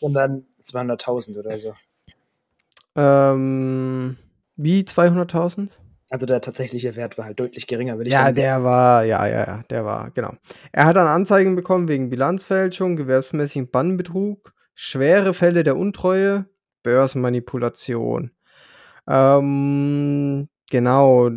Und 0.00 0.14
dann 0.14 0.46
200.000 0.60 1.38
oder 1.38 1.58
so. 1.58 1.74
Ähm, 2.96 4.16
wie 4.56 4.84
200.000? 4.86 5.70
Also, 6.10 6.26
der 6.26 6.40
tatsächliche 6.40 6.94
Wert 6.96 7.18
war 7.18 7.24
halt 7.24 7.40
deutlich 7.40 7.66
geringer, 7.66 7.96
würde 7.96 8.08
ich 8.08 8.12
Ja, 8.14 8.26
dann 8.26 8.34
der 8.36 8.62
war 8.62 9.04
ja, 9.04 9.26
ja, 9.26 9.46
ja, 9.46 9.62
der 9.70 9.84
war 9.84 10.10
genau. 10.12 10.34
Er 10.72 10.86
hat 10.86 10.96
dann 10.96 11.08
Anzeigen 11.08 11.56
bekommen 11.56 11.88
wegen 11.88 12.10
Bilanzfälschung, 12.10 12.96
gewerbsmäßigen 12.96 13.70
Bannbetrug, 13.70 14.54
schwere 14.74 15.34
Fälle 15.34 15.64
der 15.64 15.76
Untreue, 15.76 16.46
Börsenmanipulation. 16.84 18.30
Ähm, 19.08 20.48
genau, 20.70 21.30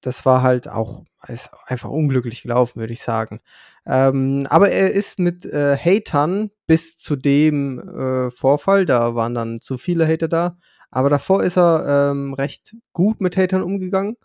das 0.00 0.24
war 0.26 0.42
halt 0.42 0.68
auch 0.68 1.04
ist 1.28 1.50
einfach 1.66 1.90
unglücklich 1.90 2.42
gelaufen, 2.42 2.80
würde 2.80 2.92
ich 2.92 3.02
sagen. 3.02 3.40
Ähm, 3.86 4.46
aber 4.50 4.70
er 4.70 4.92
ist 4.92 5.18
mit, 5.18 5.44
äh, 5.46 5.76
Hatern 5.76 6.50
bis 6.66 6.96
zu 6.96 7.16
dem, 7.16 7.78
äh, 7.78 8.30
Vorfall 8.30 8.86
da 8.86 9.14
waren 9.14 9.34
dann 9.34 9.60
zu 9.60 9.78
viele 9.78 10.06
Hater 10.06 10.28
da, 10.28 10.56
aber 10.92 11.10
davor 11.10 11.42
ist 11.44 11.58
er, 11.58 12.10
ähm, 12.12 12.34
recht 12.34 12.76
gut 12.94 13.20
mit 13.20 13.36
Hatern 13.36 13.62
umgegangen. 13.64 14.16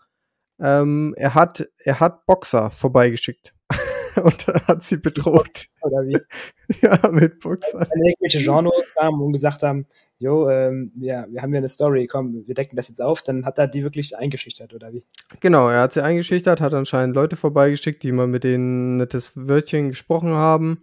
Ähm, 0.60 1.14
er 1.18 1.34
hat 1.34 1.68
er 1.84 2.00
hat 2.00 2.26
Boxer 2.26 2.70
vorbeigeschickt 2.72 3.54
und 4.22 4.46
hat 4.68 4.82
sie 4.84 4.98
bedroht. 4.98 5.68
Wie? 5.82 6.18
Ja, 6.82 6.98
mit 7.12 7.34
Als 7.34 7.40
Boxern. 7.40 7.86
dann 7.90 8.02
irgendwelche 8.04 8.40
Genres 8.40 8.86
kamen 8.98 9.20
und 9.22 9.32
gesagt 9.32 9.62
haben: 9.64 9.86
„Jo, 10.18 10.48
ähm, 10.50 10.92
ja, 11.00 11.26
wir 11.30 11.42
haben 11.42 11.52
hier 11.52 11.60
'ne 11.62 11.68
Story, 11.68 12.06
komm, 12.06 12.44
wir 12.46 12.54
decken 12.54 12.76
das 12.76 12.88
jetzt 12.88 13.00
auf“, 13.02 13.22
dann 13.22 13.46
hat 13.46 13.58
er 13.58 13.68
die 13.68 13.82
wirklich 13.84 14.16
eingeschüchtert 14.18 14.74
oder 14.74 14.92
wie? 14.92 15.04
Genau, 15.40 15.68
er 15.70 15.82
hat 15.82 15.94
sie 15.94 16.02
eingeschüchtert, 16.04 16.60
hat 16.60 16.74
anscheinend 16.74 17.14
Leute 17.14 17.36
vorbeigeschickt, 17.36 18.02
die 18.02 18.12
mal 18.12 18.26
mit 18.26 18.44
denen 18.44 18.98
nettes 18.98 19.32
Wörtchen 19.36 19.90
gesprochen 19.90 20.32
haben. 20.34 20.82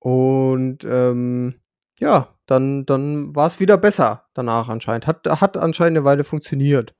Und, 0.00 0.84
ähm, 0.84 1.56
ja, 2.00 2.28
dann 2.46 2.86
dann 2.86 3.34
war's 3.36 3.60
wieder 3.60 3.78
besser 3.78 4.26
danach 4.34 4.68
anscheinend. 4.68 5.06
Hat 5.06 5.26
hat 5.28 5.56
anscheinend 5.58 5.98
'ne 5.98 6.04
Weile 6.04 6.24
funktioniert. 6.24 6.94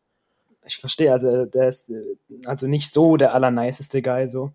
Ich 0.67 0.77
verstehe, 0.79 1.13
also, 1.13 1.47
der 1.47 1.69
ist, 1.69 1.91
äh, 1.91 2.03
also, 2.47 2.67
nicht 2.67 2.93
so 2.93 3.17
der 3.17 3.35
allerniceste 3.35 4.03
Guy 4.03 4.29
so. 4.29 4.53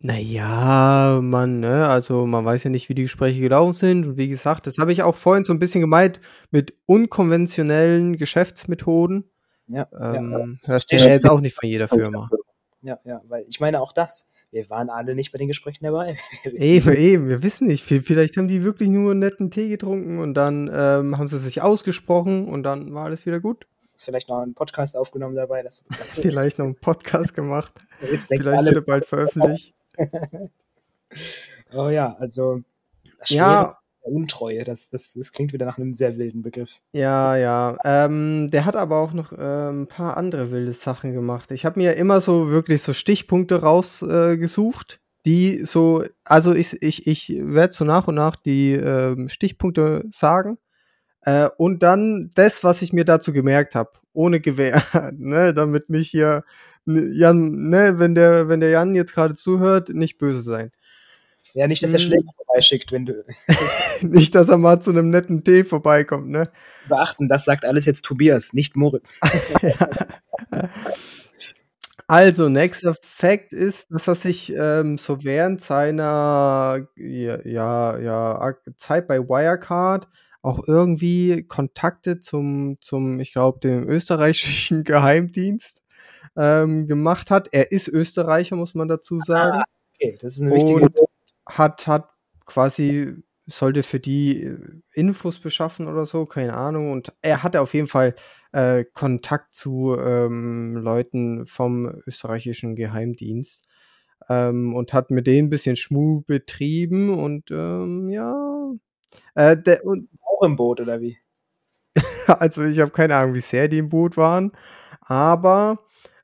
Na 0.00 0.18
ja, 0.18 1.20
man 1.22 1.60
ne, 1.60 1.86
also, 1.88 2.26
man 2.26 2.44
weiß 2.44 2.64
ja 2.64 2.70
nicht, 2.70 2.88
wie 2.90 2.94
die 2.94 3.02
Gespräche 3.04 3.40
gelaufen 3.40 3.74
sind 3.74 4.06
und 4.06 4.16
wie 4.18 4.28
gesagt, 4.28 4.66
das 4.66 4.76
habe 4.78 4.92
ich 4.92 5.02
auch 5.02 5.16
vorhin 5.16 5.44
so 5.44 5.52
'n 5.54 5.58
bisschen 5.58 5.80
gemeint 5.80 6.20
mit 6.50 6.74
unkonventionellen 6.86 8.16
Geschäftsmethoden. 8.18 9.30
Ja, 9.68 9.88
ja, 9.92 10.14
ja. 10.14 10.20
Ähm, 10.22 10.58
Ich 10.62 10.68
hörst 10.68 10.92
du 10.92 10.96
ja 10.96 11.06
jetzt 11.08 11.26
auch 11.28 11.40
nicht 11.40 11.54
von 11.54 11.68
jeder 11.68 11.88
Firma. 11.88 12.28
Ja, 12.82 12.98
ja, 13.04 13.22
weil 13.26 13.46
ich 13.48 13.58
meine 13.58 13.80
auch 13.80 13.92
das, 13.92 14.30
wir 14.52 14.70
waren 14.70 14.90
alle 14.90 15.14
nicht 15.14 15.32
bei 15.32 15.38
den 15.38 15.48
Gesprächen 15.48 15.84
dabei. 15.84 16.16
Eben, 16.44 16.92
eben, 16.94 17.28
wir 17.28 17.42
wissen 17.42 17.66
nicht. 17.66 17.88
Vi 17.90 18.00
vielleicht 18.00 18.36
haben 18.36 18.48
die 18.48 18.62
wirklich 18.62 18.88
nur 18.88 19.12
'n 19.12 19.18
netten 19.18 19.50
Tee 19.50 19.68
getrunken 19.68 20.18
und 20.18 20.34
dann, 20.34 20.70
ähm, 20.72 21.18
haben 21.18 21.28
sie 21.28 21.38
sich 21.38 21.62
ausgesprochen 21.62 22.48
und 22.48 22.62
dann 22.62 22.94
war 22.94 23.04
alles 23.06 23.26
wieder 23.26 23.40
gut. 23.40 23.66
Vielleicht 23.96 24.28
noch 24.28 24.42
'n 24.42 24.54
Podcast 24.54 24.96
aufgenommen 24.96 25.34
dabei, 25.36 25.62
das 25.62 25.84
das. 25.98 26.14
Vielleicht 26.16 26.58
noch 26.58 26.66
'n 26.66 26.76
Podcast 26.76 27.34
gemacht. 27.34 27.72
Jetzt 28.12 28.28
Vielleicht 28.28 28.46
alle 28.58 28.74
wird 28.74 28.84
er 28.84 28.86
bald 28.86 29.06
veröffentlicht. 29.06 29.74
Oh 31.72 31.88
ja, 31.88 32.14
also, 32.18 32.62
schwere 33.22 33.40
Ja. 33.42 33.78
Untreue, 34.06 34.64
das 34.64 34.88
das 34.90 35.12
das 35.14 35.32
klingt 35.32 35.52
wieder 35.52 35.66
nach 35.66 35.78
'nem 35.78 35.92
sehr 35.94 36.18
wilden 36.18 36.42
Begriff. 36.42 36.80
Ja, 36.94 37.36
ja. 37.36 37.76
Ähm, 37.84 38.50
der 38.50 38.64
hat 38.64 38.76
aber 38.76 38.96
auch 38.98 39.12
noch, 39.12 39.32
ähm, 39.32 39.82
'n 39.82 39.86
paar 39.88 40.16
andere 40.16 40.50
wilde 40.50 40.72
Sachen 40.72 41.12
gemacht. 41.12 41.50
Ich 41.50 41.64
habe 41.64 41.78
mir 41.80 41.94
immer 41.96 42.20
so 42.20 42.50
wirklich 42.50 42.82
so 42.82 42.92
Stichpunkte 42.94 43.60
raus 43.62 44.02
äh, 44.02 44.38
die 45.26 45.64
so 45.64 46.04
also, 46.24 46.54
ich 46.54 46.80
ich 46.82 47.06
ich 47.06 47.28
werde 47.42 47.72
so 47.74 47.84
nach 47.84 48.06
und 48.08 48.14
nach 48.14 48.36
die, 48.36 48.72
ähm, 48.74 49.28
Stichpunkte 49.28 50.04
sagen, 50.12 50.56
äh, 51.22 51.48
und 51.58 51.82
dann 51.84 52.30
das, 52.36 52.64
was 52.64 52.82
ich 52.82 52.92
mir 52.94 53.04
dazu 53.06 53.32
gemerkt 53.32 53.74
habe, 53.76 53.92
ohne 54.14 54.40
Gewähr, 54.40 54.82
ne, 55.16 55.54
damit 55.54 55.90
mich 55.90 56.10
hier 56.10 56.44
Jan 56.86 57.70
ne, 57.70 57.98
wenn 58.00 58.14
der 58.16 58.48
wenn 58.48 58.60
der 58.60 58.70
Jan 58.70 58.94
jetzt 58.96 59.14
grade 59.14 59.34
zuhört, 59.36 59.90
nicht 59.90 60.18
böse 60.18 60.42
sein. 60.42 60.72
Ja, 61.56 61.66
nicht, 61.66 61.82
dass 61.82 61.94
er 61.94 61.98
Hm. 61.98 62.06
Schläger 62.08 62.28
vorbeischickt, 62.36 62.92
wenn 62.92 63.06
du 63.06 63.24
Nicht, 64.02 64.34
dass 64.34 64.50
er 64.50 64.58
mal 64.58 64.78
zu 64.82 64.92
'nem 64.92 65.08
netten 65.08 65.42
Tee 65.42 65.64
vorbeikommt, 65.64 66.28
ne? 66.28 66.50
Beachten, 66.86 67.28
das 67.28 67.46
sagt 67.46 67.64
alles 67.64 67.86
jetzt 67.86 68.04
Tobias, 68.04 68.52
nicht 68.52 68.76
Moritz. 68.76 69.18
Also, 72.08 72.48
nächster 72.48 72.94
Fact 73.02 73.52
ist, 73.52 73.90
dass 73.90 74.06
er 74.06 74.14
sich, 74.14 74.52
ähm, 74.56 74.96
so 74.96 75.24
während 75.24 75.60
seiner 75.60 76.86
ja 76.96 77.98
ja 77.98 78.54
Zeit 78.76 79.08
bei 79.08 79.18
Wirecard 79.18 80.06
auch 80.42 80.60
irgendwie 80.68 81.42
Kontakte 81.48 82.20
zum 82.20 82.78
zum, 82.80 83.18
ich 83.18 83.32
glaube, 83.32 83.58
dem 83.60 83.88
österreichischen 83.88 84.84
Geheimdienst, 84.84 85.82
ähm, 86.36 86.86
gemacht 86.88 87.30
hat. 87.30 87.48
Er 87.52 87.72
ist 87.72 87.88
Österreicher, 87.88 88.56
muss 88.56 88.74
man 88.74 88.88
dazu 88.88 89.20
sagen. 89.20 89.58
Ah, 89.60 89.64
okay, 89.94 90.16
das 90.20 90.34
ist 90.36 90.42
'ne 90.42 90.54
wichtige 90.54 90.82
Und 90.82 90.94
hat 91.46 91.86
hat 91.86 92.08
quasi 92.46 93.14
sollte 93.46 93.82
für 93.84 94.00
die, 94.00 94.42
äh, 94.44 94.58
Infos 94.94 95.38
beschaffen 95.40 95.88
oder 95.88 96.06
so, 96.06 96.26
keine 96.26 96.54
Ahnung. 96.56 96.90
Und 96.92 97.12
er 97.22 97.42
hatte 97.44 97.60
auf 97.60 97.74
jeden 97.74 97.88
Fall, 97.88 98.14
äh, 98.52 98.84
Kontakt 98.92 99.54
zu, 99.54 99.96
ähm, 99.98 100.76
Leuten 100.76 101.46
vom 101.46 101.86
österreichischen 102.06 102.76
Geheimdienst, 102.76 103.66
ähm, 104.28 104.74
und 104.74 104.92
hat 104.94 105.10
mit 105.12 105.26
denen 105.28 105.48
'n 105.48 105.50
bisschen 105.50 105.76
Schmuh 105.76 106.22
betrieben 106.26 107.14
und, 107.18 107.50
ähm, 107.52 108.08
ja, 108.10 108.72
äh, 109.36 109.56
der 109.58 109.84
und 109.86 110.08
Auch 110.24 110.42
im 110.44 110.56
Boot 110.56 110.80
oder 110.82 111.00
wie? 111.02 111.18
Also, 112.40 112.64
ich 112.64 112.80
habe 112.80 112.90
keine 112.92 113.16
Ahnung, 113.16 113.34
wie 113.34 113.40
sehr 113.40 113.68
die 113.68 113.78
im 113.78 113.88
Boot 113.90 114.16
waren, 114.16 114.52
aber, 115.02 115.80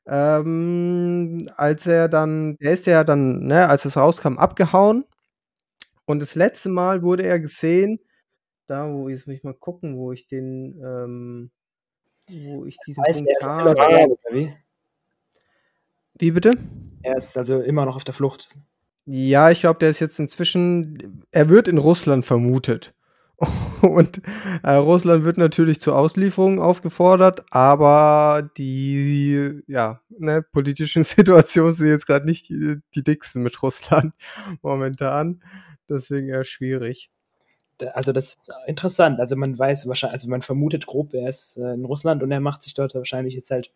ähm, 0.06 1.48
als 1.56 1.86
er 1.86 2.08
dann 2.08 2.56
der 2.58 2.72
ist 2.74 2.86
ja 2.86 3.04
dann, 3.04 3.40
ne, 3.46 3.68
als 3.68 3.84
es 3.86 3.96
rauskam, 3.96 4.38
abgehauen 4.38 5.04
Und 6.04 6.20
das 6.20 6.34
letzte 6.34 6.68
Mal 6.68 7.02
wurde 7.02 7.24
er 7.24 7.40
gesehen, 7.40 8.00
da 8.66 8.92
wo 8.92 9.08
jetzt 9.08 9.26
muss 9.26 9.36
ich 9.36 9.44
mal 9.44 9.54
gucken, 9.54 9.96
wo 9.96 10.12
ich 10.12 10.26
den, 10.26 10.80
ähm, 10.84 11.50
wo 12.30 12.64
ich 12.64 12.76
diesen 12.86 13.04
Heißt, 13.04 13.24
Punkt 13.24 13.42
er 13.42 13.52
habe. 13.52 13.70
oder 13.70 14.16
wie? 14.32 14.54
Wie 16.18 16.30
bitte? 16.30 16.56
Er 17.02 17.16
ist 17.16 17.36
also 17.36 17.60
immer 17.60 17.84
noch 17.84 17.96
auf 17.96 18.04
der 18.04 18.14
Flucht. 18.14 18.56
Ja, 19.04 19.50
ich 19.50 19.60
glaube, 19.60 19.80
der 19.80 19.90
ist 19.90 20.00
jetzt 20.00 20.18
inzwischen 20.18 21.24
er 21.32 21.48
wird 21.48 21.68
in 21.68 21.78
Russland 21.78 22.24
vermutet. 22.24 22.94
Und, 23.82 24.22
äh, 24.62 24.74
Russland 24.74 25.24
wird 25.24 25.36
natürlich 25.36 25.80
zur 25.80 25.96
Auslieferung 25.96 26.60
aufgefordert, 26.60 27.44
aber 27.50 28.48
die, 28.56 29.62
ja, 29.66 30.00
ne, 30.08 30.42
politischen 30.42 31.02
Situationen 31.04 31.72
sind 31.72 31.88
jetzt 31.88 32.06
grad 32.06 32.24
nicht 32.24 32.48
die 32.48 32.76
die 32.94 33.02
dicksten 33.02 33.42
mit 33.42 33.60
Russland 33.62 34.14
momentan. 34.62 35.42
Deswegen 35.94 36.28
eher 36.28 36.44
schwierig. 36.44 37.10
Also, 37.94 38.12
das 38.12 38.34
ist 38.36 38.52
interessant. 38.66 39.18
Also, 39.20 39.36
man 39.36 39.58
weiß 39.58 39.88
wahrschei 39.88 40.08
also, 40.08 40.28
man 40.28 40.42
vermutet 40.42 40.86
grob, 40.86 41.14
er 41.14 41.28
ist, 41.28 41.56
äh, 41.56 41.72
in 41.74 41.84
Russland 41.84 42.22
und 42.22 42.30
er 42.32 42.40
macht 42.40 42.62
sich 42.62 42.74
dort 42.74 42.94
wahrscheinlich 42.94 43.34
jetzt 43.34 43.50
halt 43.50 43.72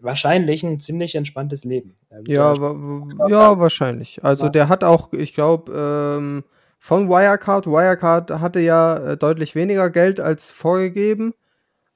wahrscheinlich 0.00 0.64
'n 0.64 0.78
ziemlich 0.78 1.14
entspanntes 1.14 1.64
Leben. 1.64 1.96
Ja, 2.26 2.54
ja 2.54 2.60
wa 2.60 3.28
ja, 3.28 3.58
wahrscheinlich. 3.58 4.24
Also, 4.24 4.46
Ja. 4.46 4.50
der 4.50 4.68
hat 4.68 4.84
auch, 4.84 5.12
ich 5.12 5.34
glaube, 5.34 5.72
ähm, 6.18 6.44
von 6.78 7.08
Wirecard 7.08 7.66
Wirecard 7.66 8.30
hatte 8.40 8.60
ja, 8.60 8.98
äh, 8.98 9.16
deutlich 9.16 9.54
weniger 9.54 9.90
Geld 9.90 10.20
als 10.20 10.50
vorgegeben, 10.50 11.34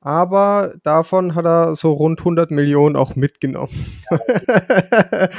aber 0.00 0.74
davon 0.84 1.34
hat 1.36 1.46
er 1.46 1.76
so 1.76 1.92
rund 1.92 2.24
100.000.000 2.24 2.96
auch 2.96 3.16
mitgenommen. 3.16 3.72
Damit 4.10 5.30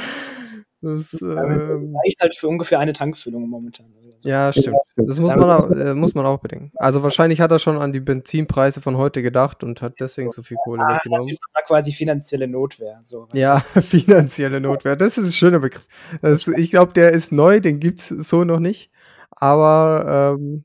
das 0.84 1.12
ähm 1.20 1.94
reicht 2.04 2.20
halt 2.20 2.36
für 2.36 2.48
ungefähr 2.48 2.78
eine 2.78 2.92
Tankfüllung 2.92 3.48
momentan. 3.48 3.86
Also, 3.96 4.28
Ja, 4.28 4.50
stimmt. 4.52 4.76
Das 4.96 5.18
muss 5.18 5.34
man 5.34 5.50
auch 5.50 5.70
äh, 5.70 5.94
muss 5.94 6.14
man 6.14 6.26
auch 6.26 6.38
bedenken. 6.40 6.70
Also, 6.76 7.02
wahrscheinlich 7.02 7.40
hat 7.40 7.50
er 7.50 7.58
schon 7.58 7.76
an 7.78 7.92
die 7.92 8.00
Benzinpreise 8.00 8.80
von 8.80 8.96
heute 8.96 9.22
gedacht 9.22 9.64
und 9.64 9.82
hat 9.82 9.94
deswegen 10.00 10.30
so 10.30 10.42
viel 10.42 10.56
Kohle 10.64 10.82
Ah, 10.84 10.92
mitgenommen. 10.94 11.28
das 11.40 11.54
war 11.54 11.62
quasi 11.62 11.92
finanzielle 11.92 12.46
Notwehr, 12.48 13.00
so? 13.02 13.28
Ja, 13.32 13.60
finanzielle 13.82 14.60
Notwehr. 14.60 14.96
Das 14.96 15.18
ist 15.18 15.26
'n 15.26 15.32
schöner 15.32 15.60
Begriff. 15.60 15.86
Das 16.22 16.46
ich 16.48 16.70
glaube, 16.70 16.92
der 16.92 17.12
ist 17.12 17.32
neu, 17.32 17.60
den 17.60 17.80
gibt's 17.80 18.08
so 18.08 18.44
noch 18.44 18.60
nicht. 18.60 18.90
Aber, 19.30 20.36
ähm 20.38 20.64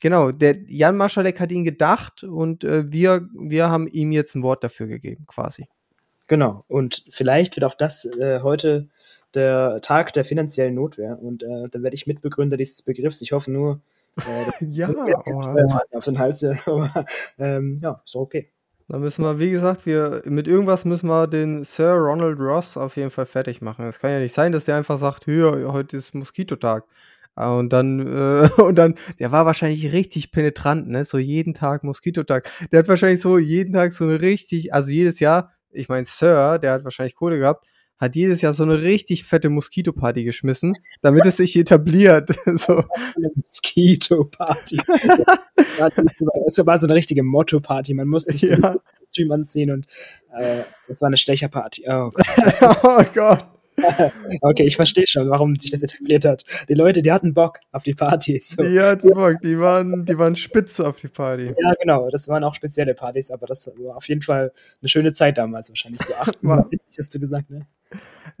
genau, 0.00 0.30
der 0.32 0.56
Jan 0.68 0.96
Marschalek 0.96 1.40
hat 1.40 1.50
ihn 1.52 1.64
gedacht 1.64 2.22
und, 2.24 2.64
äh, 2.64 2.90
wir 2.90 3.28
wir 3.38 3.70
haben 3.70 3.86
ihm 3.88 4.12
jetzt 4.12 4.34
'n 4.36 4.42
Wort 4.42 4.62
dafür 4.64 4.86
gegeben 4.86 5.24
quasi. 5.26 5.66
Genau. 6.28 6.64
Und 6.68 7.04
vielleicht 7.10 7.56
wird 7.56 7.64
auch 7.64 7.74
das, 7.74 8.04
äh, 8.04 8.40
heute 8.42 8.88
der 9.34 9.80
Tag 9.82 10.12
der 10.12 10.24
finanziellen 10.24 10.74
Notwehr 10.74 11.18
und, 11.22 11.42
äh, 11.42 11.68
dann 11.70 11.82
werde 11.82 11.94
ich 11.94 12.06
Mitbegründer 12.06 12.56
dieses 12.56 12.82
Begriffs. 12.82 13.20
Ich 13.22 13.32
hoffe 13.32 13.50
nur, 13.52 13.80
äh, 14.24 14.44
Ja, 14.60 14.88
oha. 15.26 15.54
auf 15.92 16.04
den 16.04 16.18
Hals, 16.18 16.42
äh, 16.42 16.54
aber, 16.66 17.04
ähm, 17.38 17.76
ja, 17.80 18.00
ist 18.04 18.14
doch 18.14 18.20
okay. 18.22 18.50
Da 18.88 18.98
müssen 18.98 19.24
wir 19.24 19.38
wie 19.40 19.50
gesagt, 19.50 19.84
wir 19.84 20.22
mit 20.26 20.46
irgendwas 20.46 20.84
müssen 20.84 21.08
wir 21.08 21.26
den 21.26 21.64
Sir 21.64 21.94
Ronald 21.94 22.38
Ross 22.38 22.76
auf 22.76 22.96
jeden 22.96 23.10
Fall 23.10 23.26
fertig 23.26 23.60
machen. 23.60 23.84
Es 23.86 23.98
kann 23.98 24.12
ja 24.12 24.20
nicht 24.20 24.34
sein, 24.34 24.52
dass 24.52 24.64
der 24.66 24.76
einfach 24.76 24.98
sagt: 25.00 25.24
„Hier, 25.24 25.72
heute 25.72 25.96
ist 25.96 26.14
Moskitotag.“ 26.14 26.84
Ah, 27.34 27.52
und 27.58 27.72
dann, 27.72 28.00
äh 28.06 28.48
und 28.62 28.76
dann 28.76 28.94
der 29.18 29.32
war 29.32 29.44
wahrscheinlich 29.44 29.92
richtig 29.92 30.30
penetrant, 30.30 30.88
ne? 30.88 31.04
So 31.04 31.18
jeden 31.18 31.52
Tag 31.52 31.82
Moskitotag. 31.84 32.48
Der 32.72 32.78
hat 32.80 32.88
wahrscheinlich 32.88 33.20
so 33.20 33.38
jeden 33.38 33.72
Tag 33.74 33.92
so 33.92 34.04
'ne 34.04 34.20
richtig 34.20 34.72
also, 34.72 34.90
jedes 34.90 35.18
Jahr 35.20 35.52
ich 35.76 35.88
meine, 35.88 36.06
Sir, 36.06 36.58
der 36.58 36.72
hat 36.72 36.84
wahrscheinlich 36.84 37.14
Kohle 37.16 37.38
gehabt, 37.38 37.66
hat 37.98 38.16
jedes 38.16 38.42
Jahr 38.42 38.54
so 38.54 38.64
'ne 38.64 38.82
richtig 38.82 39.24
fette 39.24 39.48
Moskitoparty 39.50 40.24
geschmissen, 40.24 40.74
damit 41.02 41.24
es 41.26 41.36
sich 41.38 41.56
etabliert, 41.56 42.30
so. 42.46 42.84
Moskitoparty. 43.18 44.78
Das 46.46 46.66
war 46.66 46.78
so 46.78 46.86
'ne 46.86 46.94
richtige 46.94 47.22
Motto-Party. 47.22 47.94
Man 47.94 48.08
musste 48.08 48.32
sich 48.32 48.42
so 48.42 48.48
Ja. 48.52 48.76
Kostüm 49.00 49.32
anziehen 49.32 49.70
und, 49.72 49.86
äh, 50.38 50.62
das 50.88 51.02
war 51.02 51.10
'ne 51.10 51.16
Stecherparty. 51.16 51.84
Oh 51.88 52.10
Gott. 52.12 52.26
Oh 52.84 53.04
Gott. 53.14 53.46
Okay, 54.42 54.64
ich 54.64 54.76
verstehe 54.76 55.06
schon, 55.06 55.28
warum 55.30 55.56
sich 55.56 55.70
das 55.70 55.82
etabliert 55.82 56.24
hat. 56.24 56.44
Die 56.68 56.74
Leute, 56.74 57.02
die 57.02 57.12
hatten 57.12 57.34
Bock 57.34 57.58
auf 57.72 57.82
die 57.84 57.94
Partys, 57.94 58.50
so. 58.50 58.62
Die 58.62 58.80
hatten 58.80 59.10
Bock, 59.10 59.40
die 59.42 59.58
waren 59.58 60.04
die 60.04 60.16
waren 60.18 60.36
spitze 60.36 60.86
auf 60.86 60.96
die 61.00 61.08
Party. 61.08 61.46
Ja, 61.46 61.72
genau, 61.80 62.08
das 62.10 62.28
waren 62.28 62.44
auch 62.44 62.54
spezielle 62.54 62.94
Partys, 62.94 63.30
aber 63.30 63.46
das 63.46 63.66
war 63.78 63.96
auf 63.96 64.08
jeden 64.08 64.22
Fall 64.22 64.52
'ne 64.80 64.88
schöne 64.88 65.12
Zeit 65.12 65.38
damals 65.38 65.68
wahrscheinlich 65.68 66.02
so 66.02 66.12
War 66.42 66.60
78 66.60 66.96
hast 66.98 67.14
du 67.14 67.20
gesagt, 67.20 67.50
ne? 67.50 67.66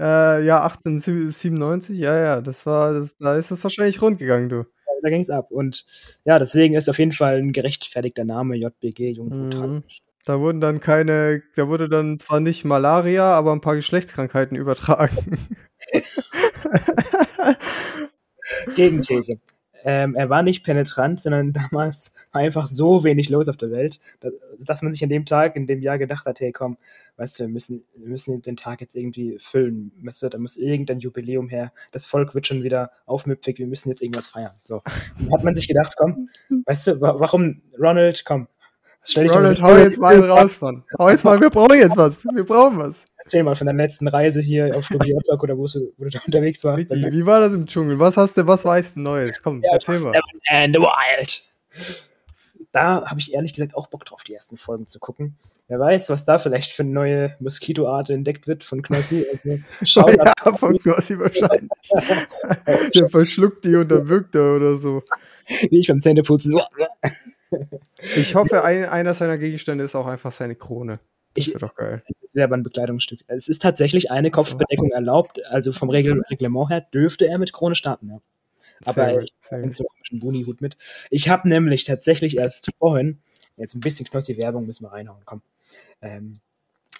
Äh, 0.00 0.44
ja, 0.46 0.62
18, 0.62 1.32
97, 1.32 1.98
ja, 1.98 2.16
ja, 2.18 2.40
das 2.40 2.66
war 2.66 2.92
das 2.94 3.16
da 3.18 3.36
ist 3.36 3.50
es 3.50 3.62
wahrscheinlich 3.62 4.02
rund 4.02 4.18
gegangen, 4.18 4.48
du. 4.48 4.56
Ja, 4.58 4.64
da 5.02 5.10
ging's 5.10 5.30
ab 5.30 5.50
und 5.50 5.86
ja, 6.24 6.38
deswegen 6.38 6.74
ist 6.74 6.88
auf 6.88 6.98
jeden 6.98 7.12
Fall 7.12 7.38
'n 7.40 7.52
gerechtfertigter 7.52 8.24
Name 8.24 8.56
JBG, 8.56 9.10
Jung, 9.12 9.32
Mhm. 9.36 9.84
Da 10.26 10.40
wurden 10.40 10.60
dann 10.60 10.80
keine 10.80 11.40
da 11.54 11.68
wurde 11.68 11.88
dann 11.88 12.18
zwar 12.18 12.40
nicht 12.40 12.64
Malaria, 12.64 13.32
aber 13.32 13.52
'n 13.52 13.60
paar 13.60 13.76
Geschlechtskrankheiten 13.76 14.56
übertragen. 14.56 15.38
Gegenthese. 18.76 19.40
Ähm, 19.84 20.16
er 20.16 20.30
war 20.30 20.42
nicht 20.42 20.64
penetrant, 20.64 21.20
sondern 21.20 21.52
damals 21.72 22.14
war 22.32 22.42
einfach 22.42 22.66
so 22.66 23.04
wenig 23.04 23.30
los 23.30 23.48
auf 23.48 23.56
der 23.56 23.70
Welt, 23.70 24.00
da 24.20 24.30
dass 24.60 24.82
man 24.82 24.92
sich 24.92 25.02
an 25.04 25.10
dem 25.10 25.26
Tag, 25.26 25.56
in 25.56 25.66
dem 25.66 25.82
Jahr 25.82 25.98
gedacht 25.98 26.26
hat: 26.26 26.40
„Hey, 26.40 26.52
komm, 26.52 26.78
weißt 27.16 27.40
du, 27.40 27.44
wir 27.44 27.48
müssen 27.50 27.84
wir 27.96 28.08
müssen 28.08 28.42
den 28.42 28.56
Tag 28.56 28.80
jetzt 28.80 28.96
irgendwie 28.96 29.38
füllen. 29.40 29.92
Weißt 30.02 30.22
du, 30.22 30.28
da 30.30 30.38
muss 30.38 30.56
irgendein 30.56 31.00
Jubiläum 31.00 31.48
her. 31.48 31.72
Das 31.92 32.06
Volk 32.06 32.34
wird 32.34 32.46
schon 32.48 32.62
wieder 32.64 32.90
aufmüpfig, 33.06 33.58
wir 33.58 33.66
müssen 33.68 33.90
jetzt 33.90 34.02
irgendwas 34.02 34.28
feiern.“ 34.28 34.54
So. 34.64 34.82
Und 35.20 35.32
hat 35.32 35.44
man 35.44 35.54
sich 35.54 35.68
gedacht: 35.68 35.94
„Komm, 35.96 36.28
weißt 36.66 36.88
du, 36.88 37.00
wa 37.00 37.16
warum 37.20 37.62
Ronald, 37.78 38.24
komm, 38.24 38.48
stell 39.10 39.24
dich 39.24 39.34
Ronald, 39.36 39.60
mal 39.60 39.70
hau 39.72 39.76
jetzt 39.78 39.98
mal 39.98 40.14
einen 40.14 40.24
raus, 40.30 40.60
Mann. 40.60 40.84
Hau 40.98 41.08
jetzt 41.10 41.24
mal 41.24 41.40
wir 41.40 41.50
brauchen 41.50 41.76
jetzt 41.76 41.96
was. 41.96 42.24
Wir 42.24 42.44
brauchen 42.44 42.78
was. 42.78 43.04
Erzähl 43.18 43.42
mal 43.42 43.56
von 43.56 43.66
deiner 43.66 43.82
letzten 43.82 44.06
Reise 44.08 44.40
hier 44.40 44.76
auf 44.76 44.88
Gobiotok 44.88 45.42
oder 45.42 45.56
wo's 45.58 45.72
du 45.72 45.92
wo 45.96 46.04
du 46.04 46.10
da 46.10 46.20
unterwegs 46.24 46.62
warst. 46.64 46.88
Vicky, 46.88 47.12
wie 47.12 47.26
war 47.26 47.40
das 47.40 47.54
im 47.54 47.66
Dschungel? 47.66 47.98
Was 47.98 48.16
hast 48.16 48.36
du 48.36 48.46
was 48.46 48.64
weißt 48.64 48.96
du 48.96 49.00
Neues? 49.00 49.42
Komm, 49.42 49.62
Ja, 49.64 49.72
erzähl 49.72 49.94
mal. 49.98 50.12
Seven 50.12 50.40
and 50.48 50.76
the 50.76 50.80
Wild. 50.80 51.42
Da 52.72 53.04
habe 53.06 53.18
ich 53.20 53.32
ehrlich 53.34 53.54
gesagt 53.54 53.74
auch 53.74 53.86
Bock 53.88 54.04
drauf, 54.04 54.22
die 54.22 54.34
ersten 54.34 54.56
Folgen 54.56 54.86
zu 54.86 54.98
gucken. 54.98 55.36
Wer 55.68 55.80
weiß, 55.80 56.10
was 56.10 56.24
da 56.24 56.38
vielleicht 56.38 56.72
für 56.72 56.84
'ne 56.84 56.92
neue 56.92 57.36
Moskitoart 57.40 58.10
entdeckt 58.10 58.46
wird 58.46 58.62
von 58.62 58.82
Knossi. 58.82 59.26
Also, 59.32 59.58
Shoutout 59.82 60.24
Ja, 60.44 60.52
von 60.56 60.78
Knossi 60.78 61.18
wahrscheinlich. 61.18 61.70
Der 62.94 63.08
verschluckt 63.10 63.64
die 63.64 63.74
und 63.74 63.90
dann 63.90 64.08
wirkt 64.08 64.34
er 64.36 64.56
oder 64.56 64.76
so. 64.76 65.02
Wie 65.70 65.80
ich 65.80 65.88
beim 65.88 66.00
Zähneputzen. 66.00 66.60
Ich 68.14 68.34
hoffe, 68.34 68.64
ein 68.64 68.84
einer 68.86 69.14
seiner 69.14 69.38
Gegenstände 69.38 69.84
ist 69.84 69.94
auch 69.94 70.06
einfach 70.06 70.32
seine 70.32 70.54
Krone. 70.56 71.00
Das 71.34 71.48
wäre 71.48 71.58
doch 71.60 71.74
geil. 71.74 72.02
Das 72.22 72.34
wäre 72.34 72.44
aber 72.46 72.56
'n 72.56 72.62
Bekleidungsstück. 72.62 73.20
Es 73.26 73.48
ist 73.48 73.62
tatsächlich 73.62 74.10
eine 74.10 74.30
Kopfbedeckung 74.30 74.90
erlaubt, 74.92 75.44
also 75.46 75.72
vom 75.72 75.90
Regel 75.90 76.20
Reglement 76.30 76.70
her 76.70 76.80
dürfte 76.80 77.26
er 77.28 77.38
mit 77.38 77.52
Krone 77.52 77.74
starten, 77.74 78.08
ja. 78.10 78.20
Aber 78.86 79.12
gut, 79.14 79.24
ich 79.24 79.32
gut. 79.50 79.76
so 79.76 79.84
'n 79.84 79.88
komischen 79.88 80.20
Bunihut 80.20 80.60
mit. 80.62 80.76
Ich 81.10 81.28
habe 81.28 81.48
nämlich 81.48 81.84
tatsächlich 81.84 82.36
erst 82.38 82.72
vorhin 82.78 83.20
jetzt 83.56 83.74
'n 83.76 83.80
bisschen 83.80 84.06
Knossi-Werbung 84.06 84.66
müssen 84.66 84.84
wir 84.84 84.92
reinhauen, 84.92 85.22
komm. 85.26 85.42
Ähm, 86.02 86.40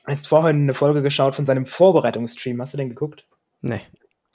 erst 0.06 0.28
vorhin 0.28 0.66
'ne 0.66 0.74
Folge 0.74 1.02
geschaut 1.02 1.34
von 1.36 1.46
seinem 1.46 1.66
Vorbereitungsstream. 1.66 2.60
Hast 2.62 2.74
du 2.74 2.78
den 2.78 2.90
geguckt? 2.90 3.26
Ne. 3.62 3.80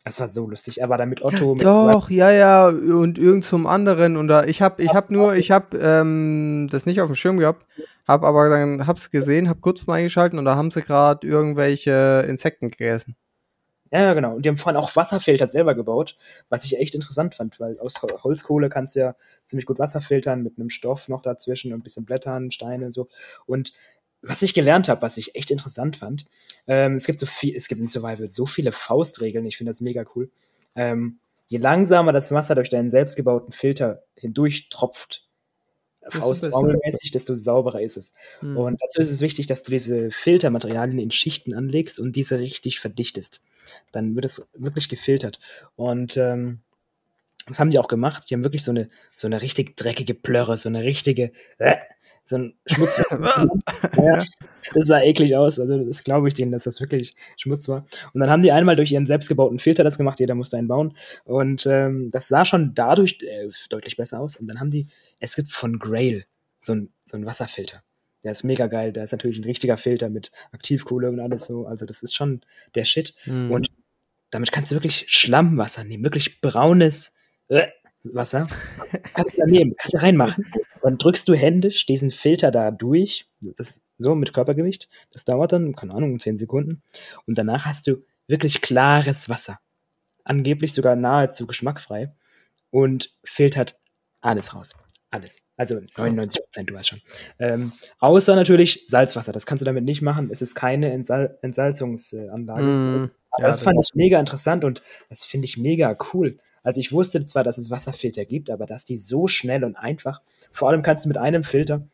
Das 0.06 0.20
war 0.20 0.30
so 0.30 0.48
lustig. 0.48 0.82
Er 0.82 0.90
war 0.90 0.98
da 0.98 1.06
mit 1.06 1.22
Otto, 1.22 1.54
mit 1.54 1.64
Doch, 1.64 2.10
ja, 2.10 2.32
ja, 2.32 2.68
und 2.68 3.20
irgend 3.20 3.46
zum 3.46 3.68
anderen 3.68 4.18
und 4.18 4.28
da 4.28 4.44
ich 4.46 4.62
habe 4.62 4.82
ich 4.82 4.94
habe 4.94 5.14
nur 5.14 5.36
ich 5.36 5.52
habe, 5.52 5.78
ähm, 5.78 6.68
das 6.72 6.88
nicht 6.88 7.02
aufm 7.02 7.14
Schirm 7.16 7.38
gehabt, 7.38 7.68
habe 8.08 8.26
aber 8.26 8.50
dann 8.50 8.88
habe 8.88 8.98
es 9.00 9.12
gesehen, 9.12 9.48
habe 9.48 9.60
kurz 9.62 9.86
mal 9.86 9.96
eingeschalten 9.96 10.40
und 10.40 10.46
da 10.46 10.56
haben 10.56 10.72
sie 10.72 10.82
grad 10.82 11.24
irgendwelche 11.24 12.26
Insekten 12.28 12.70
gegessen. 12.70 13.16
Ja, 13.94 14.02
ja, 14.04 14.14
genau. 14.14 14.36
Und 14.36 14.46
die 14.46 14.50
haben 14.50 14.58
vorhin 14.58 14.80
auch 14.82 14.96
Wasserfilter 14.96 15.48
selber 15.48 15.76
gebaut, 15.76 16.16
was 16.50 16.64
ich 16.64 16.80
echt 16.80 16.96
interessant 16.96 17.36
fand, 17.36 17.60
weil 17.60 17.78
aus 17.80 18.02
Ho 18.02 18.08
Holzkohle 18.24 18.70
kannst 18.70 18.96
du 18.96 19.02
ja 19.02 19.16
ziemlich 19.46 19.66
gut 19.66 19.80
Wasser 19.80 20.00
filtern 20.00 20.44
mit 20.44 20.58
'nem 20.58 20.70
Stoff 20.70 21.10
noch 21.10 21.22
dazwischen 21.22 21.74
und 21.74 21.84
bisschen 21.84 22.06
Blättern, 22.06 22.52
Steine 22.52 22.86
und 22.86 22.94
so. 22.94 23.10
Und 23.46 23.74
was 24.22 24.42
ich 24.44 24.54
gelernt 24.54 24.90
habe, 24.90 25.02
was 25.02 25.18
ich 25.18 25.36
echt 25.36 25.52
interessant 25.52 25.98
fand, 25.98 26.26
ähm, 26.68 26.96
es 26.96 27.06
gibt 27.08 27.20
so 27.20 27.26
viel 27.26 27.56
es 27.56 27.68
gibt 27.68 27.82
in 27.82 27.88
Survival 27.88 28.30
so 28.30 28.46
viele 28.46 28.72
Faustregeln, 28.72 29.46
ich 29.46 29.58
finde 29.58 29.72
das 29.72 29.82
mega 29.82 30.04
cool. 30.16 30.32
Ähm, 30.76 31.20
je 31.48 31.58
langsamer 31.60 32.14
das 32.14 32.32
Wasser 32.32 32.56
durch 32.56 32.70
deinen 32.70 32.90
selbstgebauten 32.92 33.52
Filter 33.54 34.04
hindurchtropft, 34.16 35.28
Desto 36.04 36.20
faustformelmäßig, 36.22 37.12
desto 37.12 37.36
sauberer 37.36 37.82
ist 37.82 37.98
es. 37.98 38.14
Mhm. 38.42 38.58
Und 38.58 38.82
dazu 38.82 39.02
ist 39.02 39.12
es 39.12 39.22
wichtig, 39.22 39.48
dass 39.48 39.64
du 39.64 39.72
diese 39.72 40.12
Filtermaterialien 40.12 41.00
in 41.00 41.12
Schichten 41.12 41.54
anlegst 41.56 42.00
und 42.00 42.16
diese 42.18 42.40
richtig 42.40 42.80
verdichtest. 42.82 43.42
Dann 43.94 44.16
wird 44.16 44.26
es 44.26 44.48
wirklich 44.56 44.90
gefiltert. 44.90 45.40
Und, 45.76 46.18
ähm, 46.18 46.62
das 47.48 47.60
haben 47.60 47.72
die 47.72 47.80
auch 47.80 47.88
gemacht. 47.90 48.30
Die 48.30 48.36
haben 48.36 48.44
wirklich 48.44 48.64
so 48.64 48.72
'ne 48.74 48.90
so 49.16 49.28
'ne 49.30 49.42
richtig 49.42 49.76
dreckige 49.78 50.14
Plörre, 50.16 50.58
so 50.58 50.70
'ne 50.70 50.84
richtige 50.84 51.32
so 52.26 52.38
ein 52.38 52.54
Schmutzwasser. 52.66 53.48
ja, 53.98 54.24
das 54.74 54.88
sah 54.88 55.02
eklig 55.02 55.36
aus. 55.36 55.60
Also 55.60 55.84
das 55.84 56.04
glaube 56.04 56.28
ich 56.28 56.34
denen, 56.34 56.52
dass 56.52 56.64
das 56.64 56.80
wirklich 56.80 57.16
Schmutz 57.38 57.68
war. 57.68 57.86
Und 58.14 58.22
dann 58.22 58.30
haben 58.30 58.44
die 58.44 58.52
einmal 58.52 58.76
durch 58.76 58.92
ihren 58.92 59.06
selbstgebauten 59.06 59.60
Filter 59.60 59.84
das 59.84 59.98
gemacht. 59.98 60.20
Jeder 60.20 60.36
musste 60.36 60.58
einen 60.58 60.68
bauen. 60.68 60.96
Und 61.26 61.66
ähm, 61.66 62.10
das 62.12 62.28
sah 62.28 62.46
schon 62.46 62.74
dadurch 62.74 63.20
äh, 63.22 63.50
deutlich 63.70 63.98
besser 63.98 64.20
aus. 64.20 64.38
Und 64.38 64.48
dann 64.48 64.60
haben 64.60 64.70
die, 64.70 64.88
es 65.20 65.36
gibt 65.36 65.52
von 65.52 65.80
Grail 65.80 66.26
so 66.60 66.74
ein, 66.74 66.90
so 67.06 67.18
ein 67.18 67.26
Wasserfilter. 67.26 67.84
Der 68.24 68.32
ist 68.32 68.44
mega 68.44 68.68
geil. 68.68 68.94
Der 68.94 69.04
ist 69.04 69.12
natürlich 69.12 69.40
ein 69.40 69.46
richtiger 69.46 69.78
Filter 69.78 70.10
mit 70.10 70.32
Aktivkohle 70.52 71.10
und 71.10 71.20
alles 71.20 71.46
so. 71.46 71.66
Also 71.66 71.86
das 71.86 72.04
ist 72.04 72.16
schon 72.16 72.42
der 72.76 72.86
Shit. 72.86 73.16
Mhm. 73.26 73.52
Und 73.52 73.68
damit 74.30 74.52
kannst 74.52 74.72
du 74.72 74.76
wirklich 74.76 75.06
Schlammwasser 75.10 75.84
nehmen. 75.84 76.04
Wirklich 76.04 76.40
braunes 76.40 77.16
äh, 77.50 77.68
Wasser. 78.04 78.48
Kannst 79.14 79.34
du 79.34 79.38
da 79.38 79.46
nehmen, 79.46 79.76
kannst 79.78 79.94
du 79.94 80.02
reinmachen. 80.02 80.46
Dann 80.82 80.98
drückst 80.98 81.28
du 81.28 81.36
händisch 81.36 81.86
diesen 81.86 82.12
Filter 82.12 82.50
da 82.52 82.72
durch. 82.72 83.28
Das 83.42 83.84
so 83.98 84.16
mit 84.16 84.34
Körpergewicht. 84.34 84.90
Das 85.12 85.26
dauert 85.26 85.52
dann, 85.52 85.76
keine 85.76 85.94
Ahnung, 85.94 86.20
10 86.20 86.38
Sekunden. 86.38 86.82
Und 87.28 87.38
danach 87.38 87.66
hast 87.66 87.88
du 87.88 88.04
wirklich 88.28 88.62
klares 88.62 89.30
Wasser. 89.30 89.60
Angeblich 90.24 90.74
sogar 90.74 90.96
nahezu 90.96 91.48
geschmackfrei. 91.48 92.14
Und 92.72 93.16
filtert 93.24 93.80
alles 94.22 94.56
raus. 94.56 94.74
Alles. 95.12 95.40
Also 95.58 95.82
99 95.98 96.42
Prozent, 96.42 96.70
du 96.70 96.74
weißt 96.74 96.88
schon. 96.88 97.02
Ähm, 97.38 97.74
außer 98.00 98.36
natürlich 98.36 98.86
Salzwasser. 98.88 99.34
Das 99.34 99.46
kannst 99.46 99.62
du 99.62 99.66
damit 99.66 99.84
nicht 99.84 100.02
machen. 100.02 100.30
Es 100.32 100.42
ist 100.42 100.56
keine 100.56 100.92
Entsal 100.92 101.38
Entsalzungsanlage. 101.42 102.64
Mm, 102.64 103.12
ja, 103.38 103.48
das 103.48 103.62
fand 103.62 103.78
ich 103.84 103.94
mega 103.94 104.20
interessant 104.20 104.64
und 104.64 104.82
das 105.10 105.26
finde 105.26 105.46
ich 105.46 105.58
mega 105.58 105.98
cool. 106.14 106.38
Also 106.64 106.80
ich 106.80 106.92
wusste 106.92 107.26
zwar, 107.26 107.44
dass 107.44 107.58
es 107.58 107.70
Wasserfilter 107.70 108.26
gibt, 108.26 108.50
aber 108.50 108.66
dass 108.66 108.86
die 108.86 108.98
so 108.98 109.28
schnell 109.28 109.64
und 109.64 109.76
einfach, 109.76 110.22
vor 110.52 110.70
allem 110.70 110.84
kannst 110.84 111.06
du 111.06 111.10
mit 111.10 111.18
einem 111.18 111.44
Filter, 111.44 111.88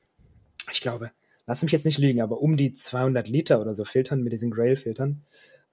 ich 0.72 0.82
glaube, 0.82 1.12
lass 1.46 1.64
mich 1.64 1.72
jetzt 1.72 1.86
nicht 1.86 2.00
lügen, 2.00 2.22
aber 2.22 2.42
um 2.42 2.58
die 2.58 2.74
200 2.74 3.28
Liter 3.28 3.62
oder 3.62 3.76
so 3.76 3.86
filtern 3.86 4.24
mit 4.24 4.34
diesen 4.34 4.52
Grail-Filtern, 4.52 5.24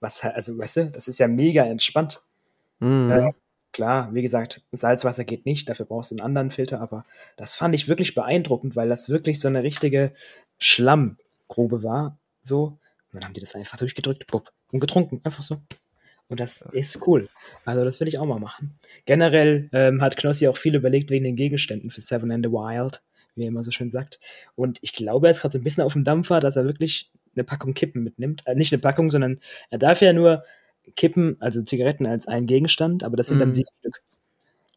was 0.00 0.22
halt, 0.22 0.36
also 0.36 0.56
weißt 0.56 0.76
du, 0.76 0.90
das 0.90 1.08
ist 1.08 1.18
ja 1.18 1.28
mega 1.28 1.64
entspannt. 1.64 2.22
Mhm. 2.78 3.10
Äh, 3.10 3.32
klar, 3.72 4.14
wie 4.14 4.22
gesagt, 4.22 4.62
Salzwasser 4.72 5.24
geht 5.24 5.46
nicht, 5.46 5.68
dafür 5.68 5.86
brauchst 5.86 6.10
du 6.10 6.14
einen 6.14 6.24
anderen 6.24 6.50
Filter, 6.50 6.80
aber 6.80 7.04
das 7.36 7.54
fand 7.54 7.74
ich 7.74 7.88
wirklich 7.88 8.14
beeindruckend, 8.14 8.76
weil 8.76 8.88
das 8.88 9.08
wirklich 9.08 9.40
so 9.40 9.48
eine 9.48 9.62
richtige 9.62 10.12
Schlammgrube 10.58 11.82
war, 11.82 12.18
so. 12.40 12.78
Und 13.12 13.22
dann 13.22 13.24
haben 13.24 13.34
die 13.34 13.40
das 13.40 13.54
einfach 13.54 13.78
durchgedrückt, 13.78 14.26
bupp, 14.28 14.52
und 14.70 14.80
getrunken, 14.80 15.20
einfach 15.24 15.42
so. 15.42 15.58
Und 16.28 16.40
das 16.40 16.62
ist 16.72 17.06
cool. 17.06 17.28
Also 17.64 17.84
das 17.84 18.00
will 18.00 18.08
ich 18.08 18.18
auch 18.18 18.26
mal 18.26 18.38
machen. 18.38 18.78
Generell 19.04 19.68
ähm, 19.72 20.00
hat 20.00 20.16
Knossi 20.16 20.48
auch 20.48 20.56
viel 20.56 20.74
überlegt 20.74 21.10
wegen 21.10 21.24
den 21.24 21.36
Gegenständen 21.36 21.90
für 21.90 22.00
Seven 22.00 22.30
and 22.32 22.44
the 22.44 22.50
Wild, 22.50 23.02
wie 23.34 23.42
er 23.42 23.48
immer 23.48 23.62
so 23.62 23.70
schön 23.70 23.90
sagt. 23.90 24.20
Und 24.56 24.78
ich 24.82 24.94
glaube, 24.94 25.26
er 25.26 25.32
ist 25.32 25.40
gerade 25.40 25.52
so 25.52 25.58
ein 25.58 25.64
bisschen 25.64 25.84
auf 25.84 25.92
dem 25.92 26.04
Dampfer, 26.04 26.40
dass 26.40 26.56
er 26.56 26.64
wirklich 26.64 27.10
eine 27.34 27.44
Packung 27.44 27.74
Kippen 27.74 28.02
mitnimmt. 28.02 28.42
Äh, 28.46 28.54
nicht 28.54 28.72
eine 28.72 28.80
Packung, 28.80 29.10
sondern 29.10 29.38
er 29.70 29.78
darf 29.78 30.00
ja 30.00 30.12
nur 30.12 30.44
Kippen, 30.96 31.36
also 31.40 31.62
Zigaretten 31.62 32.06
als 32.06 32.26
einen 32.26 32.46
Gegenstand, 32.46 33.04
aber 33.04 33.16
das 33.16 33.28
sind 33.28 33.38
mm. 33.38 33.40
dann 33.40 33.48
mhm. 33.48 33.54
sieben 33.54 33.70
Stück. 33.80 34.02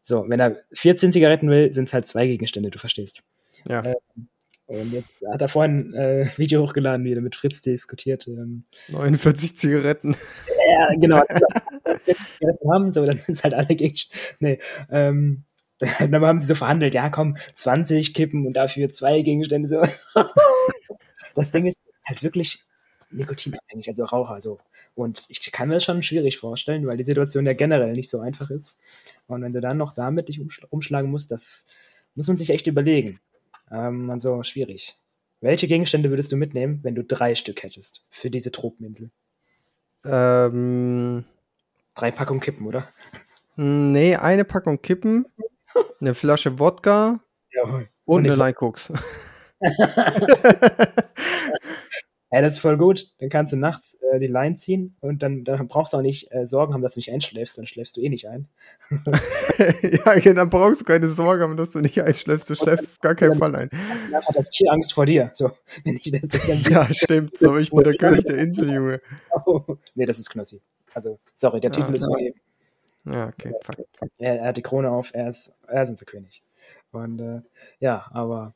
So, 0.02 0.26
wenn 0.28 0.40
er 0.40 0.62
14 0.72 1.12
Zigaretten 1.12 1.50
will, 1.50 1.72
sind 1.74 1.86
es 1.86 1.94
halt 1.94 2.06
zwei 2.06 2.28
Gegenstände, 2.28 2.70
du 2.70 2.80
verstehst. 2.80 3.24
Ja. 3.68 3.84
Ähm, 3.84 4.28
und 4.66 4.92
jetzt 4.92 5.24
hat 5.32 5.42
er 5.42 5.48
vorhin 5.48 5.94
ein 5.94 6.28
äh, 6.28 6.30
Video 6.38 6.66
hochgeladen, 6.66 7.06
wie 7.06 7.14
er 7.14 7.22
mit 7.22 7.36
Fritz 7.36 7.62
diskutiert. 7.62 8.28
Ähm, 8.28 8.64
49 8.90 9.58
Zigaretten. 9.58 10.16
Ja, 10.68 10.90
genau. 11.00 11.22
Haben, 12.72 12.92
so, 12.92 13.06
dann 13.06 13.20
sind 13.20 13.36
es 13.36 13.44
halt 13.44 13.54
alle 13.54 13.76
Gegenstände. 13.76 14.18
Nee, 14.40 14.60
ähm, 14.90 15.44
dann 16.00 16.26
haben 16.26 16.40
sie 16.40 16.48
so 16.48 16.56
verhandelt, 16.56 16.96
ja 16.96 17.10
komm, 17.10 17.38
20 17.56 18.14
Kippen 18.14 18.48
und 18.48 18.54
dafür 18.54 18.92
zwei 18.92 19.22
Gegenstände. 19.22 19.70
So. 19.70 19.84
das 21.36 21.52
Ding 21.52 21.66
ist 21.66 21.80
halt 22.06 22.24
wirklich 22.24 22.64
nikotinabhängig, 23.12 23.88
also 23.88 24.06
Raucher. 24.06 24.42
So. 24.42 24.60
Und 24.96 25.26
ich 25.28 25.52
kann 25.52 25.70
mir 25.70 25.76
das 25.76 25.84
schon 25.84 26.02
schwierig 26.04 26.38
vorstellen, 26.38 26.88
weil 26.88 26.98
die 26.98 27.04
Situation 27.04 27.46
ja 27.46 27.54
generell 27.54 27.94
nicht 27.94 28.10
so 28.10 28.20
einfach 28.20 28.50
ist. 28.50 28.78
Und 29.28 29.44
wenn 29.44 29.54
du 29.54 29.62
dann 29.62 29.78
noch 29.78 29.94
damit 29.94 30.30
dich 30.30 30.42
umschlagen 30.70 31.12
musst, 31.12 31.32
das 31.32 31.68
muss 32.16 32.28
man 32.28 32.38
sich 32.38 32.50
echt 32.50 32.68
überlegen. 32.68 33.20
Ähm, 33.72 34.10
also 34.10 34.42
schwierig. 34.44 34.98
Welche 35.42 35.68
Gegenstände 35.68 36.10
würdest 36.10 36.32
du 36.32 36.38
mitnehmen, 36.38 36.80
wenn 36.82 36.96
du 36.96 37.04
drei 37.04 37.36
Stück 37.36 37.62
hättest 37.62 38.04
für 38.10 38.32
diese 38.32 38.52
Tropeninsel? 38.52 39.12
Ähm, 40.08 41.26
drei 41.96 42.12
Packungen 42.12 42.40
Kippen, 42.40 42.66
oder? 42.66 42.88
Nee, 43.56 44.16
eine 44.16 44.46
Packung 44.46 44.82
Kippen, 44.82 45.26
eine 46.02 46.16
Flasche 46.16 46.60
Wodka 46.60 47.20
Jawohl. 47.52 47.90
und, 48.06 48.26
und 48.26 48.26
eine 48.26 48.36
Line 48.36 48.56
Cooks. 48.60 48.92
Ja, 52.30 52.42
das 52.42 52.56
ist 52.56 52.60
voll 52.60 52.78
gut. 52.78 53.10
Dann 53.20 53.30
kannst 53.30 53.54
du 53.54 53.58
nachts 53.58 53.98
äh, 54.12 54.20
die 54.20 54.28
Line 54.28 54.58
ziehen 54.58 54.98
und 55.00 55.24
dann, 55.24 55.46
dann 55.46 55.68
brauchst 55.70 55.94
du 55.94 55.98
auch 55.98 56.02
nicht 56.02 56.30
äh, 56.34 56.46
Sorgen 56.46 56.74
haben, 56.74 56.82
dass 56.82 56.96
du 56.96 57.00
nicht 57.00 57.12
einschläfst, 57.12 57.58
dann 57.58 57.68
schläfst 57.68 57.96
du 57.96 58.02
eh 58.02 58.10
nicht 58.10 58.28
ein. 58.28 58.50
ja, 59.82 60.08
okay, 60.08 60.34
dann 60.34 60.50
brauchst 60.50 60.82
du 60.82 60.86
keine 60.86 61.08
Sorge 61.08 61.44
haben, 61.44 61.56
dass 61.56 61.72
du 61.72 61.80
nicht 61.80 62.02
einschläfst, 62.02 62.50
du 62.50 62.56
schläfst 62.56 62.88
auf 62.88 63.00
gar 63.00 63.16
keinen 63.16 63.38
Fall 63.38 63.56
ein. 63.56 63.70
Dann 64.12 64.26
hat 64.26 64.36
das 64.36 64.50
Tier 64.50 64.72
Angst 64.74 64.94
vor 64.94 65.06
dir. 65.06 65.32
So, 65.34 65.52
wenn 65.86 65.96
ich 65.96 66.12
das, 66.12 66.30
dann 66.30 66.62
ja, 66.64 66.94
stimmt. 66.94 67.38
So, 67.38 67.58
ich 67.58 67.72
bin 67.72 67.84
der 67.84 67.94
König 67.98 68.24
der 68.24 68.38
Insel, 68.38 68.74
Junge. 68.74 69.02
Oh, 69.46 69.78
nee, 69.96 70.06
das 70.06 70.20
ist 70.20 70.30
Knossi. 70.30 70.62
Also, 70.94 71.20
sorry, 71.34 71.62
der 71.62 71.72
Titel 71.72 71.90
ja, 71.90 71.96
ist 71.96 72.06
vergeben. 72.06 72.40
Ja, 73.06 73.28
okay, 73.28 73.54
fuck. 73.64 73.78
Er, 74.18 74.40
er, 74.40 74.48
hat 74.48 74.58
die 74.58 74.62
Krone 74.62 74.92
auf, 74.92 75.14
er 75.14 75.30
ist, 75.30 75.56
er 75.68 75.84
ist 75.84 75.92
unser 75.92 76.06
König. 76.06 76.44
Und 76.92 77.22
äh, 77.22 77.42
ja, 77.80 78.06
aber 78.12 78.54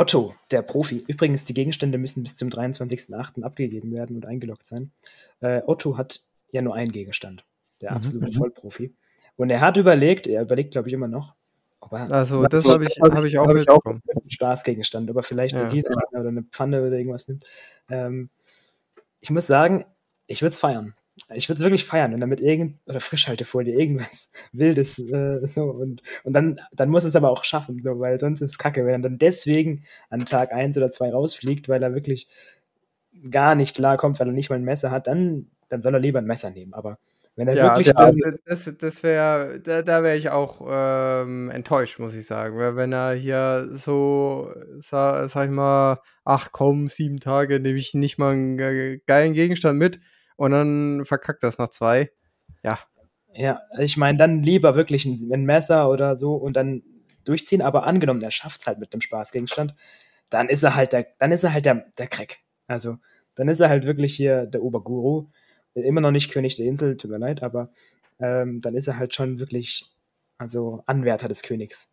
Otto, 0.00 0.34
der 0.50 0.62
Profi. 0.62 1.04
Übrigens, 1.08 1.44
die 1.44 1.52
Gegenstände 1.52 1.98
müssen 1.98 2.22
bis 2.22 2.34
zum 2.34 2.48
23.08. 2.48 3.42
abgegeben 3.42 3.92
werden 3.92 4.16
und 4.16 4.24
eingeloggt 4.24 4.66
sein. 4.66 4.92
Äh, 5.40 5.60
Otto 5.66 5.98
hat 5.98 6.22
ja 6.52 6.62
nur 6.62 6.74
einen 6.74 6.90
Gegenstand. 6.90 7.44
Der 7.82 7.90
mhm, 7.90 7.96
absolute 7.98 8.26
mhm. 8.28 8.32
Vollprofi. 8.32 8.94
Und 9.36 9.50
er 9.50 9.60
hat 9.60 9.76
überlegt, 9.76 10.26
er 10.26 10.40
überlegt, 10.40 10.70
glaube 10.70 10.88
ich, 10.88 10.94
immer 10.94 11.06
noch, 11.06 11.34
ob 11.80 11.92
er. 11.92 12.10
Also, 12.10 12.46
das 12.46 12.64
habe 12.64 12.86
ich, 12.86 12.98
hab 12.98 13.24
ich 13.24 13.38
auch 13.38 13.46
mitbekommen. 13.46 14.00
Einen 14.08 14.30
Spaßgegenstand, 14.30 15.10
ob 15.10 15.16
er 15.16 15.22
vielleicht 15.22 15.54
ja. 15.54 15.60
eine 15.60 15.68
Gießkanne 15.68 16.18
oder 16.18 16.28
eine 16.28 16.44
Pfanne 16.44 16.80
oder 16.80 16.96
irgendwas 16.96 17.28
nimmt. 17.28 17.44
Ähm, 17.90 18.30
ich 19.20 19.28
muss 19.28 19.46
sagen, 19.46 19.84
ich 20.26 20.40
würde 20.40 20.52
es 20.52 20.58
feiern 20.58 20.94
ich 21.34 21.48
würde 21.48 21.58
es 21.58 21.64
wirklich 21.64 21.84
feiern 21.84 22.14
und 22.14 22.20
damit 22.20 22.40
irgend 22.40 22.78
oder 22.86 23.00
Frischhaltefolie, 23.00 23.74
irgendwas 23.74 24.30
Wildes 24.52 24.98
äh, 24.98 25.46
so 25.46 25.64
und, 25.64 26.02
und 26.24 26.32
dann, 26.32 26.60
dann 26.72 26.88
muss 26.88 27.04
es 27.04 27.16
aber 27.16 27.30
auch 27.30 27.44
schaffen, 27.44 27.80
so, 27.82 28.00
weil 28.00 28.18
sonst 28.18 28.40
ist 28.40 28.52
es 28.52 28.58
kacke, 28.58 28.84
wenn 28.84 28.94
er 28.94 29.08
dann 29.10 29.18
deswegen 29.18 29.84
an 30.08 30.24
Tag 30.24 30.52
1 30.52 30.76
oder 30.76 30.90
2 30.90 31.10
rausfliegt, 31.10 31.68
weil 31.68 31.82
er 31.82 31.94
wirklich 31.94 32.28
gar 33.30 33.54
nicht 33.54 33.76
klarkommt, 33.76 34.18
weil 34.18 34.28
er 34.28 34.32
nicht 34.32 34.50
mal 34.50 34.56
ein 34.56 34.64
Messer 34.64 34.90
hat, 34.90 35.06
dann, 35.06 35.50
dann 35.68 35.82
soll 35.82 35.94
er 35.94 36.00
lieber 36.00 36.18
ein 36.20 36.26
Messer 36.26 36.50
nehmen. 36.50 36.74
Aber 36.74 36.98
wenn 37.36 37.48
er 37.48 37.54
ja, 37.54 37.64
wirklich. 37.64 37.92
Der, 37.94 38.38
das 38.44 38.70
das 38.78 39.02
wäre, 39.02 39.60
da, 39.60 39.82
da 39.82 40.02
wäre 40.02 40.16
ich 40.16 40.30
auch 40.30 40.66
ähm, 40.68 41.50
enttäuscht, 41.50 41.98
muss 41.98 42.14
ich 42.14 42.26
sagen. 42.26 42.58
Weil 42.58 42.76
wenn 42.76 42.92
er 42.92 43.14
hier 43.14 43.70
so, 43.74 44.52
sag, 44.80 45.30
sag 45.30 45.46
ich 45.46 45.50
mal, 45.50 46.00
ach 46.24 46.50
komm, 46.52 46.88
sieben 46.88 47.20
Tage 47.20 47.60
nehme 47.60 47.78
ich 47.78 47.94
nicht 47.94 48.18
mal 48.18 48.32
einen 48.32 49.00
geilen 49.06 49.34
Gegenstand 49.34 49.78
mit 49.78 50.00
und 50.40 50.52
dann 50.52 51.04
verkackt 51.04 51.42
das 51.42 51.58
nach 51.58 51.68
zwei. 51.68 52.10
Ja. 52.62 52.78
Ja, 53.34 53.60
ich 53.78 53.98
meine, 53.98 54.16
dann 54.16 54.42
lieber 54.42 54.74
wirklich 54.74 55.04
ein, 55.04 55.30
ein, 55.30 55.44
Messer 55.44 55.90
oder 55.90 56.16
so 56.16 56.34
und 56.34 56.56
dann 56.56 56.82
durchziehen, 57.24 57.60
aber 57.60 57.86
angenommen, 57.86 58.22
er 58.22 58.30
schafft 58.30 58.62
es 58.62 58.66
halt 58.66 58.78
mit 58.78 58.94
dem 58.94 59.02
Spaßgegenstand, 59.02 59.74
dann 60.30 60.48
ist 60.48 60.62
er 60.62 60.74
halt 60.74 60.94
der, 60.94 61.06
dann 61.18 61.30
ist 61.30 61.44
er 61.44 61.52
halt 61.52 61.66
der, 61.66 61.84
der 61.98 62.06
Crack. 62.06 62.38
Also, 62.66 62.96
dann 63.34 63.48
ist 63.48 63.60
er 63.60 63.68
halt 63.68 63.86
wirklich 63.86 64.16
hier 64.16 64.46
der 64.46 64.62
Oberguru. 64.62 65.28
Immer 65.74 66.00
noch 66.00 66.10
nicht 66.10 66.32
König 66.32 66.56
der 66.56 66.66
Insel, 66.66 66.96
tut 66.96 67.10
mir 67.10 67.18
leid, 67.18 67.42
aber 67.42 67.70
ähm, 68.18 68.62
dann 68.62 68.74
ist 68.74 68.88
er 68.88 68.96
halt 68.96 69.14
schon 69.14 69.40
wirklich, 69.40 69.94
also 70.38 70.82
Anwärter 70.86 71.28
des 71.28 71.42
Königs. 71.42 71.92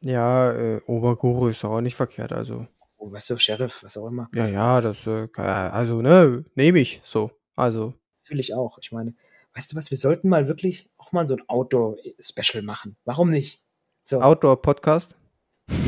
Ja, 0.00 0.50
äh, 0.50 0.80
Oberguru 0.86 1.46
ist 1.46 1.64
auch 1.64 1.80
nicht 1.80 1.94
verkehrt, 1.94 2.32
also. 2.32 2.66
Oh, 2.96 3.12
weißt 3.12 3.30
du, 3.30 3.38
Sheriff, 3.38 3.84
was 3.84 3.96
auch 3.96 4.08
immer. 4.08 4.28
Ja, 4.34 4.46
ja, 4.48 4.80
das, 4.80 5.06
äh, 5.06 5.28
also, 5.36 6.02
ne, 6.02 6.44
nehme 6.56 6.80
ich 6.80 7.00
so. 7.04 7.30
Also. 7.56 7.94
Fühle 8.22 8.40
ich 8.40 8.54
auch. 8.54 8.78
Ich 8.80 8.92
meine, 8.92 9.14
weißt 9.54 9.72
du 9.72 9.76
was, 9.76 9.90
wir 9.90 9.98
sollten 9.98 10.28
mal 10.28 10.48
wirklich 10.48 10.90
auch 10.98 11.12
mal 11.12 11.26
so 11.26 11.34
ein 11.34 11.42
Outdoor-Special 11.48 12.62
machen. 12.62 12.96
Warum 13.04 13.30
nicht? 13.30 13.62
So. 14.02 14.20
Outdoor-Podcast? 14.20 15.16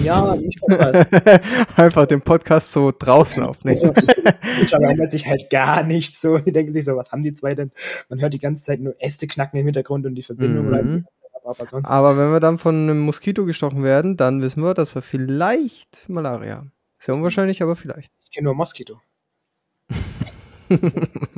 Ja, 0.03 0.35
nicht 0.37 0.61
Podcast. 0.61 1.07
Einfach 1.77 2.07
den 2.07 2.23
Podcast 2.23 2.73
so 2.73 2.93
draußen 2.97 3.43
aufnehmen. 3.45 3.77
Also, 3.77 3.93
da 3.93 4.79
ändert 4.91 5.11
sich 5.11 5.27
halt 5.27 5.51
gar 5.51 5.83
nichts 5.83 6.21
so. 6.21 6.39
Die 6.39 6.53
denken 6.53 6.73
sich 6.73 6.85
so, 6.85 6.97
was 6.97 7.13
haben 7.13 7.23
die 7.23 7.35
zwei 7.35 7.55
denn? 7.55 7.73
Man 8.09 8.21
hört 8.21 8.33
die 8.33 8.39
ganze 8.39 8.63
Zeit 8.63 8.81
nur 8.81 8.95
Äste 8.99 9.27
knacken 9.27 9.59
im 9.59 9.67
Hintergrund 9.67 10.07
und 10.07 10.15
die 10.15 10.23
Verbindung 10.23 10.67
mhm. 10.69 10.75
reißt 10.75 10.91
die 10.93 11.05
aber, 11.47 11.89
aber 11.89 12.19
wenn 12.19 12.33
wir 12.33 12.41
dann 12.41 12.59
von 12.59 12.75
einem 12.75 13.01
Moskito 13.01 13.45
gestochen 13.45 13.85
werden, 13.85 14.17
dann 14.17 14.43
wissen 14.43 14.65
wir, 14.65 14.75
dass 14.75 14.97
wir 14.97 15.03
vielleicht 15.03 16.09
Malaria 16.09 16.57
haben. 16.57 16.73
Sehr 16.99 17.15
unwahrscheinlich, 17.15 17.63
aber 17.63 17.77
vielleicht. 17.77 18.13
Ich 18.21 18.33
kenne 18.33 18.47
nur 18.47 18.55
Moskito. 18.55 19.01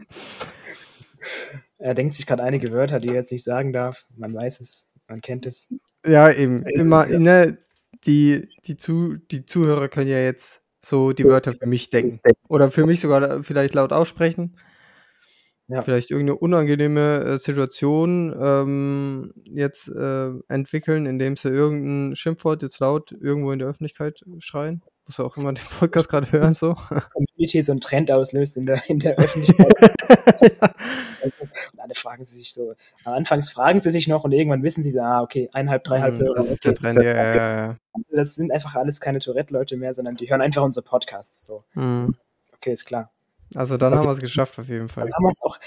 er 1.78 1.94
denkt 1.94 2.14
sich 2.14 2.26
gerade 2.26 2.42
einige 2.42 2.72
Wörter, 2.72 3.00
die 3.00 3.08
er 3.08 3.14
jetzt 3.14 3.32
nicht 3.32 3.44
sagen 3.44 3.72
darf. 3.72 4.04
Man 4.16 4.34
weiß 4.34 4.60
es, 4.60 4.90
man 5.08 5.20
kennt 5.20 5.46
es. 5.46 5.72
Ja, 6.04 6.30
eben. 6.30 6.64
Immer, 6.66 7.06
ne, 7.06 7.58
die, 8.04 8.48
die, 8.66 8.76
zu, 8.76 9.16
die 9.30 9.46
Zuhörer 9.46 9.88
können 9.88 10.10
ja 10.10 10.18
jetzt 10.18 10.60
so 10.84 11.12
die 11.12 11.24
Wörter 11.24 11.54
für 11.54 11.66
mich 11.66 11.90
denken. 11.90 12.20
Oder 12.48 12.70
für 12.70 12.86
mich 12.86 13.00
sogar 13.00 13.42
vielleicht 13.42 13.74
laut 13.74 13.92
aussprechen. 13.92 14.56
Ja. 15.70 15.82
Vielleicht 15.82 16.10
irgendeine 16.10 16.38
unangenehme 16.38 17.24
äh, 17.24 17.38
Situation 17.38 18.34
ähm, 18.40 19.34
jetzt 19.44 19.86
äh, 19.88 20.30
entwickeln, 20.48 21.04
indem 21.04 21.36
sie 21.36 21.50
irgendein 21.50 22.16
Schimpfwort 22.16 22.62
jetzt 22.62 22.78
laut 22.78 23.12
irgendwo 23.12 23.52
in 23.52 23.58
der 23.58 23.68
Öffentlichkeit 23.68 24.24
schreien. 24.38 24.82
Muss 25.06 25.20
auch 25.20 25.36
immer 25.36 25.52
den 25.52 25.64
Podcast 25.78 26.08
gerade 26.08 26.32
hören, 26.32 26.54
so. 26.54 26.74
Community 27.12 27.62
so 27.62 27.72
einen 27.72 27.82
Trend 27.82 28.10
auslöst 28.10 28.56
in 28.56 28.64
der, 28.64 28.82
in 28.88 28.98
der 28.98 29.16
Öffentlichkeit. 29.18 29.74
ja. 30.40 30.74
fragen 32.18 32.26
sie 32.26 32.38
sich 32.38 32.52
so, 32.52 32.74
am 33.04 33.12
Anfangs 33.14 33.50
fragen 33.50 33.80
sie 33.80 33.92
sich 33.92 34.08
noch 34.08 34.24
und 34.24 34.32
irgendwann 34.32 34.62
wissen 34.62 34.82
sie 34.82 34.90
so, 34.90 35.00
ah, 35.00 35.22
okay, 35.22 35.48
eineinhalb, 35.52 35.84
dreieinhalb 35.84 36.14
mm, 36.14 36.20
Hörer. 36.20 36.34
Das 36.34 36.50
ist 36.50 36.64
der 36.64 36.74
Trend, 36.74 36.98
ja, 36.98 37.12
ja, 37.12 37.34
ja. 37.34 37.76
Das 38.10 38.34
sind 38.34 38.50
einfach 38.50 38.74
alles 38.74 39.00
keine 39.00 39.20
Tourette-Leute 39.20 39.76
mehr, 39.76 39.94
sondern 39.94 40.16
die 40.16 40.28
hören 40.28 40.40
einfach 40.40 40.62
unsere 40.62 40.84
Podcasts, 40.84 41.46
so. 41.46 41.64
Mm. 41.74 42.10
Okay, 42.56 42.72
ist 42.72 42.86
klar. 42.86 43.10
Also 43.54 43.76
dann 43.76 43.92
also, 43.92 44.04
haben 44.04 44.10
wir 44.10 44.14
es 44.14 44.20
geschafft 44.20 44.58
auf 44.58 44.68
jeden 44.68 44.88
Fall. 44.88 45.04
Dann 45.04 45.14
haben 45.14 45.24
wir 45.24 45.30
es 45.30 45.42
auch. 45.42 45.58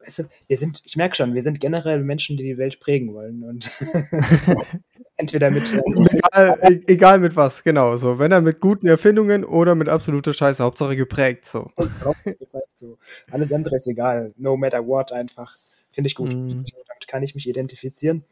Weißt 0.00 0.18
du, 0.18 0.22
wir 0.48 0.56
sind, 0.56 0.82
ich 0.84 0.96
merke 0.96 1.14
schon, 1.14 1.34
wir 1.34 1.42
sind 1.42 1.60
generell 1.60 2.02
Menschen, 2.02 2.36
die 2.36 2.42
die 2.42 2.58
Welt 2.58 2.80
prägen 2.80 3.14
wollen 3.14 3.44
und 3.44 3.70
entweder 5.16 5.50
mit, 5.50 5.72
äh, 5.72 5.78
egal, 5.78 6.58
e-, 6.62 6.82
egal, 6.88 7.18
mit 7.20 7.36
was, 7.36 7.62
genau 7.62 7.96
so. 7.96 8.18
Wenn 8.18 8.32
er 8.32 8.40
mit 8.40 8.58
guten 8.58 8.88
Erfindungen 8.88 9.44
oder 9.44 9.76
mit 9.76 9.88
absoluter 9.88 10.34
Scheiße, 10.34 10.64
Hauptsache 10.64 10.96
geprägt, 10.96 11.44
so. 11.44 11.70
Alles 13.30 13.52
andere 13.52 13.76
ist 13.76 13.86
egal, 13.86 14.34
no 14.36 14.56
matter 14.56 14.84
what 14.84 15.12
einfach. 15.12 15.56
Finde 15.92 16.08
ich 16.08 16.14
gut. 16.14 16.32
Mm. 16.32 16.48
Damit 16.48 17.06
kann 17.06 17.22
ich 17.22 17.34
mich 17.34 17.48
identifizieren. 17.48 18.24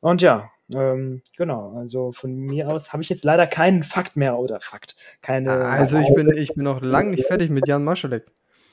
Und 0.00 0.20
ja, 0.20 0.50
ähm, 0.74 1.22
genau, 1.36 1.74
also 1.76 2.12
von 2.12 2.34
mir 2.34 2.68
aus 2.68 2.92
habe 2.92 3.02
ich 3.02 3.08
jetzt 3.08 3.24
leider 3.24 3.46
keinen 3.46 3.82
Fakt 3.82 4.16
mehr 4.16 4.38
oder 4.38 4.60
Fakt. 4.60 4.96
Keine. 5.20 5.52
Also 5.52 5.98
ich 5.98 6.12
bin, 6.14 6.36
ich 6.36 6.54
bin 6.54 6.64
noch 6.64 6.82
lange 6.82 7.10
nicht 7.10 7.26
fertig 7.26 7.50
mit 7.50 7.68
Jan 7.68 7.84
Maschalek. 7.84 8.26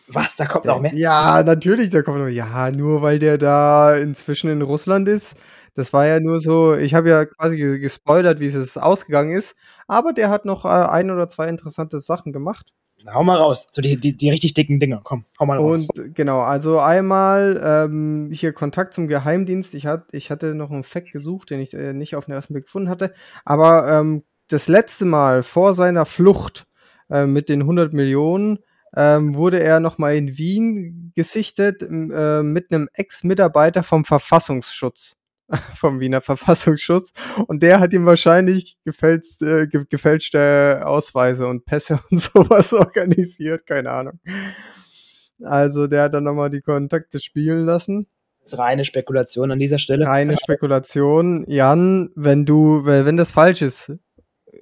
Was? 0.07 0.35
Da 0.35 0.45
kommt 0.45 0.65
noch 0.65 0.81
mehr? 0.81 0.93
Ja, 0.95 1.43
natürlich, 1.43 1.91
da 1.91 2.01
kommt 2.01 2.19
noch. 2.19 2.27
Ja, 2.27 2.71
nur 2.71 3.01
weil 3.01 3.19
der 3.19 3.37
da 3.37 3.95
inzwischen 3.95 4.49
in 4.49 4.61
Russland 4.61 5.07
ist. 5.07 5.35
Das 5.75 5.93
war 5.93 6.07
ja 6.07 6.19
nur 6.19 6.41
so, 6.41 6.73
ich 6.73 6.95
habe 6.95 7.09
ja 7.09 7.25
quasi 7.25 7.57
gespoilert, 7.79 8.39
wie 8.39 8.47
es 8.47 8.75
ausgegangen 8.75 9.31
ist. 9.37 9.55
Aber 9.87 10.13
der 10.13 10.29
hat 10.29 10.45
noch 10.45 10.65
äh, 10.65 10.69
ein 10.69 11.11
oder 11.11 11.29
zwei 11.29 11.47
interessante 11.47 12.01
Sachen 12.01 12.33
gemacht. 12.33 12.73
Hau 13.07 13.23
mal 13.23 13.37
raus, 13.37 13.67
so 13.71 13.81
die, 13.81 13.95
die, 13.95 14.15
die 14.15 14.29
richtig 14.29 14.53
dicken 14.53 14.79
Dinger, 14.79 14.99
komm, 15.03 15.25
hau 15.39 15.45
mal 15.45 15.57
raus. 15.57 15.87
Und 15.95 16.15
genau, 16.15 16.41
also 16.41 16.79
einmal 16.79 17.59
ähm, 17.63 18.29
hier 18.33 18.51
Kontakt 18.51 18.93
zum 18.93 19.07
Geheimdienst. 19.07 19.73
Ich, 19.73 19.85
hat, 19.85 20.05
ich 20.11 20.31
hatte 20.31 20.53
noch 20.53 20.69
einen 20.69 20.83
Fact 20.83 21.11
gesucht, 21.11 21.49
den 21.49 21.61
ich 21.61 21.73
äh, 21.73 21.93
nicht 21.93 22.15
auf 22.15 22.25
den 22.25 22.33
ersten 22.33 22.53
Blick 22.53 22.65
gefunden 22.65 22.89
hatte. 22.89 23.13
Aber 23.45 23.87
ähm, 23.87 24.23
das 24.49 24.67
letzte 24.67 25.05
Mal 25.05 25.43
vor 25.43 25.75
seiner 25.75 26.05
Flucht 26.05 26.65
äh, 27.09 27.25
mit 27.25 27.49
den 27.49 27.61
100 27.61 27.93
Millionen 27.93 28.59
ähm, 28.95 29.35
wurde 29.35 29.61
er 29.61 29.79
nochmal 29.79 30.15
in 30.15 30.37
Wien 30.37 31.11
gesichtet 31.15 31.81
äh, 31.83 32.43
mit 32.43 32.71
einem 32.71 32.89
Ex-Mitarbeiter 32.93 33.83
vom 33.83 34.05
Verfassungsschutz. 34.05 35.18
vom 35.75 35.99
Wiener 35.99 36.21
Verfassungsschutz. 36.21 37.11
Und 37.47 37.63
der 37.63 37.79
hat 37.79 37.93
ihm 37.93 38.05
wahrscheinlich 38.05 38.77
gefälscht, 38.85 39.41
äh, 39.41 39.67
ge 39.67 39.85
gefälschte 39.89 40.81
Ausweise 40.85 41.47
und 41.47 41.65
Pässe 41.65 41.99
und 42.11 42.19
sowas 42.19 42.73
organisiert, 42.73 43.65
keine 43.65 43.91
Ahnung. 43.91 44.13
Also 45.43 45.87
der 45.87 46.03
hat 46.03 46.13
dann 46.13 46.25
nochmal 46.25 46.49
die 46.49 46.61
Kontakte 46.61 47.19
spielen 47.19 47.65
lassen. 47.65 48.07
Das 48.41 48.53
ist 48.53 48.59
reine 48.59 48.85
Spekulation 48.85 49.51
an 49.51 49.59
dieser 49.59 49.79
Stelle. 49.79 50.05
Reine 50.07 50.37
Spekulation. 50.37 51.45
Jan, 51.47 52.09
wenn 52.15 52.45
du, 52.45 52.85
wenn 52.85 53.17
das 53.17 53.31
falsch 53.31 53.61
ist, 53.61 53.91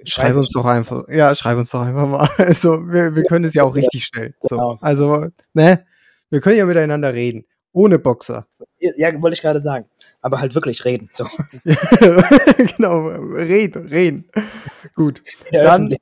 schreib 0.04 0.36
uns 0.36 0.50
doch 0.50 0.64
einfach. 0.64 1.04
Ja, 1.08 1.34
schreib 1.34 1.58
uns 1.58 1.70
doch 1.70 1.82
einfach 1.82 2.08
mal. 2.08 2.28
Also 2.38 2.86
wir, 2.88 3.14
wir 3.14 3.24
können 3.24 3.44
es 3.44 3.54
ja 3.54 3.62
auch 3.62 3.74
richtig 3.74 4.04
schnell. 4.04 4.34
So. 4.40 4.56
Genau. 4.56 4.78
Also, 4.80 5.26
ne? 5.52 5.84
Wir 6.30 6.40
können 6.40 6.58
ja 6.58 6.66
miteinander 6.66 7.14
reden. 7.14 7.46
Ohne 7.72 7.98
Boxer. 7.98 8.46
Ja, 8.78 9.20
wollte 9.20 9.34
ich 9.34 9.42
gerade 9.42 9.60
sagen. 9.60 9.86
Aber 10.20 10.40
halt 10.40 10.54
wirklich 10.54 10.84
reden. 10.84 11.10
So. 11.12 11.26
genau, 12.76 13.08
reden, 13.08 13.88
reden. 13.88 14.30
Gut. 14.94 15.22
Dann, 15.52 15.96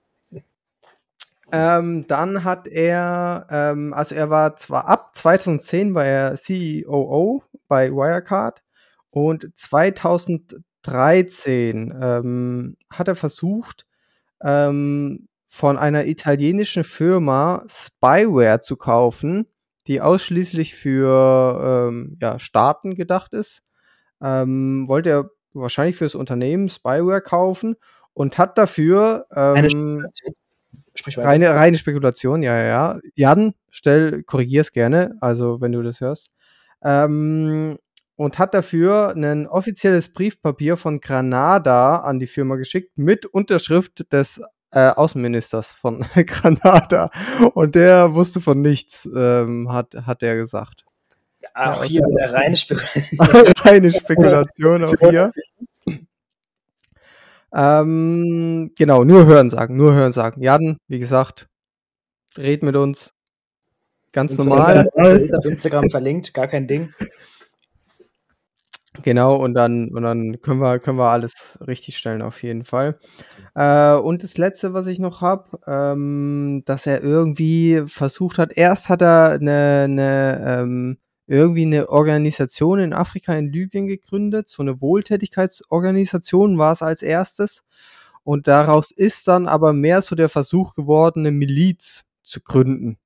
ähm, 1.52 2.06
dann 2.08 2.44
hat 2.44 2.66
er, 2.66 3.46
ähm, 3.50 3.94
also 3.94 4.14
er 4.14 4.28
war 4.30 4.56
zwar 4.56 4.88
ab 4.88 5.10
2010 5.14 5.94
war 5.94 6.04
er 6.04 6.36
CEO 6.36 7.42
bei 7.68 7.90
Wirecard 7.90 8.62
und 9.10 9.50
2013 9.56 11.94
ähm, 12.00 12.76
hat 12.90 13.08
er 13.08 13.16
versucht, 13.16 13.86
ähm, 14.42 15.28
von 15.48 15.78
einer 15.78 16.06
italienischen 16.06 16.84
Firma 16.84 17.64
Spyware 17.66 18.60
zu 18.60 18.76
kaufen 18.76 19.46
die 19.86 20.00
ausschließlich 20.00 20.74
für 20.74 21.88
ähm, 21.88 22.18
ja, 22.20 22.38
Staaten 22.38 22.94
gedacht 22.94 23.32
ist, 23.32 23.62
ähm, 24.22 24.86
wollte 24.88 25.10
er 25.10 25.30
wahrscheinlich 25.52 25.96
fürs 25.96 26.14
Unternehmen 26.14 26.68
Spyware 26.68 27.20
kaufen 27.20 27.76
und 28.14 28.38
hat 28.38 28.58
dafür 28.58 29.26
ähm. 29.34 30.06
Reine, 31.16 31.50
reine 31.54 31.76
Spekulation, 31.76 32.42
ja, 32.42 32.56
ja, 32.56 32.66
ja. 32.66 33.00
Jan, 33.14 33.54
stell, 33.68 34.22
korrigier's 34.22 34.72
gerne, 34.72 35.16
also 35.20 35.60
wenn 35.60 35.72
du 35.72 35.82
das 35.82 36.00
hörst. 36.00 36.30
Ähm, 36.82 37.78
und 38.16 38.38
hat 38.38 38.54
dafür 38.54 39.14
ein 39.14 39.46
offizielles 39.46 40.08
Briefpapier 40.08 40.78
von 40.78 41.00
Granada 41.00 41.98
an 41.98 42.18
die 42.18 42.26
Firma 42.26 42.56
geschickt 42.56 42.96
mit 42.96 43.26
Unterschrift 43.26 44.10
des 44.10 44.40
äh, 44.76 44.90
Außenministers 44.90 45.72
von 45.72 46.04
Granada. 46.26 47.10
Und 47.54 47.74
der 47.74 48.12
wusste 48.12 48.42
von 48.42 48.60
nichts, 48.60 49.08
ähm, 49.16 49.72
hat, 49.72 49.94
hat 50.04 50.22
er 50.22 50.36
gesagt. 50.36 50.84
Auch 51.54 51.82
ja, 51.82 51.88
hier 51.88 52.00
wieder 52.02 52.32
reine 52.34 52.56
Spekulation. 52.56 53.54
reine 53.62 53.92
Spekulation 53.92 54.84
auch 54.84 55.10
hier. 55.10 55.32
Ähm, 57.54 58.72
genau, 58.76 59.04
nur 59.04 59.24
hören 59.24 59.48
sagen, 59.48 59.78
nur 59.78 59.94
hören 59.94 60.12
sagen. 60.12 60.42
Jan, 60.42 60.76
wie 60.88 60.98
gesagt, 60.98 61.48
red 62.36 62.62
mit 62.62 62.76
uns. 62.76 63.14
Ganz 64.12 64.32
Instagram 64.32 64.84
normal. 64.94 65.22
Ist 65.22 65.34
auf 65.34 65.44
Instagram 65.46 65.88
verlinkt, 65.88 66.34
gar 66.34 66.48
kein 66.48 66.66
Ding. 66.66 66.92
Genau, 69.02 69.36
und 69.36 69.54
dann, 69.54 69.88
und 69.90 70.02
dann 70.02 70.40
können 70.40 70.60
wir, 70.60 70.78
können 70.78 70.98
wir 70.98 71.10
alles 71.10 71.32
richtig 71.66 71.96
stellen, 71.96 72.22
auf 72.22 72.42
jeden 72.42 72.64
Fall. 72.64 72.98
Äh, 73.54 73.94
und 73.94 74.22
das 74.22 74.38
letzte, 74.38 74.74
was 74.74 74.86
ich 74.86 74.98
noch 74.98 75.20
habe, 75.20 75.58
ähm, 75.66 76.62
dass 76.66 76.86
er 76.86 77.02
irgendwie 77.02 77.82
versucht 77.86 78.38
hat, 78.38 78.56
erst 78.56 78.88
hat 78.88 79.02
er 79.02 79.32
eine, 79.32 79.82
eine 79.84 80.44
ähm, 80.62 80.98
irgendwie 81.26 81.62
eine 81.64 81.88
Organisation 81.88 82.78
in 82.78 82.92
Afrika, 82.92 83.34
in 83.34 83.52
Libyen 83.52 83.86
gegründet, 83.88 84.48
so 84.48 84.62
eine 84.62 84.80
Wohltätigkeitsorganisation 84.80 86.56
war 86.58 86.72
es 86.72 86.82
als 86.82 87.02
erstes. 87.02 87.64
Und 88.24 88.48
daraus 88.48 88.90
ist 88.92 89.28
dann 89.28 89.46
aber 89.48 89.72
mehr 89.72 90.02
so 90.02 90.16
der 90.16 90.28
Versuch 90.28 90.74
geworden, 90.74 91.20
eine 91.20 91.32
Miliz 91.32 92.04
zu 92.22 92.40
gründen 92.40 92.98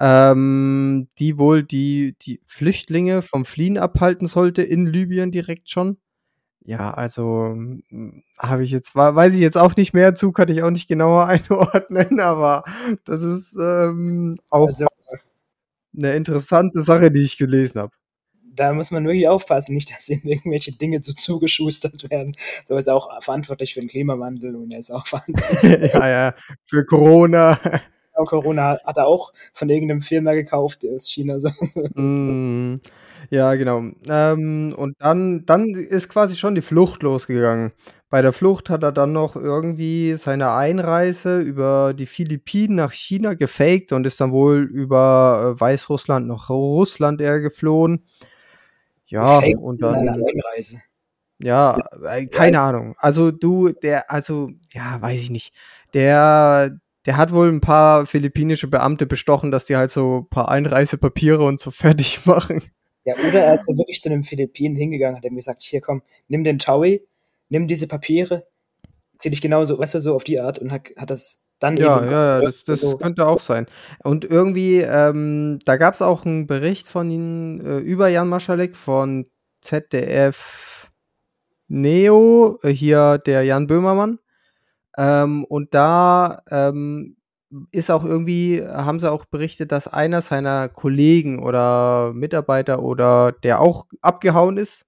ähm, 0.00 1.08
die 1.18 1.38
wohl 1.38 1.62
die, 1.62 2.16
die 2.22 2.40
Flüchtlinge 2.46 3.20
vom 3.20 3.44
Fliehen 3.44 3.76
abhalten 3.76 4.26
sollte 4.26 4.62
in 4.62 4.86
Libyen 4.86 5.30
direkt 5.30 5.68
schon. 5.68 5.98
Ja, 6.62 6.92
also 6.92 7.50
hm, 7.50 8.22
habe 8.38 8.64
ich 8.64 8.70
jetzt, 8.70 8.94
weiß 8.94 9.34
ich 9.34 9.40
jetzt 9.40 9.58
auch 9.58 9.76
nicht 9.76 9.92
mehr 9.92 10.14
zu, 10.14 10.32
kann 10.32 10.48
ich 10.48 10.62
auch 10.62 10.70
nicht 10.70 10.88
genauer 10.88 11.26
einordnen, 11.28 12.20
aber 12.20 12.64
das 13.04 13.22
ist 13.22 13.56
ähm, 13.60 14.36
auch 14.48 14.68
also, 14.68 14.86
eine 15.96 16.12
interessante 16.12 16.82
Sache, 16.82 17.10
die 17.10 17.22
ich 17.22 17.36
gelesen 17.36 17.80
habe. 17.80 17.92
Da 18.52 18.72
muss 18.72 18.90
man 18.90 19.04
wirklich 19.04 19.28
aufpassen, 19.28 19.74
nicht, 19.74 19.90
dass 19.94 20.08
ihm 20.08 20.22
irgendwelche 20.24 20.72
Dinge 20.72 21.02
so 21.02 21.12
zugeschustert 21.12 22.10
werden. 22.10 22.36
So 22.64 22.76
ist 22.76 22.86
er 22.86 22.94
auch 22.94 23.22
verantwortlich 23.22 23.74
für 23.74 23.80
den 23.80 23.88
Klimawandel 23.88 24.56
und 24.56 24.72
er 24.72 24.80
ist 24.80 24.90
auch 24.90 25.06
verantwortlich. 25.08 25.92
ja, 25.92 26.08
ja, 26.08 26.34
für 26.64 26.86
Corona. 26.86 27.58
Corona 28.24 28.78
hat 28.84 28.98
er 28.98 29.06
auch 29.06 29.32
von 29.52 29.68
irgendeinem 29.68 30.02
Firma 30.02 30.32
gekauft, 30.34 30.82
der 30.82 30.92
ist 30.92 31.10
China. 31.10 31.38
So. 31.40 31.50
Mm, 31.94 32.80
ja, 33.30 33.54
genau. 33.54 33.82
Ähm, 34.08 34.74
und 34.76 34.96
dann, 34.98 35.44
dann 35.46 35.70
ist 35.74 36.08
quasi 36.08 36.36
schon 36.36 36.54
die 36.54 36.62
Flucht 36.62 37.02
losgegangen. 37.02 37.72
Bei 38.10 38.22
der 38.22 38.32
Flucht 38.32 38.70
hat 38.70 38.82
er 38.82 38.90
dann 38.90 39.12
noch 39.12 39.36
irgendwie 39.36 40.16
seine 40.18 40.52
Einreise 40.52 41.40
über 41.40 41.94
die 41.94 42.06
Philippinen 42.06 42.74
nach 42.74 42.92
China 42.92 43.34
gefaked 43.34 43.92
und 43.92 44.04
ist 44.04 44.20
dann 44.20 44.32
wohl 44.32 44.62
über 44.62 45.54
äh, 45.56 45.60
Weißrussland 45.60 46.26
nach 46.26 46.48
Russland 46.48 47.20
eher 47.20 47.38
geflohen. 47.38 48.04
Ja, 49.06 49.38
gefaked 49.38 49.60
und 49.60 49.82
dann. 49.82 50.08
Einreise. 50.08 50.82
Ja, 51.42 51.78
äh, 52.04 52.26
keine 52.26 52.56
ja. 52.56 52.68
Ahnung. 52.68 52.94
Also 52.98 53.30
du, 53.30 53.70
der, 53.70 54.10
also, 54.10 54.50
ja, 54.72 55.00
weiß 55.00 55.20
ich 55.20 55.30
nicht. 55.30 55.54
Der, 55.94 56.78
der 57.06 57.16
hat 57.16 57.32
wohl 57.32 57.48
ein 57.48 57.60
paar 57.60 58.06
philippinische 58.06 58.68
Beamte 58.68 59.06
bestochen, 59.06 59.50
dass 59.50 59.66
die 59.66 59.76
halt 59.76 59.90
so 59.90 60.20
ein 60.20 60.28
paar 60.30 60.50
Einreisepapiere 60.50 61.42
und 61.44 61.60
so 61.60 61.70
fertig 61.72 62.26
machen. 62.26 62.62
Ja, 63.04 63.14
oder 63.16 63.40
er 63.44 63.54
ist 63.54 63.66
ja 63.68 63.76
wirklich 63.76 64.00
zu 64.02 64.08
den 64.10 64.22
Philippinen 64.24 64.76
hingegangen, 64.76 65.16
hat 65.16 65.24
ihm 65.24 65.36
gesagt, 65.36 65.62
hier 65.62 65.80
komm, 65.80 66.02
nimm 66.28 66.44
den 66.44 66.58
Taui, 66.58 67.06
nimm 67.48 67.66
diese 67.66 67.88
Papiere, 67.88 68.46
zieh 69.18 69.30
dich 69.30 69.42
genauso, 69.42 69.78
weißt 69.78 69.94
du, 69.96 70.00
so 70.00 70.14
auf 70.16 70.24
die 70.24 70.40
Art 70.40 70.58
und 70.58 70.72
hat, 70.72 70.90
hat 70.96 71.10
das 71.10 71.44
dann 71.60 71.76
Ja, 71.76 71.96
eben 71.98 72.10
ja, 72.10 72.36
ja, 72.36 72.40
das 72.42 72.64
das 72.64 72.80
so. 72.80 72.96
könnte 72.98 73.26
auch 73.26 73.40
sein. 73.40 73.66
Und 74.02 74.24
irgendwie, 74.24 74.78
ähm, 74.80 75.58
da 75.64 75.76
gab's 75.76 76.02
auch 76.02 76.24
'n 76.26 76.46
Bericht 76.46 76.88
von 76.88 77.10
ihn, 77.10 77.60
äh, 77.64 77.78
über 77.78 78.08
Jan 78.08 78.28
Marschalek 78.28 78.76
von 78.76 79.26
ZDF 79.62 80.90
Neo, 81.68 82.58
äh, 82.62 82.70
hier 82.70 83.18
der 83.18 83.44
Jan 83.44 83.66
Böhmermann. 83.66 84.18
Ähm, 85.00 85.44
und 85.46 85.74
da, 85.74 86.42
ähm, 86.50 87.16
ist 87.72 87.90
auch 87.92 88.04
irgendwie 88.04 88.62
haben 88.66 89.00
sie 89.00 89.10
auch 89.12 89.26
berichtet, 89.26 89.72
dass 89.72 89.88
einer 89.88 90.22
seiner 90.22 90.68
Kollegen 90.70 91.42
oder 91.44 92.12
Mitarbeiter 92.14 92.82
oder 92.82 93.32
der 93.32 93.60
auch 93.62 93.86
abgehauen 94.02 94.58
ist, 94.58 94.84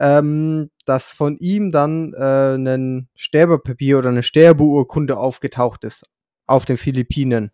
ähm, 0.00 0.70
dass 0.86 1.10
von 1.10 1.36
ihm 1.38 1.72
dann, 1.72 2.14
äh, 2.14 2.58
'nen 2.58 3.08
Sterbepapier 3.16 3.98
oder 3.98 4.12
'ne 4.12 4.22
Sterbeurkunde 4.24 5.16
aufgetaucht 5.18 5.84
ist 5.84 6.04
auf 6.48 6.64
den 6.66 6.78
Philippinen. 6.78 7.52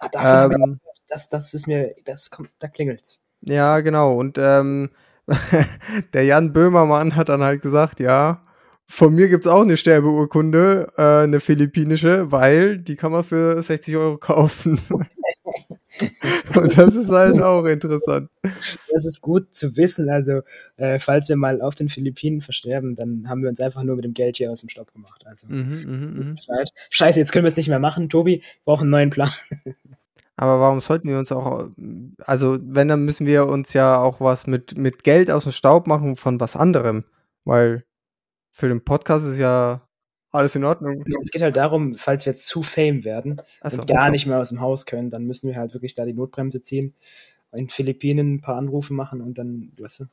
Ah, 0.00 0.08
auch 0.14 0.50
Ähm. 0.52 0.80
Das 1.08 1.28
das 1.30 1.54
ist 1.54 1.66
mir 1.68 1.94
das 2.04 2.30
kommt 2.30 2.50
da 2.60 2.68
klingelt's. 2.68 3.20
Ja, 3.42 3.80
genau. 3.80 4.16
Und, 4.18 4.38
ähm, 4.38 4.90
der 6.14 6.24
Jan 6.24 6.52
Böhmermann 6.52 7.16
hat 7.16 7.28
dann 7.28 7.42
halt 7.42 7.62
gesagt: 7.62 8.00
„Ja, 8.00 8.43
von 8.88 9.14
mir 9.14 9.28
gibt's 9.28 9.46
auch 9.46 9.64
'ne 9.64 9.76
Sterbeurkunde, 9.76 10.92
äh, 10.98 11.26
'ne 11.26 11.40
philippinische, 11.40 12.30
weil 12.32 12.78
die 12.78 12.96
kann 12.96 13.12
man 13.12 13.24
für 13.24 13.62
60 13.62 13.96
€ 13.96 14.18
kaufen.“ 14.18 14.80
Und 16.56 16.78
das 16.78 16.94
ist 16.96 17.10
halt 17.10 17.40
auch 17.42 17.64
interessant. 17.66 18.30
Das 18.92 19.06
ist 19.06 19.20
gut 19.22 19.48
zu 19.56 19.76
wissen. 19.76 20.10
Also, 20.10 20.42
äh, 20.76 20.98
falls 21.00 21.28
wir 21.28 21.36
mal 21.36 21.62
auf 21.62 21.74
den 21.76 21.88
Philippinen 21.90 22.40
versterben, 22.42 22.96
dann 22.96 23.28
haben 23.28 23.42
wir 23.42 23.50
uns 23.50 23.60
einfach 23.60 23.82
nur 23.84 23.96
mit 23.96 24.04
dem 24.06 24.14
Geld 24.14 24.36
hier 24.38 24.50
aus'm 24.52 24.70
Staub 24.70 24.92
gemacht. 24.94 25.22
Also, 25.26 25.48
Mhm, 25.48 25.82
mhm, 25.86 26.20
mhm. 26.30 26.36
Scheiße, 26.90 27.20
jetzt 27.20 27.32
können 27.32 27.44
wir's 27.44 27.56
nicht 27.56 27.68
mehr 27.68 27.80
machen, 27.80 28.08
Tobi. 28.10 28.38
Wir 28.42 28.42
brauchen 28.66 28.88
'n 28.88 28.90
neuen 28.90 29.10
Plan. 29.10 29.30
Aber 30.36 30.60
warum 30.60 30.80
sollten 30.80 31.08
wir 31.08 31.18
uns 31.18 31.32
auch 31.32 31.68
also, 32.26 32.58
wenn, 32.62 32.88
dann 32.88 33.04
müssen 33.04 33.26
wir 33.26 33.46
uns 33.46 33.72
ja 33.74 33.98
auch 34.00 34.20
was 34.20 34.46
mit 34.48 34.78
mit 34.78 35.04
Geld 35.04 35.30
aus'm 35.30 35.52
Staub 35.52 35.86
machen 35.88 36.16
von 36.16 36.40
was 36.40 36.56
anderem, 36.56 37.04
weil 37.44 37.84
für 38.54 38.68
den 38.68 38.84
Podcast 38.84 39.26
ist 39.26 39.36
ja 39.38 39.86
alles 40.30 40.54
in 40.54 40.64
Ordnung. 40.64 41.04
Es 41.20 41.30
geht 41.30 41.42
halt 41.42 41.56
darum, 41.56 41.96
falls 41.96 42.24
wir 42.24 42.36
zu 42.36 42.62
Fame 42.62 43.04
werden 43.04 43.42
so, 43.68 43.80
und 43.80 43.88
gar 43.88 44.10
nicht 44.10 44.26
mehr 44.26 44.40
aus'm 44.40 44.60
Haus 44.60 44.86
können, 44.86 45.10
dann 45.10 45.24
müssen 45.24 45.48
wir 45.48 45.56
halt 45.56 45.74
wirklich 45.74 45.94
da 45.94 46.04
die 46.04 46.14
Notbremse 46.14 46.62
ziehen, 46.62 46.94
in 47.52 47.68
Philippinen 47.68 48.36
'n 48.36 48.40
paar 48.40 48.56
Anrufe 48.56 48.94
machen 48.94 49.20
und 49.20 49.38
dann 49.38 49.72
weißt 49.78 50.00
du? 50.00 50.04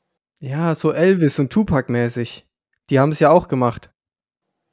Ja, 0.42 0.74
so 0.74 0.92
Elvis 0.92 1.38
und 1.38 1.52
Tupac 1.54 1.92
mäßig. 1.92 2.48
Die 2.90 3.00
haben's 3.00 3.20
ja 3.20 3.30
auch 3.30 3.48
gemacht. 3.48 3.92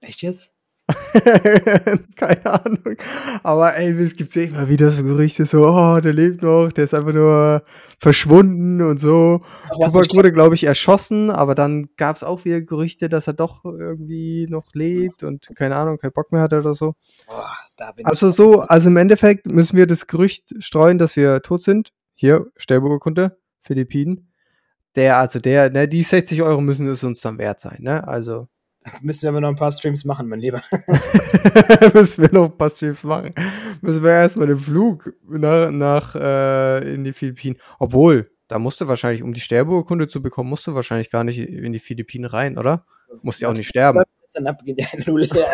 Echt 0.01 0.23
jetzt? 0.23 0.53
Keine 2.17 2.47
Ahnung. 2.47 2.97
Aber 3.43 3.75
Elvis 3.77 4.17
gibt's 4.17 4.35
ja 4.37 4.43
immer 4.45 4.69
wieder 4.69 4.91
so 4.91 5.03
Gerüchte, 5.03 5.45
so: 5.45 5.67
„Oh, 5.67 6.01
der 6.01 6.13
lebt 6.15 6.43
noch, 6.43 6.73
der 6.73 6.85
ist 6.85 6.95
einfach 6.95 7.13
nur 7.13 7.63
verschwunden“ 8.01 8.81
und 8.81 8.99
so. 8.99 9.43
Tupac 9.71 10.15
wurde, 10.15 10.33
glaube 10.33 10.55
ich, 10.55 10.65
erschossen, 10.65 11.31
aber 11.31 11.55
dann 11.55 11.89
gab's 11.97 12.23
auch 12.23 12.45
wieder 12.47 12.63
Gerüchte, 12.63 13.09
dass 13.11 13.27
er 13.27 13.35
doch 13.35 13.65
irgendwie 13.65 14.47
noch 14.49 14.73
lebt 14.73 15.23
und 15.23 15.51
keine 15.57 15.77
Ahnung, 15.77 15.99
keinen 15.99 16.13
Bock 16.13 16.33
mehr 16.33 16.41
hatte 16.41 16.59
oder 16.59 16.75
so. 16.75 16.95
Boah, 17.27 17.51
Also 18.05 18.31
so 18.31 18.61
also 18.61 18.89
im 18.89 18.97
Endeffekt 18.97 19.47
müssen 19.47 19.77
wir 19.77 19.87
das 19.87 20.07
Gerücht 20.07 20.55
streuen, 20.63 20.99
dass 20.99 21.17
wir 21.17 21.43
tot 21.43 21.63
sind. 21.63 21.91
Hier, 22.15 22.47
Sterbeurkunde, 22.57 23.37
Philippinen. 23.61 24.33
Der 24.97 25.19
also 25.19 25.39
der 25.39 25.71
ne, 25.71 25.87
die 25.89 26.03
60 26.03 26.43
€ 26.43 26.61
müssen 26.63 26.89
es 26.89 27.05
uns 27.05 27.21
dann 27.21 27.39
wert 27.39 27.61
sein, 27.61 27.79
ne? 27.83 28.09
Also 28.09 28.49
Müssen 29.03 29.23
wir 29.23 29.29
aber 29.31 29.41
noch 29.41 29.49
'n 29.51 29.57
paar 29.57 29.73
Streams 29.73 30.05
machen, 30.05 30.29
mein 30.29 30.41
Lieber. 30.41 30.63
müssen 31.95 32.23
wir 32.23 32.33
noch 32.33 32.51
'n 32.53 32.57
paar 32.57 32.71
Streams 32.71 33.05
machen. 33.05 33.35
Müssen 33.81 34.03
wir 34.03 34.11
erst 34.11 34.37
mal 34.37 34.47
den 34.47 34.59
Flug 34.59 35.13
na 35.29 35.71
nach, 35.71 36.15
äh 36.15 36.95
in 36.95 37.05
die 37.05 37.13
Philippinen 37.13 37.57
obwohl, 37.79 38.31
da 38.49 38.59
musst 38.59 38.81
du 38.81 38.89
wahrscheinlich, 38.89 39.23
um 39.23 39.35
die 39.35 39.41
Sterbeurkunde 39.41 40.09
zu 40.09 40.23
bekommen, 40.23 40.49
musst 40.51 40.67
du 40.67 40.75
wahrscheinlich 40.75 41.11
gar 41.11 41.25
nicht 41.25 41.39
in 41.39 41.73
die 41.73 41.81
Philippinen 41.81 42.25
rein, 42.25 42.59
oder? 42.59 42.85
Musst 43.23 43.41
ja 43.41 43.49
auch 43.49 43.55
nicht 43.55 43.69
sterben. 43.69 44.03
Dann 44.35 44.47
abgehen. 44.47 44.77
Ja, 44.79 44.87
null, 45.07 45.25
ja. 45.27 45.47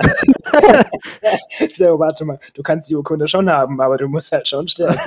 So, 1.72 1.98
warte 1.98 2.24
mal, 2.24 2.38
du 2.54 2.62
kannst 2.62 2.90
die 2.90 2.96
Urkunde 2.96 3.28
schon 3.28 3.48
haben, 3.48 3.80
aber 3.80 3.96
du 3.98 4.08
musst 4.08 4.32
halt 4.32 4.48
schon 4.48 4.66
sterben. 4.68 4.98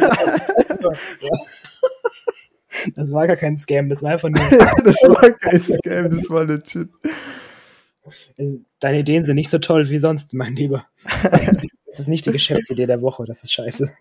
So, 0.81 0.91
ja. 0.91 1.29
Das 2.95 3.11
war 3.13 3.27
gar 3.27 3.35
kein 3.37 3.57
Scam, 3.59 3.89
das 3.89 4.03
war 4.03 4.11
einfach 4.11 4.29
nur 4.29 4.41
Das 4.83 4.97
war 5.03 5.31
kein 5.31 5.61
Scam, 5.61 6.11
das 6.15 6.29
war 6.29 6.45
legit. 6.45 6.89
Deine 8.79 8.99
Ideen 8.99 9.23
sind 9.23 9.35
nicht 9.35 9.49
so 9.49 9.59
toll 9.59 9.89
wie 9.89 9.99
sonst, 9.99 10.33
mein 10.33 10.55
Lieber. 10.55 10.85
Das 11.87 12.01
ist 12.01 12.09
nicht 12.09 12.25
die 12.25 12.31
Geschäftsidee 12.31 12.85
der 12.85 13.01
Woche, 13.01 13.23
das 13.25 13.45
ist 13.45 13.53
scheiße. 13.53 13.93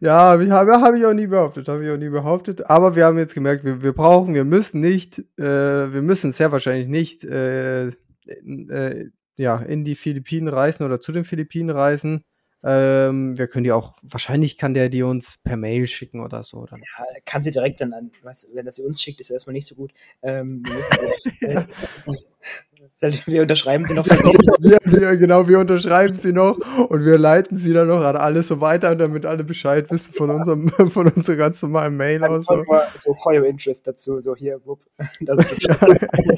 Ja, 0.00 0.38
habe 0.38 0.80
habe 0.80 0.98
ich 0.98 1.06
auch 1.06 1.12
nie 1.12 1.26
behauptet 1.26 1.68
habe 1.68 1.84
ich 1.84 1.90
auch 1.90 1.96
nie 1.96 2.08
behauptet. 2.08 2.68
Aber 2.68 2.96
wir 2.96 3.04
haben 3.04 3.18
jetzt 3.18 3.34
gemerkt, 3.34 3.64
wir 3.64 3.82
wir 3.82 3.92
brauchen 3.92 4.34
wir 4.34 4.44
müssen 4.44 4.80
nicht 4.80 5.18
äh, 5.38 5.92
wir 5.92 6.02
müssen 6.02 6.32
sehr 6.32 6.50
wahrscheinlich 6.50 6.88
nicht, 6.88 7.24
äh, 7.24 7.92
n 8.26 8.70
äh, 8.70 9.04
ja, 9.38 9.58
in 9.58 9.84
die 9.84 9.96
Philippinen 9.96 10.48
reisen 10.48 10.84
oder 10.84 11.00
zu 11.00 11.12
den 11.12 11.24
Philippinen 11.24 11.70
reisen. 11.70 12.24
Ähm, 12.64 13.36
wir 13.38 13.48
können 13.48 13.64
die 13.64 13.72
auch 13.72 13.94
wahrscheinlich 14.02 14.56
kann 14.56 14.74
der 14.74 14.88
die 14.88 15.02
uns 15.02 15.38
per 15.44 15.56
Mail 15.56 15.86
schicken 15.86 16.20
oder 16.20 16.42
so 16.42 16.64
dann. 16.64 16.80
Ja, 16.80 17.04
kann 17.24 17.42
sie 17.42 17.50
direkt 17.50 17.80
dann 17.80 17.92
an 17.92 18.10
was 18.22 18.48
wenn 18.54 18.66
er 18.66 18.72
sie 18.72 18.82
uns 18.82 19.00
schickt, 19.00 19.20
ist 19.20 19.30
erst 19.30 19.46
mal 19.46 19.52
nicht 19.52 19.66
so 19.66 19.74
gut. 19.74 19.92
Ähm, 20.22 20.64
wir 20.64 20.74
müssen 20.74 20.92
sie 21.20 21.54
wir 23.00 23.42
unterschreiben 23.42 23.84
sie 23.84 23.94
noch 23.94 24.06
Wir 24.60 24.78
wir 24.84 25.16
genau, 25.16 25.48
wir 25.48 25.58
unterschreiben 25.58 26.14
sie 26.14 26.32
noch 26.32 26.58
und 26.88 27.04
wir 27.04 27.18
leiten 27.18 27.56
sie 27.56 27.72
dann 27.72 27.88
noch 27.88 28.02
an 28.02 28.16
alle 28.16 28.42
so 28.42 28.60
weiter, 28.60 28.96
damit 28.96 29.26
alle 29.26 29.44
Bescheid 29.44 29.90
wissen 29.90 30.14
von 30.14 30.30
unserem 30.30 30.68
von 30.90 31.08
unserer 31.08 31.36
ganz 31.36 31.60
normalen 31.62 31.96
Mail 31.96 32.20
Dann 32.20 32.30
aus 32.30 32.46
so. 32.46 32.64
so 32.96 33.30
your 33.30 33.44
interest 33.46 33.86
dazu, 33.86 34.20
so 34.20 34.34
hier, 34.34 34.60
wupp. 34.64 34.80
Das 35.20 35.36
Ja, 35.60 35.76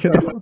genau. 0.01 0.41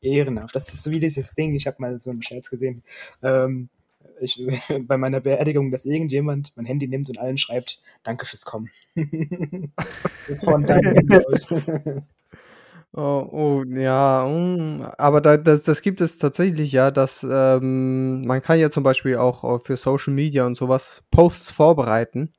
Ehrenhaft. 0.00 0.54
Das 0.54 0.72
ist 0.72 0.82
so 0.82 0.90
wie 0.90 1.00
dieses 1.00 1.34
Ding, 1.34 1.54
ich 1.54 1.66
habe 1.66 1.76
mal 1.80 2.00
so 2.00 2.10
'n 2.10 2.22
Scherz 2.22 2.50
gesehen, 2.50 2.82
ähm, 3.22 3.68
ich 4.20 4.40
bei 4.86 4.96
meiner 4.96 5.20
Beerdigung, 5.20 5.70
dass 5.70 5.84
irgendjemand 5.84 6.52
mein 6.56 6.66
Handy 6.66 6.88
nimmt 6.88 7.08
und 7.08 7.18
allen 7.18 7.38
schreibt: 7.38 7.80
„Danke 8.02 8.26
fürs 8.26 8.44
Kommen.“ 8.44 8.70
Von 10.44 10.64
deinem 10.64 10.94
Handy 10.94 11.16
aus. 11.26 11.48
Oh, 12.96 13.26
oh, 13.32 13.64
ja, 13.64 14.24
hm, 14.24 14.82
aber 14.98 15.20
da 15.20 15.36
das 15.36 15.64
das 15.64 15.82
gibt 15.82 16.00
es 16.00 16.16
tatsächlich 16.18 16.70
ja, 16.70 16.92
dass, 16.92 17.26
ähm 17.28 18.24
man 18.24 18.40
kann 18.40 18.60
ja 18.60 18.70
zum 18.70 18.84
Beispiel 18.84 19.16
auch, 19.16 19.42
äh, 19.42 19.58
für 19.58 19.76
Social 19.76 20.12
Media 20.14 20.46
und 20.46 20.56
so 20.56 20.68
was 20.68 21.02
Posts 21.10 21.50
vorbereiten. 21.50 22.32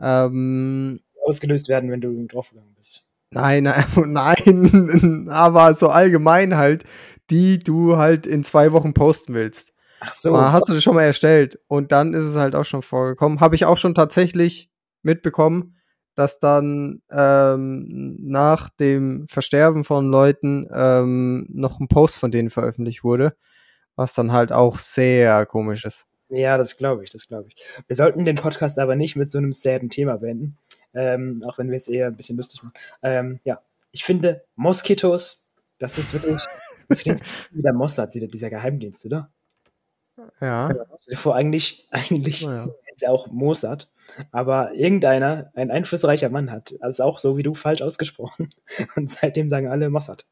Ähm 0.00 1.00
Ausgelöst 1.26 1.68
werden, 1.68 1.90
wenn 1.90 2.00
du 2.02 2.26
draufgegangen 2.26 2.74
bist. 2.74 3.06
Nein, 3.30 3.64
nei 3.64 3.84
nein, 4.06 5.28
aber 5.30 5.74
so 5.74 5.88
allgemein 5.88 6.56
halt, 6.58 6.84
die 7.30 7.58
du 7.58 7.96
halt 7.96 8.26
in 8.26 8.44
2 8.44 8.72
Wochen 8.72 8.94
posten 8.94 9.34
willst. 9.34 9.72
Ach 10.00 10.12
so. 10.14 10.34
Äh, 10.34 10.38
hast 10.38 10.68
du 10.68 10.74
das 10.74 10.82
schon 10.82 10.94
mal 10.94 11.04
erstellt 11.04 11.58
und 11.68 11.92
dann 11.92 12.14
ist 12.14 12.24
es 12.24 12.36
halt 12.36 12.54
auch 12.54 12.64
schon 12.66 12.82
vorgekommen. 12.82 13.40
Habe 13.40 13.54
ich 13.56 13.64
auch 13.64 13.78
schon 13.78 13.94
tatsächlich 13.94 14.70
mitbekommen, 15.02 15.76
dass 16.20 16.38
dann, 16.40 17.02
ähm, 17.10 18.16
nach 18.20 18.68
dem 18.70 19.26
Versterben 19.28 19.84
von 19.84 20.10
Leuten, 20.10 20.68
ähm, 20.74 21.46
noch 21.50 21.80
'n 21.80 21.88
Post 21.88 22.16
von 22.16 22.30
denen 22.30 22.50
veröffentlicht 22.50 23.04
wurde, 23.04 23.34
was 23.96 24.14
dann 24.14 24.32
halt 24.32 24.52
auch 24.52 24.78
sehr 24.80 25.46
komisch 25.46 25.84
ist. 25.86 26.06
Ja, 26.30 26.58
das 26.58 26.76
glaube 26.76 27.04
ich, 27.04 27.10
das 27.10 27.28
glaube 27.28 27.48
ich. 27.48 27.56
Wir 27.88 27.96
sollten 27.96 28.24
den 28.24 28.36
Podcast 28.36 28.78
aber 28.78 28.96
nicht 28.96 29.16
mit 29.16 29.30
so 29.30 29.40
'nem 29.40 29.52
sadden 29.52 29.90
Thema 29.90 30.18
beenden, 30.18 30.56
ähm, 30.94 31.42
auch 31.46 31.58
wenn 31.58 31.70
wir 31.70 31.76
es 31.78 31.88
eher 31.88 32.08
'n 32.08 32.16
bisschen 32.16 32.36
lustig 32.38 32.62
machen. 32.62 32.74
Ähm, 33.02 33.40
ja, 33.44 33.60
ich 33.92 34.04
finde 34.04 34.44
Moskitos, 34.56 35.48
das 35.78 35.98
ist 35.98 36.12
wirklich 36.14 36.44
das 36.88 37.00
klingt 37.02 37.22
wie 37.52 37.62
der 37.62 37.72
Mossad, 37.72 38.14
dieser 38.14 38.50
Geheimdienst, 38.50 39.06
oder? 39.06 39.30
Ja. 40.40 40.70
Vor, 41.14 41.36
eigentlich 41.36 41.88
eigentlich 41.90 42.42
ja. 42.42 42.68
heißt 42.90 43.02
er 43.02 43.12
auch 43.12 43.28
Mossad, 43.28 43.90
aber 44.32 44.74
irgendeiner, 44.74 45.50
ein 45.54 45.70
einflussreicher 45.70 46.28
Mann 46.30 46.50
hat 46.50 46.74
das 46.80 47.00
auch 47.00 47.18
so 47.18 47.36
wie 47.36 47.42
du 47.42 47.54
falsch 47.54 47.82
ausgesprochen 47.82 48.48
und 48.96 49.10
seitdem 49.10 49.48
sagen 49.48 49.68
alle 49.68 49.90
Mossad. 49.90 50.26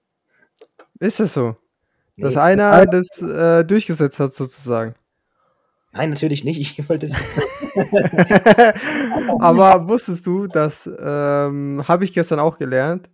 Ist 1.00 1.20
es 1.20 1.34
so? 1.34 1.56
Dass 2.16 2.34
Ne. 2.34 2.42
einer 2.42 2.86
das, 2.86 3.06
äh, 3.22 3.64
durchgesetzt 3.64 4.18
hat 4.18 4.34
sozusagen? 4.34 4.94
Nein, 5.92 6.10
natürlich 6.10 6.44
nicht. 6.44 6.60
Ich 6.60 6.88
wollte 6.88 7.06
es 7.06 7.12
jetzt 7.12 7.40
Aber 9.40 9.88
wusstest 9.88 10.26
du, 10.26 10.46
dass, 10.46 10.88
ähm 11.00 11.82
habe 11.86 12.04
ich 12.04 12.12
gestern 12.12 12.40
auch 12.40 12.58
gelernt, 12.58 13.08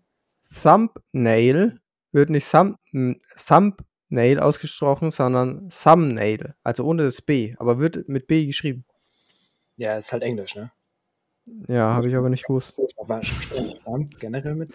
Thumbnail 0.63 1.81
wird 2.13 2.31
nicht 2.31 2.51
Thumb 2.51 2.77
hm, 2.91 3.21
Thumbnail 3.37 4.41
ausgesprochen, 4.41 5.11
sondern 5.11 5.69
Thumbnail, 5.71 6.55
also 6.63 6.85
ohne 6.85 7.05
das 7.05 7.21
B, 7.23 7.55
aber 7.59 7.79
wird 7.79 8.09
mit 8.09 8.27
B 8.27 8.47
geschrieben. 8.47 8.85
Ja, 9.77 9.97
ist 9.97 10.13
halt 10.13 10.23
Englisch, 10.23 10.55
ne? 10.55 10.71
Ja, 11.69 11.95
habe 11.95 12.09
ich 12.09 12.17
aber 12.17 12.31
nicht 12.31 12.47
gewusst. 12.47 12.81
Aber 12.97 13.23
spricht 13.23 13.87
man 13.87 14.07
generell 14.19 14.55
mit 14.55 14.73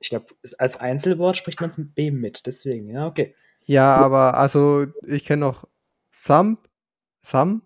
ich 0.00 0.08
glaube, 0.08 0.26
als 0.58 0.76
Einzelwort 0.78 1.36
spricht 1.36 1.60
man's 1.60 1.78
mit 1.78 1.94
B 1.94 2.10
mit, 2.10 2.46
deswegen, 2.46 2.88
ja, 2.88 3.06
okay. 3.06 3.34
Ja, 3.66 3.94
aber 3.96 4.36
also 4.36 4.86
ich 5.06 5.24
kenne 5.26 5.40
noch 5.40 5.68
Thumb, 6.10 6.58
Thumb, 7.22 7.62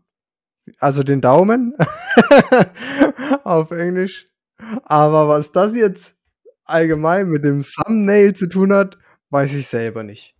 also 0.80 1.02
den 1.02 1.20
Daumen 1.20 1.74
auf 3.44 3.70
Englisch. 3.70 4.26
Aber 4.82 5.28
was 5.28 5.52
das 5.52 5.74
jetzt 5.76 6.16
allgemein 6.64 7.28
mit 7.28 7.44
dem 7.44 7.62
Thumbnail 7.62 8.34
zu 8.34 8.48
tun 8.48 8.72
hat, 8.72 8.98
weiß 9.30 9.54
ich 9.54 9.68
selber 9.68 10.02
nicht. 10.02 10.34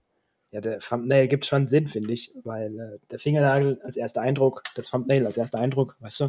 Ja, 0.55 0.61
der 0.61 0.79
Thumbnail 0.79 1.27
gibt 1.27 1.47
schon 1.47 1.67
Sinn, 1.67 1.89
finde 1.89 2.13
ich, 2.13 2.33
weil 2.45 2.79
äh, 2.79 2.99
der 3.11 3.19
Fingernagel 3.19 3.81
als 3.83 3.97
erster 3.97 4.23
Eindruck, 4.23 4.63
das 4.77 4.87
Thumbnail 4.87 5.27
als 5.27 5.37
erster 5.37 5.59
Eindruck, 5.59 5.97
weißt 5.99 6.21
du? 6.21 6.29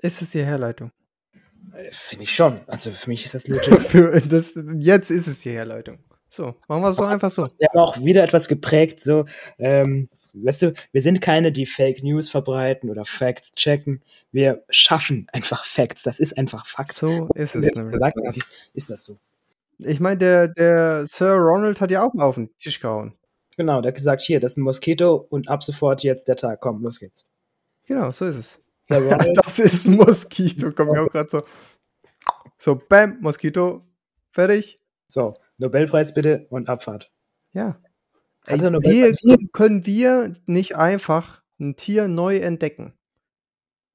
Ist 0.00 0.20
es 0.20 0.30
die 0.30 0.44
Herleitung? 0.44 0.90
Äh, 1.76 1.92
finde 1.92 2.24
ich 2.24 2.34
schon. 2.34 2.58
Also 2.66 2.90
für 2.90 3.08
mich 3.08 3.24
ist 3.24 3.36
das 3.36 3.46
legit. 3.46 3.78
Für 3.82 4.20
das, 4.20 4.54
jetzt 4.78 5.12
ist 5.12 5.28
es 5.28 5.42
die 5.42 5.52
Herleitung. 5.52 6.00
So, 6.28 6.56
machen 6.66 6.82
wir 6.82 6.88
es 6.88 6.96
doch 6.96 7.06
einfach 7.06 7.30
so. 7.30 7.42
Wir 7.58 7.68
haben 7.68 7.78
auch 7.78 8.04
wieder 8.04 8.24
etwas 8.24 8.48
geprägt, 8.48 9.04
so, 9.04 9.26
ähm, 9.60 10.08
weißt 10.32 10.62
du, 10.62 10.74
wir 10.90 11.00
sind 11.00 11.20
keine, 11.20 11.52
die 11.52 11.66
Fake 11.66 12.02
News 12.02 12.28
verbreiten 12.28 12.90
oder 12.90 13.04
Facts 13.04 13.52
checken. 13.52 14.02
Wir 14.32 14.64
schaffen 14.70 15.28
einfach 15.32 15.64
Facts. 15.64 16.02
Das 16.02 16.18
ist 16.18 16.36
einfach 16.36 16.66
Fakt. 16.66 16.96
So 16.96 17.28
ist 17.36 17.54
es. 17.54 17.72
Gesagt 17.74 18.16
haben, 18.16 18.42
ist 18.72 18.90
das 18.90 19.04
so. 19.04 19.20
Ich 19.78 20.00
meine, 20.00 20.18
der, 20.18 20.48
der 20.48 21.06
Sir 21.06 21.34
Ronald 21.34 21.80
hat 21.80 21.90
ja 21.90 22.02
auch 22.02 22.14
mal 22.14 22.24
auf 22.24 22.36
den 22.36 22.56
Tisch 22.58 22.80
gehauen. 22.80 23.16
Genau, 23.56 23.80
der 23.80 23.90
hat 23.90 23.96
gesagt, 23.96 24.22
hier, 24.22 24.40
das 24.40 24.52
ist 24.52 24.58
ein 24.58 24.62
Moskito 24.62 25.14
und 25.14 25.48
ab 25.48 25.62
sofort 25.62 26.02
jetzt 26.02 26.28
der 26.28 26.36
Tag. 26.36 26.60
Komm, 26.60 26.82
los 26.82 26.98
geht's. 26.98 27.26
Genau, 27.86 28.10
so 28.10 28.24
ist 28.26 28.36
es. 28.36 28.62
Sir 28.80 28.98
Ronald, 29.02 29.36
das 29.42 29.58
ist 29.58 29.86
ein 29.86 29.94
Moskito, 29.96 30.72
komm 30.72 30.92
ich 30.92 30.98
auch 30.98 31.08
gerade 31.08 31.30
so. 31.30 31.42
So, 32.58 32.76
bam, 32.76 33.18
Moskito, 33.20 33.86
fertig. 34.32 34.78
So, 35.06 35.34
Nobelpreis 35.58 36.14
bitte 36.14 36.46
und 36.50 36.68
Abfahrt. 36.68 37.12
Ja. 37.52 37.80
Ey, 38.46 38.58
hier, 38.58 39.12
hier 39.12 39.36
können 39.52 39.86
wir 39.86 40.34
nicht 40.46 40.76
einfach 40.76 41.42
ein 41.58 41.76
Tier 41.76 42.08
neu 42.08 42.38
entdecken 42.38 42.92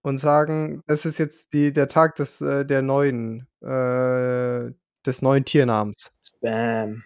und 0.01 0.17
sagen, 0.17 0.81
das 0.87 1.05
ist 1.05 1.17
jetzt 1.17 1.53
die, 1.53 1.73
der 1.73 1.87
Tag 1.87 2.15
des, 2.15 2.41
äh, 2.41 2.65
der 2.65 2.81
neuen, 2.81 3.47
äh, 3.61 4.71
des 5.05 5.21
neuen 5.21 5.45
Tiernamens. 5.45 6.11
Bam. 6.41 7.03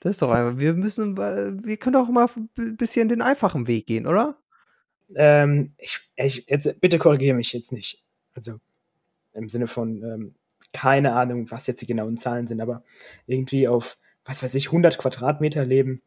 Das 0.00 0.12
ist 0.12 0.22
doch 0.22 0.30
einfach. 0.30 0.58
Wir 0.58 0.74
müssen, 0.74 1.16
wir 1.16 1.76
können 1.76 1.94
doch 1.94 2.08
mal 2.08 2.28
ein 2.56 2.76
bisschen 2.76 3.08
den 3.08 3.22
einfachen 3.22 3.66
Weg 3.66 3.86
gehen, 3.86 4.06
oder? 4.06 4.38
Ähm, 5.14 5.72
ich, 5.78 6.00
ich, 6.16 6.46
jetzt, 6.48 6.80
bitte 6.80 6.98
korrigiere 6.98 7.36
mich 7.36 7.52
jetzt 7.52 7.72
nicht. 7.72 8.04
Also 8.34 8.60
im 9.32 9.48
Sinne 9.48 9.66
von, 9.66 10.02
ähm, 10.02 10.34
keine 10.72 11.14
Ahnung, 11.14 11.50
was 11.50 11.66
jetzt 11.66 11.82
die 11.82 11.86
genauen 11.86 12.16
Zahlen 12.16 12.46
sind, 12.46 12.60
aber 12.60 12.84
irgendwie 13.26 13.68
auf, 13.68 13.98
was 14.24 14.42
weiß 14.42 14.54
ich, 14.54 14.66
100 14.66 14.98
Quadratmeter 14.98 15.64
leben, 15.64 16.02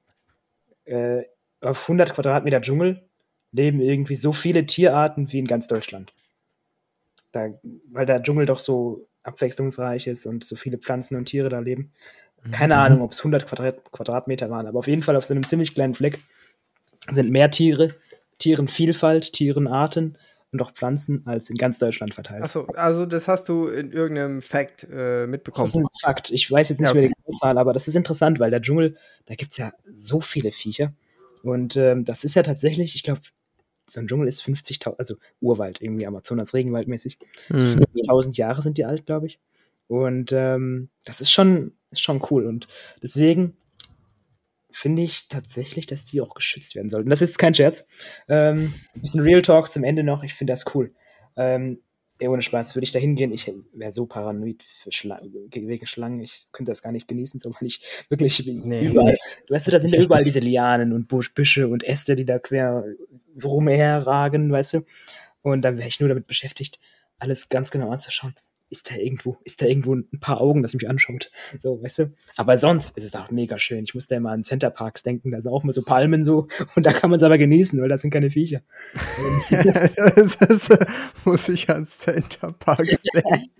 äh, 0.86 1.24
auf 1.62 1.82
100 1.84 2.14
Quadratmeter 2.14 2.62
Dschungel 2.62 3.07
leben 3.51 3.82
irgendwie 3.82 4.16
so 4.16 4.34
viele 4.34 4.66
Tierarten 4.66 5.32
wie 5.32 5.39
in 5.39 5.47
ganz 5.47 5.68
Deutschland. 5.68 6.14
Da, 7.32 7.49
weil 7.91 8.05
der 8.05 8.22
Dschungel 8.24 8.45
doch 8.45 8.59
so 8.59 9.07
abwechslungsreich 9.24 10.07
ist 10.07 10.26
und 10.26 10.43
so 10.43 10.55
viele 10.55 10.78
Pflanzen 10.78 11.15
und 11.15 11.26
Tiere 11.26 11.49
da 11.49 11.59
leben. 11.59 11.91
Keine 12.51 12.76
mhm. 12.76 12.80
Ahnung, 12.82 13.01
ob 13.01 13.11
es 13.11 13.19
100 13.19 13.47
Quadrat 13.47 13.91
Quadratmeter 13.91 14.49
waren, 14.49 14.65
aber 14.65 14.80
auf 14.80 14.88
jeden 14.88 15.03
Fall 15.03 15.15
auf 15.15 15.26
so 15.26 15.34
einem 15.34 15.45
ziemlich 15.45 15.76
kleinen 15.76 15.93
Fleck 15.93 16.19
sind 17.09 17.32
mehr 17.32 17.51
Tiere, 17.51 17.95
Tierenvielfalt, 18.39 19.34
Tierenarten 19.34 20.17
und 20.51 20.61
auch 20.61 20.72
Pflanzen 20.72 21.24
als 21.26 21.49
in 21.49 21.55
ganz 21.55 21.80
Deutschland 21.80 22.13
verteilt. 22.13 22.43
Achso, 22.43 22.65
also 22.76 23.05
das 23.05 23.28
hast 23.28 23.47
du 23.47 23.67
in 23.67 23.91
irgendeinem 23.91 24.41
Fact 24.41 24.88
äh, 24.91 25.28
mitbekommen. 25.28 25.65
Das 25.65 25.76
ist 25.76 25.82
ein 25.82 25.88
Fakt. 26.01 26.32
Ich 26.32 26.49
weiß 26.51 26.69
jetzt 26.69 26.80
nicht 26.80 26.88
ja, 26.88 26.91
okay. 26.91 27.07
mehr 27.07 27.11
die 27.28 27.36
Zahl, 27.36 27.57
aber 27.57 27.74
das 27.74 27.88
ist 27.88 27.95
interessant, 27.95 28.39
weil 28.39 28.51
der 28.51 28.61
Dschungel, 28.61 28.97
da 29.28 29.36
gibt 29.36 29.51
es 29.51 29.57
ja 29.57 29.72
so 29.93 30.19
viele 30.19 30.51
Viecher. 30.51 30.93
Und 31.43 31.78
ähm, 31.78 32.05
das 32.05 32.24
ist 32.24 32.36
ja 32.36 32.43
tatsächlich, 32.43 32.95
ich 32.95 33.03
glaube, 33.03 33.22
so 33.89 33.99
ein 33.99 34.07
Dschungel 34.07 34.27
ist 34.27 34.41
50.000, 34.41 34.95
also 34.97 35.15
Urwald, 35.39 35.82
irgendwie 35.82 36.05
Amazonas 36.05 36.53
Regenwald 36.53 36.88
mäßig. 36.88 37.19
Mhm. 37.49 37.84
50.000 37.95 38.38
Jahre 38.38 38.61
sind 38.61 38.77
die 38.77 38.86
alt, 38.86 39.05
glaube 39.05 39.27
ich. 39.27 39.39
Und 39.88 40.32
ähm, 40.32 40.89
das 41.03 41.19
ist 41.19 41.32
schon, 41.32 41.73
ist 41.91 42.01
schon 42.01 42.21
cool. 42.29 42.45
Und 42.45 42.67
deswegen 43.03 43.57
finde 44.71 45.01
ich 45.01 45.27
tatsächlich, 45.27 45.86
dass 45.86 46.05
die 46.05 46.21
auch 46.21 46.34
geschützt 46.34 46.75
werden 46.75 46.89
sollten. 46.89 47.09
Das 47.09 47.21
ist 47.21 47.29
jetzt 47.29 47.39
kein 47.39 47.53
Scherz. 47.53 47.86
Ähm, 48.29 48.73
ein 48.95 49.01
bisschen 49.01 49.21
Real 49.21 49.41
Talk 49.41 49.69
zum 49.69 49.84
Ende 49.84 50.03
noch. 50.03 50.23
Ich 50.23 50.34
finde 50.34 50.53
das 50.53 50.65
cool. 50.73 50.93
Ähm, 51.36 51.79
ey, 52.19 52.27
ohne 52.27 52.41
Spaß 52.41 52.75
würde 52.75 52.84
ich 52.84 52.91
da 52.91 52.99
hingehen. 52.99 53.34
Ich 53.34 53.51
wäre 53.73 53.91
so 53.91 54.05
paranoid 54.05 54.63
Schla 54.89 55.21
wegen 55.23 55.88
Schlangen. 55.88 56.21
Ich 56.21 56.47
könnte 56.51 56.71
das 56.71 56.82
gar 56.82 56.91
nicht 56.91 57.07
genießen, 57.07 57.39
so 57.39 57.51
weil 57.51 57.67
ich 57.67 57.84
wirklich 58.09 58.45
nee. 58.45 58.86
überall. 58.86 59.17
Du 59.47 59.53
weißt 59.53 59.67
du, 59.67 59.71
da 59.71 59.79
sind 59.79 59.93
ja 59.93 60.01
überall 60.03 60.23
diese 60.23 60.39
Lianen 60.39 60.93
und 60.93 61.07
Busch, 61.07 61.34
Büsche 61.34 61.67
und 61.67 61.84
Äste, 61.84 62.15
die 62.15 62.25
da 62.25 62.39
quer 62.39 62.86
rumherragen, 63.46 64.52
weißt 64.52 64.76
du. 64.76 64.86
Und 65.42 65.64
dann 65.64 65.78
wäre 65.78 65.88
ich 65.88 66.00
nur 66.00 66.10
damit 66.10 66.28
beschäftigt, 66.28 66.80
alles 67.20 67.50
ganz 67.50 67.72
genau 67.72 67.92
anzuschauen 67.92 68.36
ist 68.72 68.89
da 68.89 68.96
irgendwo, 68.96 69.38
ist 69.44 69.62
da 69.62 69.66
irgendwo 69.66 69.94
ein 69.94 70.20
paar 70.22 70.39
Augen, 70.39 70.64
das 70.64 70.74
mich 70.74 70.89
anschaut. 70.89 71.30
So, 71.60 71.84
weißt 71.84 72.00
du? 72.00 72.14
Aber 72.38 72.58
sonst 72.58 72.98
ist 72.98 73.04
es 73.04 73.14
auch 73.14 73.30
mega 73.30 73.60
schön. 73.60 73.84
Ich 73.84 73.94
muss 73.94 74.08
da 74.08 74.16
immer 74.16 74.32
an 74.32 74.44
Center 74.44 74.70
Parks 74.70 75.04
denken, 75.04 75.32
da 75.32 75.42
sind 75.42 75.52
auch 75.52 75.64
mal 75.64 75.74
so 75.74 75.82
Palmen 75.82 76.24
so 76.24 76.48
und 76.76 76.86
da 76.86 76.94
kann 76.94 77.10
man 77.10 77.18
es 77.18 77.24
aber 77.24 77.38
genießen, 77.38 77.80
weil 77.82 77.89
das 77.89 78.02
sind 78.02 78.12
keine 78.12 78.32
Viecher. 78.32 78.62
das 79.50 80.36
ist, 80.36 80.78
muss 81.26 81.50
ich 81.50 81.70
an 81.70 81.86
Center 81.86 82.54
Parks 82.54 83.02
denken, 83.14 83.52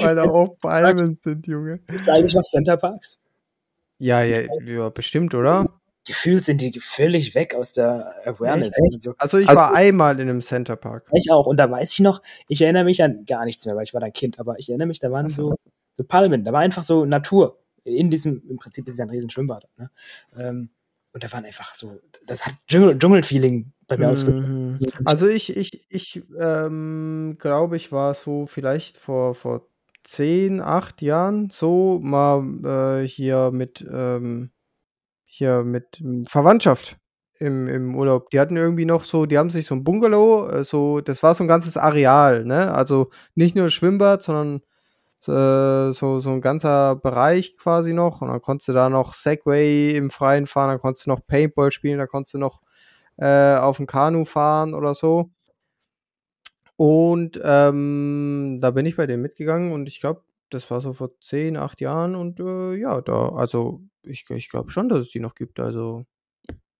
weil 0.00 0.14
da 0.14 0.24
auch 0.24 0.58
Palmen 0.58 1.14
sind, 1.14 1.46
Junge. 1.46 1.80
Ist 1.90 2.10
eigentlich 2.10 2.34
noch 2.34 2.44
Center 2.44 2.76
Parks? 2.76 3.22
Ja, 3.98 4.22
ja, 4.22 4.42
ja, 4.64 4.90
bestimmt, 4.90 5.34
oder? 5.34 5.77
Gefühlt 6.08 6.46
sind 6.46 6.62
die 6.62 6.72
völlig 6.80 7.34
weg 7.34 7.54
aus 7.54 7.72
der 7.72 8.14
Awareness. 8.24 8.74
So. 8.98 9.12
Also 9.18 9.36
ich 9.36 9.46
also, 9.46 9.60
war 9.60 9.74
einmal 9.74 10.18
in 10.18 10.30
einem 10.30 10.40
Center 10.40 10.74
Park. 10.74 11.06
Ich 11.12 11.30
auch. 11.30 11.46
Und 11.46 11.60
da 11.60 11.70
weiß 11.70 11.92
ich 11.92 12.00
noch, 12.00 12.22
ich 12.48 12.62
erinnere 12.62 12.84
mich 12.84 13.02
an 13.02 13.26
gar 13.26 13.44
nichts 13.44 13.66
mehr, 13.66 13.76
weil 13.76 13.84
ich 13.84 13.92
war 13.92 14.00
dann 14.00 14.12
Kind, 14.14 14.40
aber 14.40 14.58
ich 14.58 14.70
erinnere 14.70 14.88
mich, 14.88 15.00
da 15.00 15.12
waren 15.12 15.28
so, 15.28 15.56
so 15.92 16.04
Palmen, 16.04 16.44
da 16.44 16.52
war 16.52 16.60
einfach 16.60 16.82
so 16.82 17.04
Natur. 17.04 17.58
In 17.84 18.08
diesem, 18.08 18.42
im 18.48 18.56
Prinzip 18.56 18.88
ist 18.88 18.94
es 18.94 18.98
ja 18.98 19.04
ein 19.04 19.10
riesen 19.10 19.28
Schwimmbad. 19.28 19.68
Ne? 19.76 19.90
Ähm, 20.38 20.70
und 21.12 21.24
da 21.24 21.30
waren 21.30 21.44
einfach 21.44 21.74
so, 21.74 22.00
das 22.26 22.46
hat 22.46 22.54
Dschungel-Feeling 22.68 23.72
bei 23.86 23.98
mir 23.98 24.06
mhm. 24.06 24.12
ausgedrückt. 24.12 24.94
Also 25.04 25.26
ich, 25.26 25.54
ich, 25.54 25.86
ich 25.90 26.22
ähm, 26.40 27.36
glaube, 27.38 27.76
ich 27.76 27.92
war 27.92 28.14
so 28.14 28.46
vielleicht 28.46 28.96
vor, 28.96 29.34
vor 29.34 29.66
zehn, 30.04 30.62
acht 30.62 31.02
Jahren 31.02 31.50
so 31.50 32.00
mal 32.02 33.02
äh, 33.02 33.06
hier 33.06 33.50
mit 33.52 33.86
ähm, 33.90 34.50
hier 35.38 35.62
mit 35.64 35.98
hm, 35.98 36.26
Verwandtschaft 36.26 36.98
im, 37.38 37.68
im 37.68 37.94
Urlaub. 37.94 38.30
Die 38.30 38.40
hatten 38.40 38.56
irgendwie 38.56 38.84
noch 38.84 39.04
so, 39.04 39.26
die 39.26 39.38
haben 39.38 39.50
sich 39.50 39.66
so 39.66 39.74
ein 39.74 39.84
Bungalow, 39.84 40.48
äh, 40.50 40.64
so, 40.64 41.00
das 41.00 41.22
war 41.22 41.34
so 41.34 41.44
ein 41.44 41.48
ganzes 41.48 41.76
Areal, 41.76 42.44
ne? 42.44 42.74
Also 42.74 43.10
nicht 43.34 43.56
nur 43.56 43.70
Schwimmbad, 43.70 44.22
sondern 44.22 44.62
äh, 45.26 45.92
so, 45.92 46.20
so 46.20 46.30
ein 46.30 46.40
ganzer 46.40 46.96
Bereich 46.96 47.56
quasi 47.56 47.92
noch. 47.92 48.20
Und 48.22 48.28
dann 48.28 48.40
konntest 48.42 48.68
du 48.68 48.72
da 48.72 48.88
noch 48.90 49.14
Segway 49.14 49.96
im 49.96 50.10
Freien 50.10 50.46
fahren, 50.46 50.70
dann 50.70 50.80
konntest 50.80 51.06
du 51.06 51.10
noch 51.10 51.24
Paintball 51.24 51.72
spielen, 51.72 51.98
dann 51.98 52.08
konntest 52.08 52.34
du 52.34 52.38
noch 52.38 52.60
äh, 53.18 53.56
auf 53.56 53.78
dem 53.78 53.86
Kanu 53.86 54.24
fahren 54.24 54.74
oder 54.74 54.94
so. 54.94 55.30
Und 56.76 57.40
ähm, 57.42 58.58
da 58.60 58.70
bin 58.70 58.86
ich 58.86 58.96
bei 58.96 59.06
dem 59.06 59.20
mitgegangen 59.20 59.72
und 59.72 59.88
ich 59.88 60.00
glaube, 60.00 60.22
das 60.50 60.70
war 60.70 60.80
so 60.80 60.92
vor 60.92 61.10
10, 61.20 61.56
8 61.56 61.80
Jahren 61.80 62.14
und 62.14 62.40
äh, 62.40 62.74
ja, 62.76 63.00
da, 63.00 63.30
also 63.30 63.80
ich, 64.08 64.28
ich 64.30 64.48
glaube 64.48 64.70
schon, 64.70 64.88
dass 64.88 65.06
es 65.06 65.10
die 65.10 65.20
noch 65.20 65.34
gibt. 65.34 65.60
Also 65.60 66.04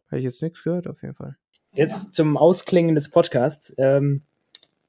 habe 0.08 0.18
ich 0.18 0.24
jetzt 0.24 0.42
nichts 0.42 0.62
gehört, 0.62 0.86
auf 0.86 1.02
jeden 1.02 1.14
Fall. 1.14 1.36
Jetzt 1.72 2.14
zum 2.14 2.36
Ausklingen 2.36 2.94
des 2.94 3.10
Podcasts. 3.10 3.74
Ähm, 3.78 4.22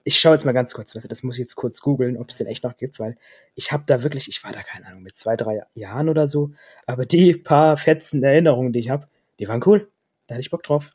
ich 0.04 0.20
schaue 0.20 0.34
jetzt 0.34 0.46
mal 0.46 0.54
ganz 0.54 0.74
kurz, 0.74 0.94
das 0.94 1.24
muss 1.24 1.36
ich 1.36 1.42
jetzt 1.42 1.56
kurz 1.56 1.82
googeln, 1.82 2.18
ob 2.18 2.30
es 2.30 2.38
den 2.38 2.48
echt 2.48 2.64
noch 2.64 2.78
gibt, 2.78 3.00
weil 3.00 3.18
ich 3.54 3.72
habe 3.72 3.84
da 3.86 4.02
wirklich, 4.02 4.30
ich 4.30 4.44
war 4.44 4.52
da 4.52 4.62
keine 4.64 4.88
Ahnung, 4.88 5.04
mit 5.04 5.16
zwei, 5.18 5.36
drei 5.36 5.62
Jahren 5.76 6.10
oder 6.10 6.28
so, 6.28 6.52
aber 6.86 7.06
die 7.06 7.34
paar 7.38 7.78
fetzen 7.78 8.24
Erinnerungen, 8.24 8.74
die 8.74 8.80
ich 8.80 8.90
habe, 8.90 9.08
die 9.40 9.48
waren 9.48 9.62
cool. 9.66 9.92
Da 10.28 10.36
hatte 10.36 10.42
ich 10.42 10.52
Bock 10.52 10.64
drauf. 10.64 10.92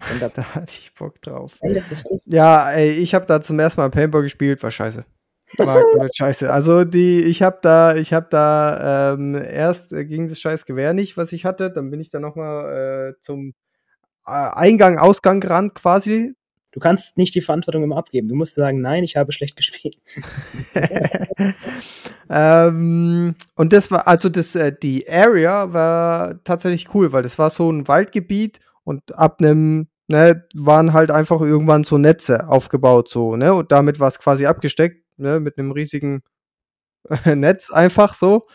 da 0.20 0.54
hatte 0.54 0.78
ich 0.78 0.92
Bock 0.94 1.20
drauf. 1.22 1.58
Ey, 1.60 1.80
ja, 2.24 2.70
ey, 2.72 2.92
ich 2.92 3.14
habe 3.14 3.26
da 3.26 3.40
zum 3.40 3.58
ersten 3.58 3.80
Mal 3.80 3.90
Paintball 3.90 4.22
gespielt, 4.22 4.62
war 4.62 4.70
scheiße. 4.70 5.04
Scheiße. 6.12 6.52
Also 6.52 6.84
die, 6.84 7.22
ich 7.22 7.42
habe 7.42 7.58
da, 7.62 7.94
ich 7.94 8.12
habe 8.12 8.26
da 8.30 9.14
ähm, 9.14 9.34
erst 9.34 9.92
äh, 9.92 10.04
ging 10.04 10.28
das 10.28 10.40
scheiß 10.40 10.66
Gewehr 10.66 10.92
nicht, 10.92 11.16
was 11.16 11.32
ich 11.32 11.44
hatte. 11.44 11.70
Dann 11.70 11.90
bin 11.90 12.00
ich 12.00 12.10
dann 12.10 12.22
nochmal 12.22 13.14
äh, 13.16 13.22
zum 13.22 13.54
äh, 14.26 14.30
Eingang, 14.30 14.98
Ausgang 14.98 15.40
gerannt 15.40 15.74
quasi. 15.74 16.34
Du 16.72 16.80
kannst 16.80 17.16
nicht 17.16 17.34
die 17.34 17.40
Verantwortung 17.40 17.84
immer 17.84 17.96
abgeben. 17.96 18.28
Du 18.28 18.34
musst 18.34 18.54
sagen, 18.54 18.82
nein, 18.82 19.02
ich 19.02 19.16
habe 19.16 19.32
schlecht 19.32 19.56
gespielt. 19.56 19.96
ähm, 22.30 23.34
und 23.54 23.72
das 23.72 23.90
war, 23.90 24.06
also 24.06 24.28
das, 24.28 24.54
äh, 24.54 24.74
die 24.76 25.08
Area 25.08 25.72
war 25.72 26.42
tatsächlich 26.44 26.92
cool, 26.94 27.12
weil 27.12 27.22
das 27.22 27.38
war 27.38 27.48
so 27.48 27.70
ein 27.70 27.88
Waldgebiet 27.88 28.60
und 28.84 29.16
ab 29.16 29.40
einem 29.40 29.88
ne, 30.08 30.44
waren 30.54 30.92
halt 30.92 31.10
einfach 31.10 31.40
irgendwann 31.40 31.84
so 31.84 31.96
Netze 31.96 32.46
aufgebaut, 32.48 33.08
so, 33.08 33.36
ne, 33.36 33.54
und 33.54 33.72
damit 33.72 33.98
war 33.98 34.08
es 34.08 34.18
quasi 34.18 34.44
abgesteckt 34.44 35.05
ne, 35.18 35.40
mit 35.40 35.58
einem 35.58 35.72
riesigen 35.72 36.22
Netz 37.24 37.70
einfach 37.70 38.14
so. 38.14 38.46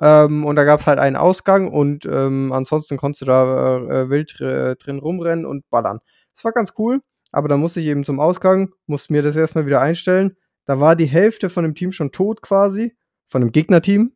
Ähm, 0.00 0.44
und 0.44 0.56
da 0.56 0.64
gab 0.64 0.80
es 0.80 0.86
halt 0.86 0.98
einen 0.98 1.16
Ausgang 1.16 1.68
und 1.68 2.06
ähm, 2.06 2.52
ansonsten 2.52 2.96
konntest 2.96 3.22
du 3.22 3.26
da 3.26 3.78
äh, 3.78 4.10
wild 4.10 4.40
äh, 4.40 4.76
drin 4.76 4.98
rumrennen 4.98 5.44
und 5.44 5.68
ballern. 5.70 5.98
Das 6.34 6.44
war 6.44 6.52
ganz 6.52 6.74
cool, 6.78 7.00
aber 7.32 7.48
dann 7.48 7.60
musste 7.60 7.80
ich 7.80 7.86
eben 7.86 8.04
zum 8.04 8.20
Ausgang, 8.20 8.70
musste 8.86 9.12
mir 9.12 9.22
das 9.22 9.34
erstmal 9.34 9.66
wieder 9.66 9.80
einstellen. 9.80 10.36
Da 10.66 10.78
war 10.78 10.94
die 10.94 11.06
Hälfte 11.06 11.50
von 11.50 11.64
dem 11.64 11.74
Team 11.74 11.90
schon 11.92 12.12
tot 12.12 12.42
quasi, 12.42 12.94
von 13.26 13.40
dem 13.40 13.50
Gegnerteam, 13.50 14.12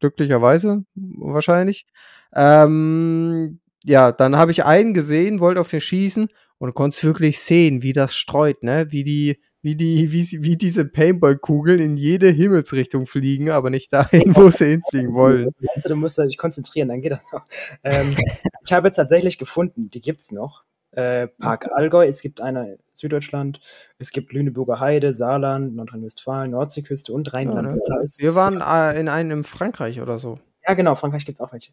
glücklicherweise 0.00 0.84
wahrscheinlich. 0.94 1.86
Ähm, 2.34 3.60
ja, 3.84 4.12
dann 4.12 4.36
habe 4.36 4.50
ich 4.50 4.64
einen 4.64 4.94
gesehen, 4.94 5.40
wollte 5.40 5.60
auf 5.60 5.68
den 5.70 5.80
schießen 5.80 6.28
und 6.58 6.74
konntest 6.74 7.04
wirklich 7.04 7.38
sehen, 7.40 7.82
wie 7.82 7.92
das 7.92 8.14
streut, 8.14 8.62
ne? 8.62 8.86
Wie 8.90 9.04
die, 9.04 9.40
wie 9.62 9.74
die, 9.74 10.10
wie, 10.12 10.42
wie 10.42 10.56
diese 10.56 10.84
Paintball-Kugeln 10.84 11.80
in 11.80 11.94
jede 11.94 12.28
Himmelsrichtung 12.28 13.06
fliegen, 13.06 13.50
aber 13.50 13.70
nicht 13.70 13.92
dahin, 13.92 14.34
wo 14.34 14.50
sie 14.50 14.66
hinfliegen 14.66 15.14
wollen. 15.14 15.50
Weißt 15.60 15.84
du, 15.84 15.90
du 15.90 15.96
musst 15.96 16.18
dich 16.18 16.38
konzentrieren, 16.38 16.88
dann 16.88 17.02
geht 17.02 17.12
das 17.12 17.26
noch. 17.32 17.44
Ähm, 17.84 18.16
ich 18.64 18.72
habe 18.72 18.88
jetzt 18.88 18.96
tatsächlich 18.96 19.38
gefunden, 19.38 19.90
die 19.90 20.00
gibt's 20.00 20.32
noch. 20.32 20.64
Äh, 20.92 21.28
Park 21.28 21.70
Allgäu, 21.72 22.06
es 22.06 22.20
gibt 22.20 22.40
eine 22.40 22.72
in 22.72 22.78
Süddeutschland, 22.94 23.60
es 23.98 24.10
gibt 24.10 24.32
Lüneburger 24.32 24.80
Heide, 24.80 25.14
Saarland, 25.14 25.76
Nordrhein-Westfalen, 25.76 26.50
Nordseeküste 26.50 27.12
und 27.12 27.32
Rheinland. 27.32 27.80
Ja, 27.86 27.94
ne? 27.96 28.06
Wir 28.18 28.34
waren 28.34 28.60
äh, 28.60 28.98
in 28.98 29.08
einem 29.08 29.38
in 29.38 29.44
Frankreich 29.44 30.00
oder 30.00 30.18
so. 30.18 30.40
Ja, 30.66 30.74
genau, 30.74 30.94
Frankreich 30.96 31.24
gibt's 31.24 31.40
auch 31.40 31.52
welche. 31.52 31.72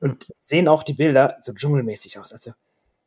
Und 0.00 0.32
sehen 0.40 0.68
auch 0.68 0.82
die 0.82 0.92
Bilder 0.92 1.38
so 1.40 1.52
dschungelmäßig 1.52 2.18
aus. 2.18 2.32
Also, 2.32 2.52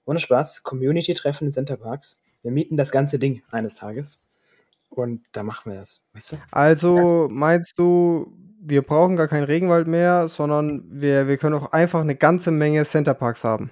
ohne 0.06 0.20
Spaß, 0.20 0.64
Community-Treffen 0.64 1.48
in 1.48 1.54
Center 1.54 1.78
Parks. 1.78 2.20
Wir 2.44 2.52
mieten 2.52 2.78
das 2.78 2.92
ganze 2.92 3.20
Ding 3.20 3.42
eines 3.52 3.76
Tages. 3.76 4.20
Und 4.90 5.22
da 5.32 5.44
machen 5.44 5.72
wir 5.72 5.80
das, 5.80 6.02
weißt 6.14 6.34
du? 6.34 6.38
Also 6.52 7.28
meinst 7.32 7.74
du, 7.78 8.34
wir 8.62 8.82
brauchen 8.82 9.16
gar 9.16 9.28
keinen 9.30 9.46
Regenwald 9.46 9.88
mehr, 9.88 10.28
sondern 10.28 10.84
wir, 10.90 11.28
wir 11.28 11.38
können 11.38 11.56
auch 11.56 11.72
einfach 11.72 12.02
eine 12.02 12.16
ganze 12.16 12.52
Menge 12.52 12.84
Centerparks 12.84 13.44
haben. 13.46 13.72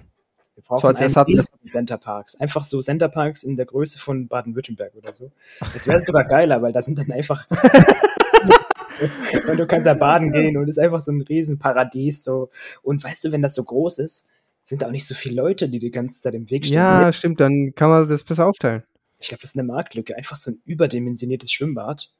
Wir 0.54 0.64
brauchen 0.64 0.80
so 0.80 0.88
als 0.88 1.00
Ersatz. 1.00 1.52
Centerparks. 1.64 2.40
Einfach 2.40 2.64
so 2.64 2.80
Centerparks 2.80 3.42
in 3.42 3.56
der 3.56 3.66
Größe 3.66 3.98
von 3.98 4.28
Baden-Württemberg 4.28 4.94
oder 4.94 5.14
so. 5.14 5.30
Das 5.74 5.86
wäre 5.86 6.00
sogar 6.00 6.24
geiler, 6.24 6.62
weil 6.62 6.72
da 6.72 6.80
sind 6.80 6.98
dann 6.98 7.12
einfach. 7.12 7.46
und 9.48 9.58
du 9.58 9.66
kannst 9.66 9.86
da 9.86 9.94
baden 9.94 10.32
gehen 10.32 10.56
und 10.56 10.64
es 10.64 10.76
ist 10.76 10.82
einfach 10.82 11.00
so 11.00 11.12
ein 11.12 11.20
Riesenparadies. 11.20 12.24
So. 12.24 12.50
Und 12.82 13.02
weißt 13.04 13.24
du, 13.24 13.32
wenn 13.32 13.42
das 13.42 13.54
so 13.54 13.64
groß 13.64 13.98
ist, 13.98 14.26
sind 14.62 14.82
da 14.82 14.86
auch 14.86 14.92
nicht 14.92 15.06
so 15.06 15.14
viele 15.14 15.36
Leute, 15.36 15.68
die 15.68 15.78
die 15.78 15.90
ganze 15.90 16.20
Zeit 16.20 16.34
im 16.34 16.50
Weg 16.50 16.64
stehen. 16.64 16.76
Ja, 16.76 17.12
stimmt, 17.12 17.40
dann 17.40 17.72
kann 17.74 17.90
man 17.90 18.08
das 18.08 18.22
besser 18.22 18.46
aufteilen. 18.46 18.84
Ich 19.18 19.28
glaube, 19.28 19.42
das 19.42 19.50
ist 19.50 19.58
eine 19.58 19.66
Marktlücke. 19.66 20.16
Einfach 20.16 20.36
so 20.36 20.52
ein 20.52 20.62
überdimensioniertes 20.64 21.52
Schwimmbad. 21.52 22.10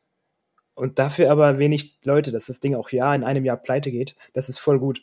Und 0.75 0.99
dafür 0.99 1.31
aber 1.31 1.59
wenig 1.59 1.99
Leute, 2.05 2.33
dass 2.33 2.47
das 2.47 2.61
Ding 2.61 2.75
auch 2.75 2.91
ja 2.91 3.15
in 3.15 3.25
einem 3.25 3.45
Jahr 3.45 3.57
pleite 3.57 3.91
geht. 3.91 4.17
Das 4.33 4.49
ist 4.49 4.59
voll 4.59 4.79
gut. 4.79 5.03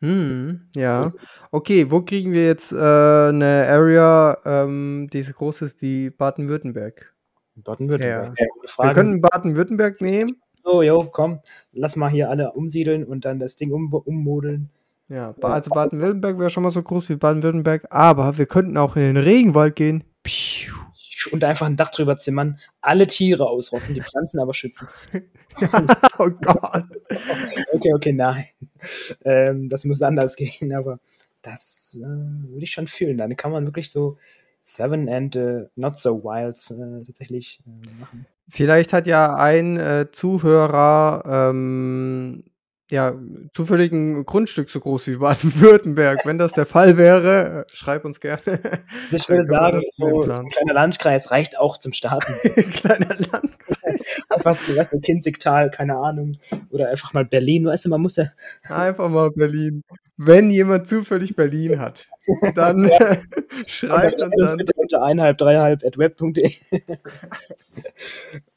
Hm, 0.00 0.68
ja. 0.74 1.10
Okay, 1.52 1.90
wo 1.90 2.02
kriegen 2.02 2.32
wir 2.32 2.44
jetzt 2.44 2.72
äh, 2.72 2.76
eine 2.76 3.66
Area, 3.68 4.36
ähm, 4.44 5.08
die 5.12 5.22
so 5.22 5.32
groß 5.32 5.62
ist 5.62 5.80
wie 5.80 6.10
Baden-Württemberg? 6.10 7.14
Baden-Württemberg. 7.54 8.38
Ja. 8.38 8.46
Ja, 8.46 8.84
wir 8.84 8.94
können 8.94 9.20
Baden-Württemberg 9.20 10.00
nehmen. 10.00 10.40
So, 10.64 10.82
jo, 10.82 11.08
komm, 11.12 11.40
lass 11.72 11.94
mal 11.96 12.10
hier 12.10 12.30
alle 12.30 12.52
umsiedeln 12.52 13.04
und 13.04 13.24
dann 13.24 13.38
das 13.38 13.54
Ding 13.56 13.72
um, 13.72 13.92
ummodeln. 13.92 14.70
Ja, 15.08 15.34
also 15.40 15.70
Baden-Württemberg 15.70 16.38
wäre 16.38 16.50
schon 16.50 16.62
mal 16.62 16.70
so 16.70 16.82
groß 16.82 17.08
wie 17.10 17.16
Baden-Württemberg, 17.16 17.86
aber 17.90 18.38
wir 18.38 18.46
könnten 18.46 18.76
auch 18.76 18.96
in 18.96 19.02
den 19.02 19.16
Regenwald 19.16 19.76
gehen. 19.76 20.04
Piu 20.22 20.72
und 21.30 21.44
einfach 21.44 21.66
ein 21.66 21.76
Dach 21.76 21.90
drüber 21.90 22.18
zimmern, 22.18 22.58
alle 22.80 23.06
Tiere 23.06 23.46
ausrotten, 23.46 23.94
die 23.94 24.02
Pflanzen 24.02 24.40
aber 24.40 24.54
schützen. 24.54 24.88
oh 26.18 26.30
Gott. 26.30 26.84
Okay, 27.72 27.92
okay, 27.94 28.12
nein. 28.12 28.46
Ähm, 29.24 29.68
das 29.68 29.84
muss 29.84 30.02
anders 30.02 30.36
gehen, 30.36 30.74
aber 30.74 30.98
das 31.42 31.98
äh, 32.00 32.06
würde 32.06 32.64
ich 32.64 32.72
schon 32.72 32.86
fühlen. 32.86 33.18
Dann 33.18 33.36
kann 33.36 33.52
man 33.52 33.64
wirklich 33.64 33.90
so 33.90 34.18
Seven 34.62 35.08
and 35.08 35.36
uh, 35.36 35.66
Not 35.74 35.98
So 35.98 36.22
Wilds 36.22 36.70
äh, 36.70 37.02
tatsächlich 37.04 37.60
äh, 37.66 38.00
machen. 38.00 38.26
Vielleicht 38.48 38.92
hat 38.92 39.06
ja 39.06 39.34
ein 39.34 39.76
äh, 39.76 40.06
Zuhörer 40.12 41.50
ähm, 41.50 42.44
ja, 42.92 43.14
zufällig 43.54 43.90
ein 43.90 44.26
Grundstück 44.26 44.68
so 44.68 44.78
groß 44.78 45.06
wie 45.06 45.16
Baden-Württemberg. 45.16 46.26
Wenn 46.26 46.36
das 46.36 46.52
der 46.52 46.66
Fall 46.66 46.98
wäre, 46.98 47.64
äh, 47.66 47.74
schreib 47.74 48.04
uns 48.04 48.20
gerne. 48.20 48.42
Also 48.44 49.16
ich 49.16 49.28
würde 49.30 49.44
sagen, 49.46 49.80
so, 49.88 50.24
so, 50.26 50.42
ein 50.42 50.50
kleiner 50.50 50.74
Landkreis 50.74 51.30
reicht 51.30 51.58
auch 51.58 51.78
zum 51.78 51.94
Starten. 51.94 52.34
kleiner 52.72 53.16
Landkreis. 53.16 53.78
Was, 54.42 54.62
weißt 54.68 54.94
du, 54.94 55.00
Kinzigtal, 55.00 55.70
keine 55.70 55.96
Ahnung. 55.96 56.36
Oder 56.70 56.90
einfach 56.90 57.12
mal 57.12 57.24
Berlin, 57.24 57.66
weißt 57.66 57.86
du, 57.86 57.88
man 57.90 58.00
muss 58.00 58.16
ja. 58.16 58.26
Einfach 58.68 59.08
mal 59.08 59.30
Berlin. 59.30 59.82
Wenn 60.16 60.50
jemand 60.50 60.88
zufällig 60.88 61.34
Berlin 61.36 61.78
hat, 61.78 62.06
dann 62.54 62.90
schreibt 63.66 64.22
uns, 64.22 64.34
uns 64.36 64.56
bitte 64.56 64.72
unter 64.76 65.02
einhalb, 65.02 65.38
dreieinhalb 65.38 65.84
at 65.84 65.98
web.de. 65.98 66.52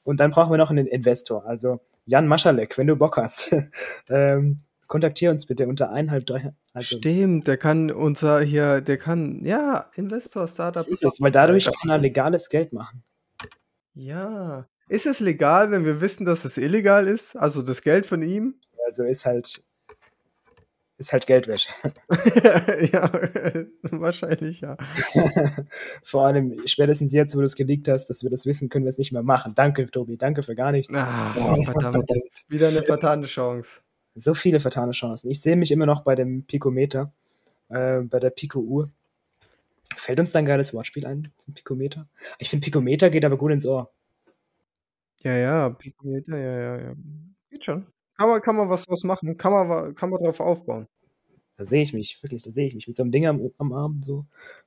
Und 0.04 0.20
dann 0.20 0.32
brauchen 0.32 0.52
wir 0.52 0.58
noch 0.58 0.70
einen 0.70 0.88
Investor. 0.88 1.46
Also 1.46 1.80
Jan 2.06 2.28
Maschalek, 2.28 2.78
wenn 2.78 2.88
du 2.88 2.96
Bock 2.96 3.18
hast, 3.18 3.56
ähm, 4.10 4.60
kontaktiere 4.88 5.32
uns 5.32 5.46
bitte 5.46 5.68
unter 5.68 5.90
eineinhalb, 5.90 6.26
drei. 6.26 6.54
Also, 6.74 6.98
Stimmt, 6.98 7.48
der 7.48 7.58
kann 7.58 7.92
unser 7.92 8.42
hier, 8.42 8.82
der 8.82 8.98
kann, 8.98 9.44
ja, 9.44 9.90
Investor, 9.96 10.48
Startup. 10.48 10.76
Das 10.76 10.88
ist 10.88 11.04
es, 11.04 11.20
weil 11.22 11.32
dadurch 11.32 11.66
kann 11.66 11.90
er 11.90 11.98
legales 11.98 12.50
Geld 12.50 12.74
machen. 12.74 13.04
Ja. 13.94 14.68
Ist 14.88 15.06
es 15.06 15.20
legal, 15.20 15.72
wenn 15.72 15.84
wir 15.86 16.00
wissen, 16.02 16.26
dass 16.26 16.46
es 16.46 16.58
illegal 16.58 17.08
ist? 17.08 17.36
Also 17.36 17.62
das 17.62 17.82
Geld 17.82 18.06
von 18.06 18.22
ihm? 18.22 18.56
Also 18.86 19.04
ist 19.04 19.26
halt, 19.26 19.64
ist 20.98 21.12
halt 21.12 21.26
Geldwäsche. 21.26 21.70
ja, 22.92 23.12
wahrscheinlich 23.92 24.62
ja. 24.62 24.78
Vor 26.04 26.28
allem 26.28 26.62
spätestens 26.68 27.14
jetzt, 27.14 27.36
wo 27.36 27.40
du 27.40 27.46
es 27.46 27.56
geleakt 27.56 27.88
hast, 27.88 28.08
dass 28.08 28.22
wir 28.22 28.30
das 28.30 28.46
wissen, 28.46 28.70
können 28.70 28.86
wir 28.86 28.90
es 28.90 29.00
nicht 29.00 29.12
mehr 29.12 29.24
machen. 29.24 29.54
Danke, 29.56 29.88
Tobi, 29.88 30.18
danke 30.18 30.44
für 30.44 30.56
gar 30.56 30.72
nichts. 30.72 30.94
Ah, 30.94 31.56
verdammt, 31.64 32.10
wieder 32.48 32.68
eine 32.68 32.84
vertane 32.84 33.26
Chance. 33.26 33.82
So 34.14 34.34
viele 34.34 34.60
vertane 34.62 34.94
Chancen. 34.94 35.30
Ich 35.30 35.42
sehe 35.42 35.58
mich 35.58 35.72
immer 35.72 35.86
noch 35.86 36.02
bei 36.02 36.16
dem 36.16 36.44
Pikometer, 36.44 37.12
äh, 37.70 38.00
bei 38.00 38.20
der 38.20 38.30
Pico-Uhr. 38.30 38.90
Fällt 39.96 40.20
uns 40.20 40.32
da 40.32 40.40
ein 40.40 40.46
geiles 40.46 40.74
Wortspiel 40.74 41.06
ein 41.06 41.32
zum 41.38 41.54
Pikometer? 41.54 42.08
Ich 42.40 42.50
finde, 42.50 42.64
Pikometer 42.64 43.10
geht 43.10 43.26
aber 43.26 43.38
gut 43.38 43.52
ins 43.52 43.66
Ohr. 43.66 43.92
Ja, 45.26 45.36
ja, 45.36 45.70
Pikometer, 45.72 46.38
ja, 46.38 46.60
ja, 46.60 46.82
ja. 46.82 46.96
Geht 47.50 47.66
schon. 47.66 47.88
Kann 48.16 48.30
man, 48.30 48.42
kann 48.42 48.56
man 48.56 48.70
was 48.70 48.86
draus 48.86 49.04
machen, 49.04 49.36
kann 49.38 49.52
man, 49.52 49.96
kann 49.96 50.12
man 50.12 50.24
drauf 50.24 50.40
aufbauen. 50.40 50.88
Da 51.58 51.66
sehe 51.66 51.82
ich 51.82 51.94
mich, 51.94 52.22
wirklich, 52.22 52.44
da 52.44 52.52
sehe 52.52 52.68
ich 52.68 52.76
mich 52.76 52.88
mit 52.88 52.96
so 52.96 53.02
einem 53.04 53.12
Ding 53.12 53.26
am, 53.26 53.52
am 53.58 53.74
Arm 53.74 54.04
so. 54.04 54.26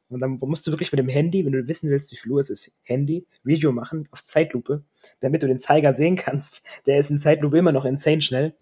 Und 0.08 0.20
dann 0.20 0.38
musst 0.40 0.66
du 0.66 0.72
wirklich 0.72 0.90
mit 0.90 0.98
dem 0.98 1.08
Handy, 1.08 1.44
wenn 1.44 1.52
du 1.52 1.68
wissen 1.68 1.90
willst, 1.90 2.10
wie 2.10 2.16
viel 2.16 2.32
Uhr 2.32 2.40
es 2.40 2.50
ist, 2.50 2.72
Handy, 2.82 3.24
Video 3.44 3.70
machen 3.72 4.08
auf 4.10 4.24
Zeitlupe, 4.24 4.82
damit 5.20 5.44
du 5.44 5.46
den 5.46 5.60
Zeiger 5.60 5.94
sehen 5.94 6.16
kannst. 6.16 6.66
Der 6.86 6.98
ist 6.98 7.10
in 7.10 7.20
Zeitlupe 7.20 7.58
immer 7.58 7.72
noch 7.72 7.84
insane 7.84 8.20
schnell. 8.22 8.54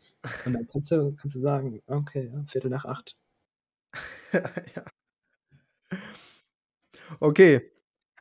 Und 0.44 0.52
dann 0.52 0.66
kannst 0.66 0.90
du, 0.92 1.14
kannst 1.16 1.36
du 1.36 1.40
sagen, 1.40 1.80
okay, 1.86 2.30
ja, 2.32 2.44
Viertel 2.46 2.70
nach 2.70 2.84
acht. 2.84 3.16
ja. 4.34 4.84
Okay, 7.20 7.70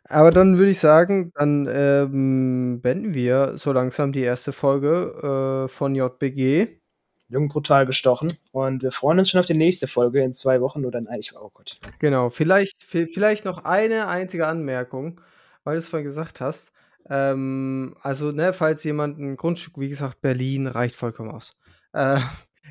aber 0.10 0.32
dann 0.32 0.58
würde 0.58 0.72
ich 0.72 0.80
sagen, 0.80 1.32
dann, 1.36 1.68
ähm, 1.72 2.80
beenden 2.82 3.14
wir 3.14 3.58
so 3.58 3.72
langsam 3.72 4.12
die 4.12 4.22
erste 4.22 4.52
Folge, 4.52 5.66
äh, 5.66 5.68
von 5.68 5.96
JBG. 5.96 6.80
Jung 7.28 7.48
brutal 7.48 7.88
gestochen 7.88 8.32
und 8.52 8.84
wir 8.84 8.92
freuen 8.92 9.18
uns 9.18 9.32
schon 9.32 9.40
auf 9.40 9.48
die 9.48 9.58
nächste 9.58 9.88
Folge 9.88 10.22
in 10.22 10.36
zwei 10.36 10.62
Wochen 10.62 10.86
oder 10.86 11.00
in 11.00 11.08
eigentlich 11.08 11.36
oh 11.36 11.50
Gott. 11.52 11.76
Genau, 11.98 12.30
vielleicht 12.30 12.84
vielleicht 12.84 13.46
noch 13.46 13.66
eine 13.66 14.08
einzige 14.08 14.46
Anmerkung, 14.46 15.20
weil 15.64 15.74
du 15.74 15.80
es 15.80 15.88
vorhin 15.88 16.06
gesagt 16.06 16.40
hast. 16.40 16.72
Ähm, 17.10 17.96
also, 18.02 18.32
ne, 18.32 18.54
falls 18.54 18.84
jemand 18.84 19.18
ein 19.20 19.38
Grundstück 19.38 19.80
wie 19.80 19.90
gesagt, 19.90 20.22
Berlin 20.22 20.68
reicht 20.68 20.96
vollkommen 20.96 21.32
aus. 21.32 21.56
Äh 21.94 22.20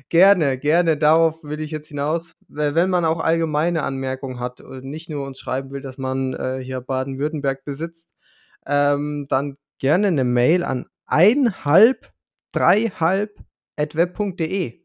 Gerne, 0.09 0.57
gerne, 0.57 0.97
darauf 0.97 1.43
will 1.43 1.59
ich 1.61 1.71
jetzt 1.71 1.87
hinaus. 1.87 2.35
Wenn 2.47 2.89
man 2.89 3.05
auch 3.05 3.19
allgemeine 3.19 3.83
Anmerkungen 3.83 4.39
hat 4.39 4.61
und 4.61 4.83
nicht 4.83 5.09
nur 5.09 5.25
uns 5.25 5.39
schreiben 5.39 5.71
will, 5.71 5.81
dass 5.81 5.97
man 5.97 6.33
äh, 6.33 6.59
hier 6.61 6.81
Baden-Württemberg 6.81 7.63
besitzt, 7.63 8.09
ähm, 8.65 9.27
dann 9.29 9.57
gerne 9.79 10.07
eine 10.07 10.23
Mail 10.23 10.63
an 10.63 10.87
einhalb, 11.05 12.11
dreihalb 12.51 13.39
at 13.77 13.95
web.de. 13.95 14.81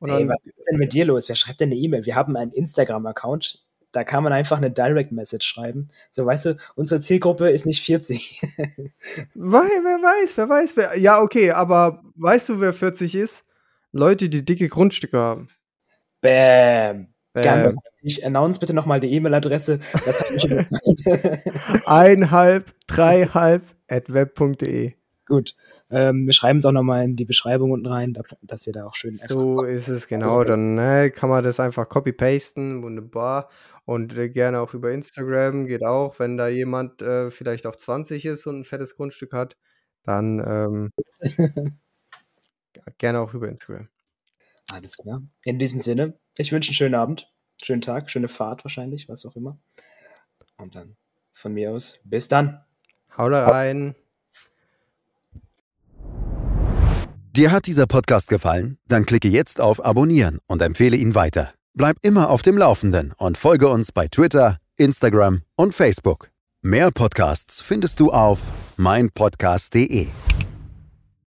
Ey, 0.00 0.28
was 0.28 0.44
ist 0.44 0.64
denn 0.70 0.78
mit 0.78 0.92
dir 0.92 1.04
los? 1.04 1.28
Wer 1.28 1.36
schreibt 1.36 1.60
denn 1.60 1.70
eine 1.70 1.80
E-Mail? 1.80 2.06
Wir 2.06 2.14
haben 2.14 2.36
einen 2.36 2.52
Instagram-Account, 2.52 3.64
da 3.92 4.04
kann 4.04 4.22
man 4.22 4.32
einfach 4.32 4.58
eine 4.58 4.70
Direct 4.70 5.12
Message 5.12 5.46
schreiben. 5.46 5.88
So, 6.10 6.24
weißt 6.26 6.46
du, 6.46 6.56
unsere 6.74 7.00
Zielgruppe 7.00 7.50
ist 7.50 7.66
nicht 7.66 7.82
40. 7.82 8.42
wer 9.34 9.62
weiß, 9.62 10.36
wer 10.36 10.48
weiß, 10.48 10.76
wer. 10.76 10.98
Ja, 10.98 11.20
okay, 11.20 11.50
aber 11.50 12.02
weißt 12.16 12.50
du, 12.50 12.60
wer 12.60 12.74
40 12.74 13.14
ist? 13.14 13.44
Leute, 13.92 14.28
die 14.28 14.44
dicke 14.44 14.68
Grundstücke 14.68 15.18
haben. 15.18 15.48
Bäm. 16.20 17.08
Bam. 17.32 17.42
Ganz 17.42 17.74
wichtig. 18.02 18.24
Announce 18.24 18.58
bitte 18.60 18.74
nochmal 18.74 19.00
die 19.00 19.12
E-Mail-Adresse. 19.12 19.80
Das 20.04 20.20
hat 20.20 20.30
mich 20.30 20.44
Einhalb, 21.86 22.72
dreihalb 22.86 23.62
at 23.88 24.12
web.de. 24.12 24.94
Gut. 25.26 25.54
Ähm, 25.90 26.26
wir 26.26 26.32
schreiben 26.32 26.58
es 26.58 26.64
auch 26.64 26.72
nochmal 26.72 27.04
in 27.04 27.16
die 27.16 27.24
Beschreibung 27.24 27.70
unten 27.70 27.86
rein, 27.86 28.14
dass 28.42 28.66
ihr 28.66 28.72
da 28.72 28.86
auch 28.86 28.94
schön. 28.94 29.18
So 29.28 29.62
ist 29.62 29.88
es, 29.88 30.06
genau. 30.06 30.44
Dann 30.44 30.74
ne, 30.74 31.10
kann 31.10 31.30
man 31.30 31.44
das 31.44 31.60
einfach 31.60 31.88
copy-pasten, 31.88 32.82
wunderbar. 32.82 33.48
Und 33.84 34.16
äh, 34.18 34.28
gerne 34.28 34.60
auch 34.60 34.74
über 34.74 34.90
Instagram, 34.92 35.66
geht 35.66 35.82
auch. 35.82 36.18
Wenn 36.18 36.36
da 36.36 36.48
jemand 36.48 37.00
äh, 37.00 37.30
vielleicht 37.30 37.66
auch 37.66 37.76
20 37.76 38.26
ist 38.26 38.46
und 38.46 38.60
ein 38.60 38.64
fettes 38.64 38.96
Grundstück 38.96 39.32
hat, 39.32 39.56
dann 40.02 40.42
ähm, 40.46 40.90
gerne 42.98 43.20
auch 43.20 43.34
über 43.34 43.48
Instagram. 43.48 43.88
Alles 44.72 44.96
klar. 44.96 45.22
In 45.44 45.58
diesem 45.58 45.78
Sinne, 45.78 46.18
ich 46.36 46.52
wünsche 46.52 46.70
einen 46.70 46.74
schönen 46.74 46.94
Abend, 46.94 47.32
schönen 47.62 47.80
Tag, 47.80 48.10
schöne 48.10 48.28
Fahrt 48.28 48.64
wahrscheinlich, 48.64 49.08
was 49.08 49.24
auch 49.24 49.36
immer. 49.36 49.58
Und 50.56 50.74
dann 50.74 50.96
von 51.32 51.54
mir 51.54 51.72
aus, 51.72 52.00
bis 52.04 52.28
dann. 52.28 52.60
Hau 53.16 53.28
da 53.28 53.48
rein. 53.48 53.94
Dir 57.38 57.52
hat 57.52 57.66
dieser 57.66 57.86
Podcast 57.86 58.28
gefallen? 58.28 58.78
Dann 58.88 59.06
klicke 59.06 59.28
jetzt 59.28 59.60
auf 59.60 59.84
Abonnieren 59.84 60.40
und 60.48 60.60
empfehle 60.60 60.96
ihn 60.96 61.14
weiter. 61.14 61.54
Bleib 61.74 61.96
immer 62.02 62.30
auf 62.30 62.42
dem 62.42 62.58
Laufenden 62.58 63.12
und 63.16 63.38
folge 63.38 63.68
uns 63.68 63.92
bei 63.92 64.08
Twitter, 64.08 64.58
Instagram 64.76 65.42
und 65.54 65.72
Facebook. 65.72 66.30
Mehr 66.62 66.90
Podcasts 66.90 67.60
findest 67.60 68.00
du 68.00 68.10
auf 68.10 68.52
meinpodcast.de. 68.76 70.08